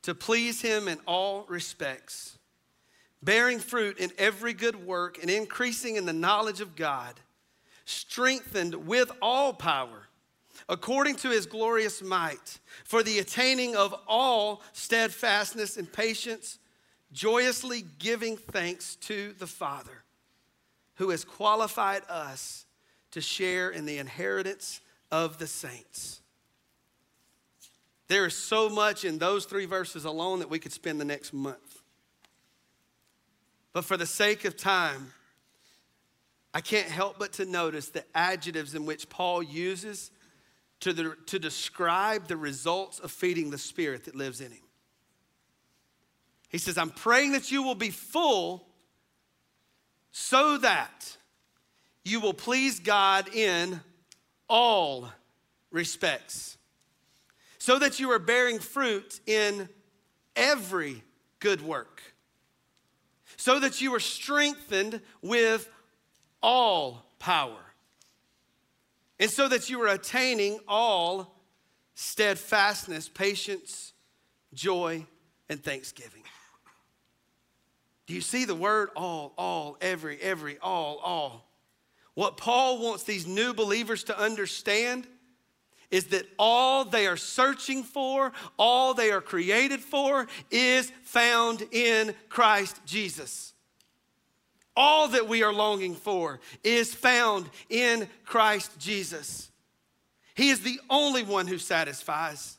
to 0.02 0.14
please 0.14 0.62
him 0.62 0.90
in 0.90 0.98
all 1.06 1.46
respects, 1.48 2.38
bearing 3.24 3.60
fruit 3.60 3.98
in 3.98 4.12
every 4.18 4.52
good 4.52 4.86
work 4.86 5.20
and 5.22 5.32
increasing 5.32 5.96
in 5.96 6.06
the 6.06 6.12
knowledge 6.12 6.60
of 6.60 6.76
God 6.76 7.14
strengthened 7.86 8.88
with 8.88 9.10
all 9.22 9.54
power 9.54 10.07
according 10.70 11.16
to 11.18 11.30
his 11.30 11.46
glorious 11.46 12.02
might 12.02 12.60
for 12.84 13.04
the 13.04 13.20
attaining 13.20 13.76
of 13.76 13.96
all 14.08 14.62
steadfastness 14.74 15.78
and 15.78 15.92
patience, 15.92 16.60
joyously 17.12 17.84
giving 18.00 18.38
thanks 18.38 18.96
to 18.96 19.34
the 19.40 19.48
Father 19.48 20.04
who 20.96 21.10
has 21.12 21.24
qualified 21.24 22.02
us 22.10 22.66
to 23.12 23.22
share 23.22 23.70
in 23.70 23.86
the 23.86 23.98
inheritance 23.98 24.82
of 25.12 25.38
the 25.38 25.48
saints. 25.48 26.22
There 28.08 28.26
is 28.26 28.36
so 28.36 28.70
much 28.70 29.06
in 29.06 29.18
those 29.18 29.46
three 29.46 29.66
verses 29.66 30.06
alone 30.06 30.40
that 30.40 30.50
we 30.50 30.60
could 30.60 30.72
spend 30.72 31.00
the 31.00 31.06
next 31.06 31.34
month. 31.34 31.82
But 33.74 33.86
for 33.86 33.98
the 33.98 34.06
sake 34.06 34.46
of 34.46 34.58
time, 34.58 35.14
I 36.54 36.62
can't 36.62 36.88
help 36.88 37.20
but 37.20 37.34
to 37.34 37.46
notice 37.46 37.90
the 37.90 38.04
adjectives 38.16 38.74
in 38.74 38.86
which 38.86 39.10
Paul 39.10 39.44
uses 39.44 40.10
to, 40.82 40.94
the, 40.94 41.16
to 41.28 41.40
describe 41.40 42.28
the 42.28 42.38
results 42.38 43.00
of 43.00 43.12
feeding 43.12 43.50
the 43.50 43.58
spirit 43.58 44.06
that 44.06 44.16
lives 44.16 44.42
in 44.42 44.52
him. 44.52 44.62
He 46.50 46.58
says, 46.58 46.78
I'm 46.78 46.90
praying 46.90 47.34
that 47.34 47.52
you 47.52 47.64
will 47.64 47.76
be 47.76 47.90
full 47.90 48.68
so 50.12 50.58
that 50.58 51.18
you 52.04 52.20
will 52.20 52.34
please 52.34 52.80
God 52.80 53.34
in 53.36 53.82
all 54.50 55.10
respects, 55.72 56.58
so 57.58 57.78
that 57.80 58.00
you 58.00 58.12
are 58.12 58.20
bearing 58.20 58.60
fruit 58.60 59.20
in 59.26 59.68
every 60.36 61.04
good 61.40 61.62
work, 61.62 62.02
so 63.36 63.60
that 63.60 63.82
you 63.82 63.94
are 63.94 64.00
strengthened 64.00 65.02
with 65.22 65.70
all 66.42 67.06
power. 67.20 67.67
And 69.20 69.32
so 69.32 69.48
that 69.48 69.70
you 69.70 69.82
are 69.82 69.88
attaining 69.88 70.60
all 70.68 71.36
steadfastness, 71.96 73.10
patience, 73.10 73.94
joy, 74.54 75.06
and 75.50 75.64
thanksgiving. 75.64 76.24
Do 78.06 78.14
you 78.14 78.22
see 78.22 78.46
the 78.46 78.56
word 78.56 78.90
all, 78.96 79.34
all, 79.38 79.78
every, 79.82 80.20
every, 80.22 80.58
all, 80.60 80.98
all? 80.98 81.50
What 82.14 82.38
Paul 82.38 82.80
wants 82.80 83.04
these 83.04 83.28
new 83.28 83.54
believers 83.54 84.06
to 84.06 84.18
understand 84.18 85.08
is 85.90 86.08
that 86.08 86.26
all 86.38 86.86
they 86.86 87.08
are 87.08 87.18
searching 87.18 87.84
for, 87.84 88.34
all 88.58 88.94
they 88.94 89.12
are 89.12 89.22
created 89.22 89.80
for, 89.80 90.28
is 90.52 90.92
found 91.04 91.64
in 91.72 92.14
Christ 92.30 92.80
Jesus 92.86 93.54
all 94.78 95.10
that 95.10 95.28
we 95.28 95.44
are 95.44 95.52
longing 95.52 95.96
for 95.96 96.40
is 96.64 96.94
found 96.94 97.50
in 97.70 98.08
Christ 98.24 98.72
Jesus. 98.80 99.50
He 100.36 100.50
is 100.50 100.62
the 100.62 100.80
only 100.90 101.24
one 101.24 101.48
who 101.48 101.58
satisfies. 101.58 102.58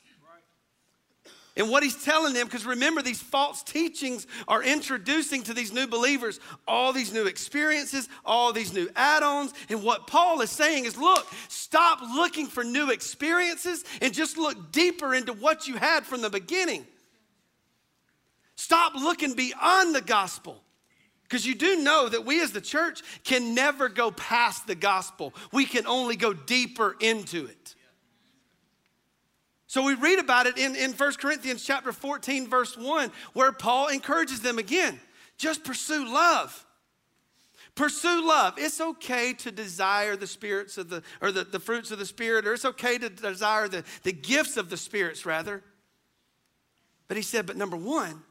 And 1.57 1.71
what 1.71 1.83
he's 1.83 2.05
telling 2.05 2.35
them, 2.35 2.47
because 2.47 2.65
remember, 2.65 3.03
these 3.03 3.21
false 3.21 3.65
teachings 3.65 4.29
are 4.47 4.63
introducing 4.63 5.43
to 5.43 5.55
these 5.55 5.73
new 5.73 5.89
believers 5.89 6.39
all 6.69 6.93
these 6.93 7.13
new 7.13 7.27
experiences, 7.27 8.09
all 8.25 8.53
these 8.53 8.73
new 8.73 8.89
add 8.95 9.25
ons. 9.25 9.53
And 9.69 9.83
what 9.83 10.07
Paul 10.07 10.41
is 10.41 10.51
saying 10.51 10.85
is 10.85 10.97
look, 10.97 11.27
stop 11.49 12.01
looking 12.01 12.47
for 12.47 12.63
new 12.63 12.91
experiences 12.91 13.85
and 14.01 14.15
just 14.15 14.39
look 14.39 14.71
deeper 14.71 15.15
into 15.15 15.33
what 15.33 15.67
you 15.67 15.77
had 15.77 16.07
from 16.07 16.21
the 16.21 16.31
beginning. 16.31 16.87
Stop 18.55 18.95
looking 18.95 19.35
beyond 19.35 19.97
the 19.97 20.01
gospel. 20.01 20.63
Because 21.29 21.47
you 21.47 21.55
do 21.55 21.77
know 21.83 22.09
that 22.09 22.25
we 22.25 22.41
as 22.41 22.53
the 22.53 22.61
church 22.61 23.03
can 23.23 23.55
never 23.55 23.89
go 23.89 24.11
past 24.11 24.67
the 24.67 24.75
gospel, 24.75 25.35
we 25.53 25.67
can 25.67 25.87
only 25.87 26.17
go 26.17 26.33
deeper 26.33 26.97
into 27.01 27.45
it. 27.45 27.75
So 29.67 29.85
we 29.85 29.95
read 29.95 30.19
about 30.19 30.47
it 30.47 30.57
in, 30.57 30.75
in 30.75 30.93
1 30.93 31.13
Corinthians 31.15 31.63
chapter 31.63 31.93
14, 31.93 32.49
verse 32.49 32.79
1, 32.79 33.13
where 33.35 33.53
Paul 33.53 33.89
encourages 33.89 34.41
them 34.41 34.59
again 34.59 34.99
just 35.37 35.63
pursue 35.63 36.13
love. 36.13 36.65
Pursue 37.77 38.27
love. 38.27 38.55
It's 38.57 38.81
okay 38.81 39.35
to 39.35 39.53
desire 39.53 40.17
the 40.17 40.27
spirits 40.27 40.79
of 40.79 40.91
the, 40.91 41.05
or 41.21 41.31
the, 41.31 41.45
the 41.45 41.61
fruits 41.61 41.93
of 41.93 42.01
the 42.01 42.07
Spirit, 42.07 42.45
or 42.45 42.55
it's 42.55 42.65
okay 42.65 42.99
to 42.99 43.09
desire 43.09 43.69
the, 43.69 43.85
the 44.03 44.13
gifts 44.13 44.57
of 44.57 44.69
the 44.69 44.77
spirits, 44.77 45.25
rather. 45.25 45.63
But 47.07 47.17
he 47.17 47.23
said, 47.23 47.47
but 47.47 47.57
number 47.57 47.77
one, 47.77 48.23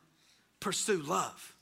pursue 0.60 1.02
love. 1.02 1.56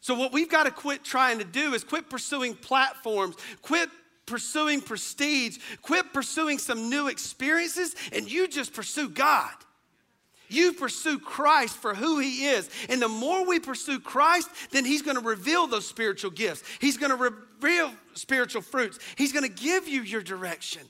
So, 0.00 0.14
what 0.14 0.32
we've 0.32 0.48
got 0.48 0.64
to 0.64 0.70
quit 0.70 1.04
trying 1.04 1.38
to 1.38 1.44
do 1.44 1.74
is 1.74 1.84
quit 1.84 2.08
pursuing 2.08 2.54
platforms, 2.54 3.36
quit 3.62 3.90
pursuing 4.24 4.80
prestige, 4.80 5.58
quit 5.82 6.12
pursuing 6.12 6.58
some 6.58 6.88
new 6.88 7.08
experiences, 7.08 7.94
and 8.12 8.30
you 8.30 8.48
just 8.48 8.72
pursue 8.72 9.08
God. 9.08 9.52
You 10.48 10.72
pursue 10.72 11.18
Christ 11.18 11.76
for 11.76 11.94
who 11.94 12.18
He 12.18 12.46
is. 12.46 12.68
And 12.88 13.00
the 13.00 13.08
more 13.08 13.46
we 13.46 13.60
pursue 13.60 14.00
Christ, 14.00 14.48
then 14.72 14.84
He's 14.84 15.02
going 15.02 15.16
to 15.16 15.22
reveal 15.22 15.66
those 15.66 15.86
spiritual 15.86 16.32
gifts. 16.32 16.64
He's 16.80 16.96
going 16.96 17.10
to 17.10 17.16
reveal 17.16 17.92
spiritual 18.14 18.62
fruits. 18.62 18.98
He's 19.16 19.32
going 19.32 19.44
to 19.44 19.62
give 19.62 19.86
you 19.86 20.02
your 20.02 20.22
direction. 20.22 20.82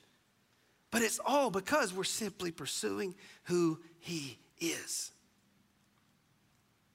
But 0.90 1.02
it's 1.02 1.20
all 1.24 1.50
because 1.50 1.92
we're 1.92 2.04
simply 2.04 2.50
pursuing 2.50 3.14
who 3.44 3.78
He 3.98 4.38
is. 4.60 5.12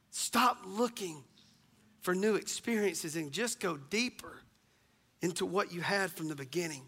Stop 0.09 0.57
looking 0.66 1.24
for 2.06 2.14
new 2.14 2.36
experiences 2.36 3.16
and 3.16 3.32
just 3.32 3.60
go 3.60 3.78
deeper 3.78 4.39
into 5.22 5.43
what 5.43 5.74
you 5.74 5.82
had 5.82 6.12
from 6.12 6.28
the 6.28 6.36
beginning. 6.36 6.84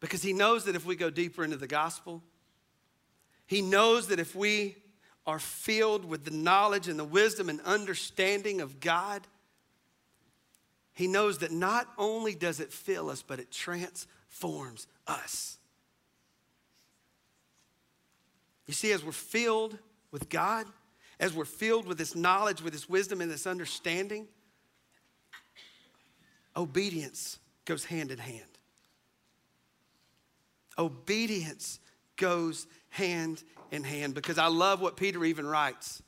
Because 0.00 0.22
He 0.22 0.32
knows 0.32 0.64
that 0.64 0.74
if 0.74 0.86
we 0.86 0.96
go 0.96 1.10
deeper 1.10 1.44
into 1.44 1.58
the 1.58 1.66
gospel, 1.66 2.22
He 3.46 3.60
knows 3.60 4.08
that 4.08 4.18
if 4.18 4.34
we 4.34 4.76
are 5.26 5.38
filled 5.38 6.06
with 6.06 6.24
the 6.24 6.30
knowledge 6.30 6.88
and 6.88 6.98
the 6.98 7.04
wisdom 7.04 7.50
and 7.50 7.60
understanding 7.66 8.62
of 8.62 8.80
God, 8.80 9.26
he 10.94 11.08
knows 11.08 11.38
that 11.38 11.52
not 11.52 11.86
only 11.98 12.34
does 12.34 12.60
it 12.60 12.72
fill 12.72 13.10
us, 13.10 13.20
but 13.20 13.40
it 13.40 13.50
transforms 13.50 14.86
us. 15.06 15.58
You 18.66 18.72
see, 18.72 18.92
as 18.92 19.04
we're 19.04 19.12
filled 19.12 19.76
with 20.10 20.30
God, 20.30 20.66
as 21.18 21.32
we're 21.32 21.44
filled 21.44 21.86
with 21.86 21.98
this 21.98 22.14
knowledge, 22.14 22.62
with 22.62 22.72
this 22.72 22.88
wisdom, 22.88 23.20
and 23.20 23.30
this 23.30 23.46
understanding, 23.46 24.26
obedience 26.54 27.38
goes 27.64 27.84
hand 27.84 28.10
in 28.10 28.18
hand. 28.18 28.42
Obedience 30.78 31.80
goes 32.16 32.66
hand 32.90 33.42
in 33.70 33.82
hand 33.82 34.14
because 34.14 34.38
I 34.38 34.48
love 34.48 34.80
what 34.80 34.96
Peter 34.96 35.24
even 35.24 35.46
writes. 35.46 36.02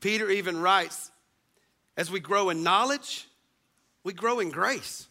Peter 0.00 0.28
even 0.30 0.60
writes, 0.60 1.10
as 1.96 2.10
we 2.10 2.20
grow 2.20 2.50
in 2.50 2.62
knowledge, 2.62 3.28
we 4.02 4.12
grow 4.12 4.40
in 4.40 4.50
grace. 4.50 5.06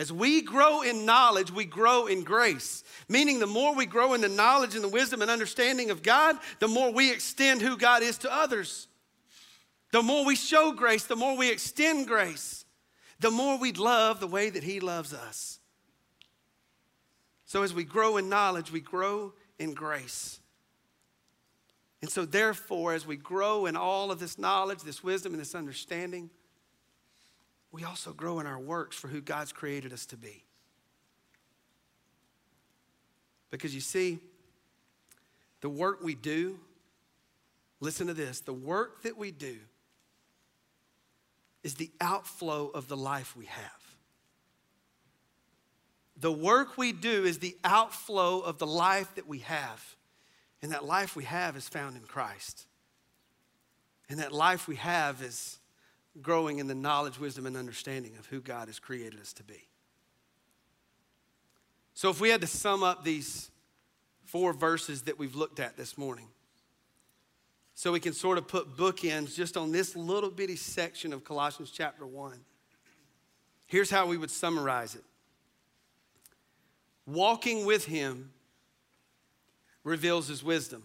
As 0.00 0.10
we 0.10 0.40
grow 0.40 0.80
in 0.80 1.04
knowledge, 1.04 1.50
we 1.50 1.66
grow 1.66 2.06
in 2.06 2.24
grace. 2.24 2.84
Meaning, 3.06 3.38
the 3.38 3.46
more 3.46 3.74
we 3.74 3.84
grow 3.84 4.14
in 4.14 4.22
the 4.22 4.30
knowledge 4.30 4.74
and 4.74 4.82
the 4.82 4.88
wisdom 4.88 5.20
and 5.20 5.30
understanding 5.30 5.90
of 5.90 6.02
God, 6.02 6.38
the 6.58 6.68
more 6.68 6.90
we 6.90 7.12
extend 7.12 7.60
who 7.60 7.76
God 7.76 8.02
is 8.02 8.16
to 8.18 8.34
others. 8.34 8.88
The 9.92 10.02
more 10.02 10.24
we 10.24 10.36
show 10.36 10.72
grace, 10.72 11.04
the 11.04 11.16
more 11.16 11.36
we 11.36 11.50
extend 11.50 12.06
grace, 12.06 12.64
the 13.18 13.30
more 13.30 13.58
we 13.58 13.72
love 13.72 14.20
the 14.20 14.26
way 14.26 14.48
that 14.48 14.62
He 14.62 14.80
loves 14.80 15.12
us. 15.12 15.58
So, 17.44 17.62
as 17.62 17.74
we 17.74 17.84
grow 17.84 18.16
in 18.16 18.30
knowledge, 18.30 18.72
we 18.72 18.80
grow 18.80 19.34
in 19.58 19.74
grace. 19.74 20.40
And 22.00 22.10
so, 22.10 22.24
therefore, 22.24 22.94
as 22.94 23.06
we 23.06 23.16
grow 23.16 23.66
in 23.66 23.76
all 23.76 24.10
of 24.10 24.18
this 24.18 24.38
knowledge, 24.38 24.80
this 24.80 25.04
wisdom, 25.04 25.34
and 25.34 25.40
this 25.42 25.54
understanding, 25.54 26.30
we 27.72 27.84
also 27.84 28.12
grow 28.12 28.40
in 28.40 28.46
our 28.46 28.58
works 28.58 28.96
for 28.96 29.08
who 29.08 29.20
God's 29.20 29.52
created 29.52 29.92
us 29.92 30.06
to 30.06 30.16
be. 30.16 30.44
Because 33.50 33.74
you 33.74 33.80
see, 33.80 34.18
the 35.60 35.68
work 35.68 36.02
we 36.02 36.14
do, 36.14 36.58
listen 37.80 38.06
to 38.06 38.14
this 38.14 38.40
the 38.40 38.52
work 38.52 39.02
that 39.02 39.16
we 39.16 39.30
do 39.30 39.56
is 41.62 41.74
the 41.74 41.90
outflow 42.00 42.68
of 42.68 42.88
the 42.88 42.96
life 42.96 43.36
we 43.36 43.46
have. 43.46 43.80
The 46.16 46.32
work 46.32 46.76
we 46.76 46.92
do 46.92 47.24
is 47.24 47.38
the 47.38 47.56
outflow 47.64 48.40
of 48.40 48.58
the 48.58 48.66
life 48.66 49.14
that 49.14 49.26
we 49.26 49.38
have. 49.38 49.96
And 50.62 50.72
that 50.72 50.84
life 50.84 51.16
we 51.16 51.24
have 51.24 51.56
is 51.56 51.68
found 51.68 51.96
in 51.96 52.02
Christ. 52.02 52.66
And 54.10 54.18
that 54.18 54.32
life 54.32 54.68
we 54.68 54.76
have 54.76 55.22
is 55.22 55.59
growing 56.22 56.58
in 56.58 56.66
the 56.66 56.74
knowledge, 56.74 57.18
wisdom, 57.18 57.46
and 57.46 57.56
understanding 57.56 58.12
of 58.18 58.26
who 58.26 58.40
God 58.40 58.68
has 58.68 58.78
created 58.78 59.20
us 59.20 59.32
to 59.34 59.42
be. 59.42 59.68
So, 61.94 62.10
if 62.10 62.20
we 62.20 62.30
had 62.30 62.40
to 62.40 62.46
sum 62.46 62.82
up 62.82 63.04
these 63.04 63.50
four 64.24 64.52
verses 64.52 65.02
that 65.02 65.18
we've 65.18 65.34
looked 65.34 65.60
at 65.60 65.76
this 65.76 65.98
morning, 65.98 66.28
so 67.74 67.92
we 67.92 68.00
can 68.00 68.12
sort 68.12 68.38
of 68.38 68.46
put 68.46 68.76
bookends 68.76 69.34
just 69.34 69.56
on 69.56 69.72
this 69.72 69.96
little 69.96 70.30
bitty 70.30 70.56
section 70.56 71.12
of 71.12 71.24
Colossians 71.24 71.70
chapter 71.70 72.06
1, 72.06 72.38
here's 73.66 73.90
how 73.90 74.06
we 74.06 74.16
would 74.16 74.30
summarize 74.30 74.94
it 74.94 75.04
Walking 77.06 77.66
with 77.66 77.86
Him 77.86 78.30
reveals 79.82 80.28
His 80.28 80.44
wisdom, 80.44 80.82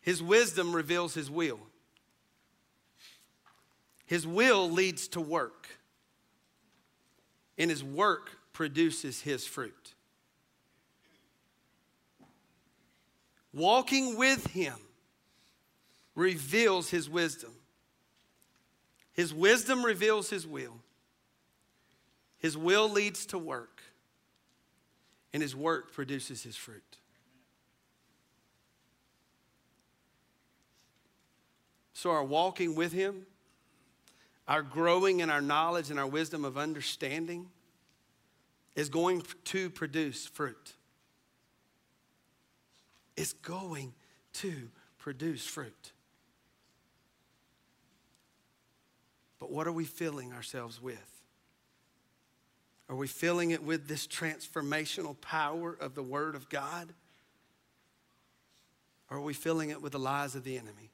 His 0.00 0.22
wisdom 0.22 0.74
reveals 0.74 1.14
His 1.14 1.30
will. 1.30 1.60
His 4.06 4.24
will 4.24 4.70
leads 4.70 5.08
to 5.08 5.20
work, 5.20 5.68
and 7.58 7.68
his 7.70 7.82
work 7.82 8.38
produces 8.52 9.20
his 9.20 9.44
fruit. 9.44 9.94
Walking 13.52 14.16
with 14.16 14.46
him 14.48 14.76
reveals 16.14 16.90
his 16.90 17.10
wisdom. 17.10 17.52
His 19.12 19.34
wisdom 19.34 19.84
reveals 19.84 20.30
his 20.30 20.46
will. 20.46 20.80
His 22.38 22.56
will 22.56 22.88
leads 22.88 23.26
to 23.26 23.38
work, 23.38 23.82
and 25.32 25.42
his 25.42 25.56
work 25.56 25.92
produces 25.92 26.42
his 26.42 26.54
fruit. 26.54 26.98
So, 31.92 32.10
our 32.10 32.22
walking 32.22 32.74
with 32.74 32.92
him 32.92 33.26
our 34.48 34.62
growing 34.62 35.20
in 35.20 35.30
our 35.30 35.40
knowledge 35.40 35.90
and 35.90 35.98
our 35.98 36.06
wisdom 36.06 36.44
of 36.44 36.56
understanding 36.56 37.48
is 38.74 38.88
going 38.88 39.22
to 39.44 39.70
produce 39.70 40.26
fruit. 40.26 40.74
It's 43.16 43.32
going 43.32 43.94
to 44.34 44.68
produce 44.98 45.46
fruit. 45.46 45.92
But 49.38 49.50
what 49.50 49.66
are 49.66 49.72
we 49.72 49.84
filling 49.84 50.32
ourselves 50.32 50.80
with? 50.80 51.16
Are 52.88 52.96
we 52.96 53.08
filling 53.08 53.50
it 53.50 53.62
with 53.62 53.88
this 53.88 54.06
transformational 54.06 55.20
power 55.20 55.76
of 55.80 55.94
the 55.94 56.02
Word 56.02 56.34
of 56.34 56.48
God? 56.48 56.92
Or 59.10 59.18
are 59.18 59.22
we 59.22 59.34
filling 59.34 59.70
it 59.70 59.82
with 59.82 59.92
the 59.92 59.98
lies 59.98 60.34
of 60.34 60.44
the 60.44 60.56
enemy? 60.56 60.90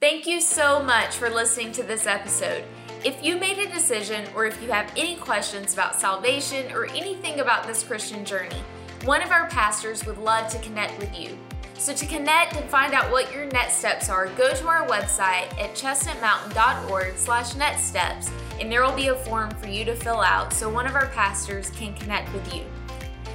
Thank 0.00 0.26
you 0.26 0.40
so 0.40 0.82
much 0.82 1.16
for 1.16 1.28
listening 1.28 1.72
to 1.72 1.82
this 1.82 2.06
episode. 2.06 2.64
If 3.04 3.22
you 3.22 3.36
made 3.36 3.58
a 3.58 3.70
decision 3.70 4.26
or 4.34 4.46
if 4.46 4.62
you 4.62 4.70
have 4.70 4.90
any 4.96 5.16
questions 5.16 5.74
about 5.74 5.94
salvation 5.94 6.72
or 6.72 6.86
anything 6.86 7.40
about 7.40 7.66
this 7.66 7.82
Christian 7.82 8.24
journey, 8.24 8.62
one 9.04 9.20
of 9.20 9.30
our 9.30 9.46
pastors 9.48 10.06
would 10.06 10.16
love 10.16 10.50
to 10.52 10.58
connect 10.60 10.98
with 10.98 11.14
you. 11.14 11.36
So 11.74 11.92
to 11.92 12.06
connect 12.06 12.56
and 12.56 12.64
find 12.70 12.94
out 12.94 13.12
what 13.12 13.30
your 13.30 13.44
next 13.44 13.74
steps 13.74 14.08
are, 14.08 14.28
go 14.28 14.54
to 14.54 14.68
our 14.68 14.88
website 14.88 15.52
at 15.60 15.74
chestnutmountain.org 15.74 17.18
slash 17.18 17.54
next 17.56 17.82
steps 17.82 18.30
and 18.58 18.72
there 18.72 18.82
will 18.82 18.96
be 18.96 19.08
a 19.08 19.16
form 19.16 19.50
for 19.50 19.68
you 19.68 19.84
to 19.84 19.94
fill 19.94 20.22
out 20.22 20.54
so 20.54 20.70
one 20.70 20.86
of 20.86 20.94
our 20.94 21.08
pastors 21.08 21.68
can 21.72 21.92
connect 21.92 22.32
with 22.32 22.54
you. 22.54 22.64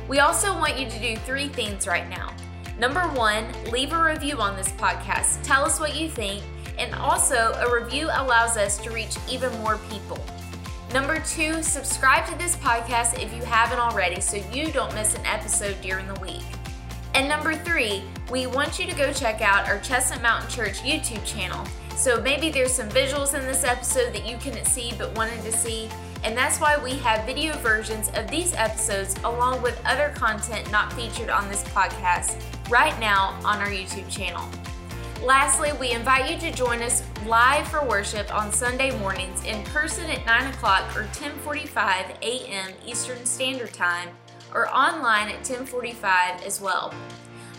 We 0.07 0.17
also 0.17 0.51
want 0.55 0.79
you 0.79 0.89
to 0.89 0.99
do 0.99 1.15
three 1.17 1.47
things 1.47 1.85
right 1.85 2.09
now. 2.09 2.33
Number 2.79 3.01
one, 3.09 3.45
leave 3.71 3.93
a 3.93 4.03
review 4.03 4.37
on 4.39 4.57
this 4.57 4.71
podcast. 4.71 5.43
Tell 5.43 5.63
us 5.63 5.79
what 5.79 5.95
you 5.95 6.09
think 6.09 6.43
and 6.77 6.93
also, 6.95 7.53
a 7.53 7.73
review 7.73 8.07
allows 8.11 8.57
us 8.57 8.77
to 8.79 8.91
reach 8.91 9.15
even 9.29 9.51
more 9.59 9.77
people. 9.89 10.19
Number 10.93 11.19
two, 11.19 11.61
subscribe 11.61 12.25
to 12.27 12.37
this 12.37 12.55
podcast 12.55 13.21
if 13.21 13.33
you 13.33 13.43
haven't 13.43 13.79
already 13.79 14.21
so 14.21 14.37
you 14.51 14.71
don't 14.71 14.93
miss 14.93 15.15
an 15.15 15.25
episode 15.25 15.79
during 15.81 16.07
the 16.07 16.19
week. 16.19 16.43
And 17.13 17.27
number 17.27 17.55
three, 17.55 18.03
we 18.29 18.47
want 18.47 18.77
you 18.79 18.85
to 18.85 18.95
go 18.95 19.11
check 19.13 19.41
out 19.41 19.67
our 19.67 19.79
Chestnut 19.79 20.21
Mountain 20.21 20.49
Church 20.49 20.79
YouTube 20.81 21.25
channel. 21.25 21.65
So 21.95 22.21
maybe 22.21 22.49
there's 22.49 22.73
some 22.73 22.89
visuals 22.89 23.33
in 23.33 23.45
this 23.45 23.63
episode 23.63 24.13
that 24.13 24.27
you 24.27 24.37
couldn't 24.37 24.65
see 24.65 24.93
but 24.97 25.15
wanted 25.15 25.41
to 25.43 25.51
see, 25.51 25.89
and 26.23 26.35
that's 26.35 26.59
why 26.59 26.77
we 26.77 26.91
have 26.95 27.25
video 27.25 27.57
versions 27.59 28.09
of 28.15 28.29
these 28.29 28.53
episodes 28.53 29.15
along 29.23 29.61
with 29.61 29.81
other 29.85 30.09
content 30.15 30.69
not 30.71 30.91
featured 30.91 31.29
on 31.29 31.47
this 31.49 31.63
podcast 31.65 32.41
right 32.69 32.99
now 32.99 33.39
on 33.45 33.59
our 33.59 33.67
YouTube 33.67 34.09
channel. 34.09 34.45
Lastly, 35.23 35.71
we 35.79 35.91
invite 35.91 36.29
you 36.29 36.37
to 36.39 36.55
join 36.55 36.83
us 36.83 37.03
live 37.25 37.67
for 37.67 37.83
worship 37.83 38.33
on 38.33 38.51
Sunday 38.51 38.97
mornings 38.99 39.43
in 39.45 39.63
person 39.65 40.09
at 40.09 40.25
9 40.25 40.53
o'clock 40.53 40.95
or 40.95 41.03
1045 41.03 42.17
a.m. 42.21 42.71
Eastern 42.85 43.25
Standard 43.25 43.73
Time 43.73 44.09
or 44.53 44.69
online 44.69 45.29
at 45.29 45.37
1045 45.37 46.43
as 46.43 46.61
well. 46.61 46.93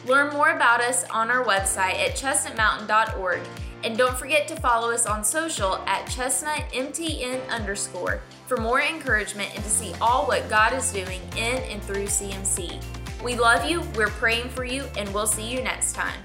Learn 0.07 0.33
more 0.33 0.51
about 0.51 0.81
us 0.81 1.05
on 1.11 1.31
our 1.31 1.45
website 1.45 1.99
at 1.99 2.15
chestnutmountain.org 2.15 3.41
and 3.83 3.99
don't 3.99 4.17
forget 4.17 4.47
to 4.49 4.57
follow 4.57 4.91
us 4.91 5.07
on 5.07 5.25
social 5.25 5.77
at 5.87 6.07
chestnutmtn 6.07 7.49
underscore 7.49 8.21
for 8.47 8.57
more 8.57 8.81
encouragement 8.81 9.53
and 9.55 9.65
to 9.65 9.71
see 9.71 9.93
all 10.01 10.27
what 10.27 10.49
God 10.49 10.73
is 10.73 10.93
doing 10.93 11.21
in 11.37 11.63
and 11.65 11.83
through 11.83 12.07
CMC. 12.07 12.83
We 13.23 13.35
love 13.35 13.69
you, 13.69 13.83
we're 13.97 14.09
praying 14.09 14.51
for 14.51 14.65
you, 14.65 14.85
and 14.97 15.13
we'll 15.13 15.27
see 15.27 15.51
you 15.51 15.63
next 15.63 15.95
time. 15.95 16.19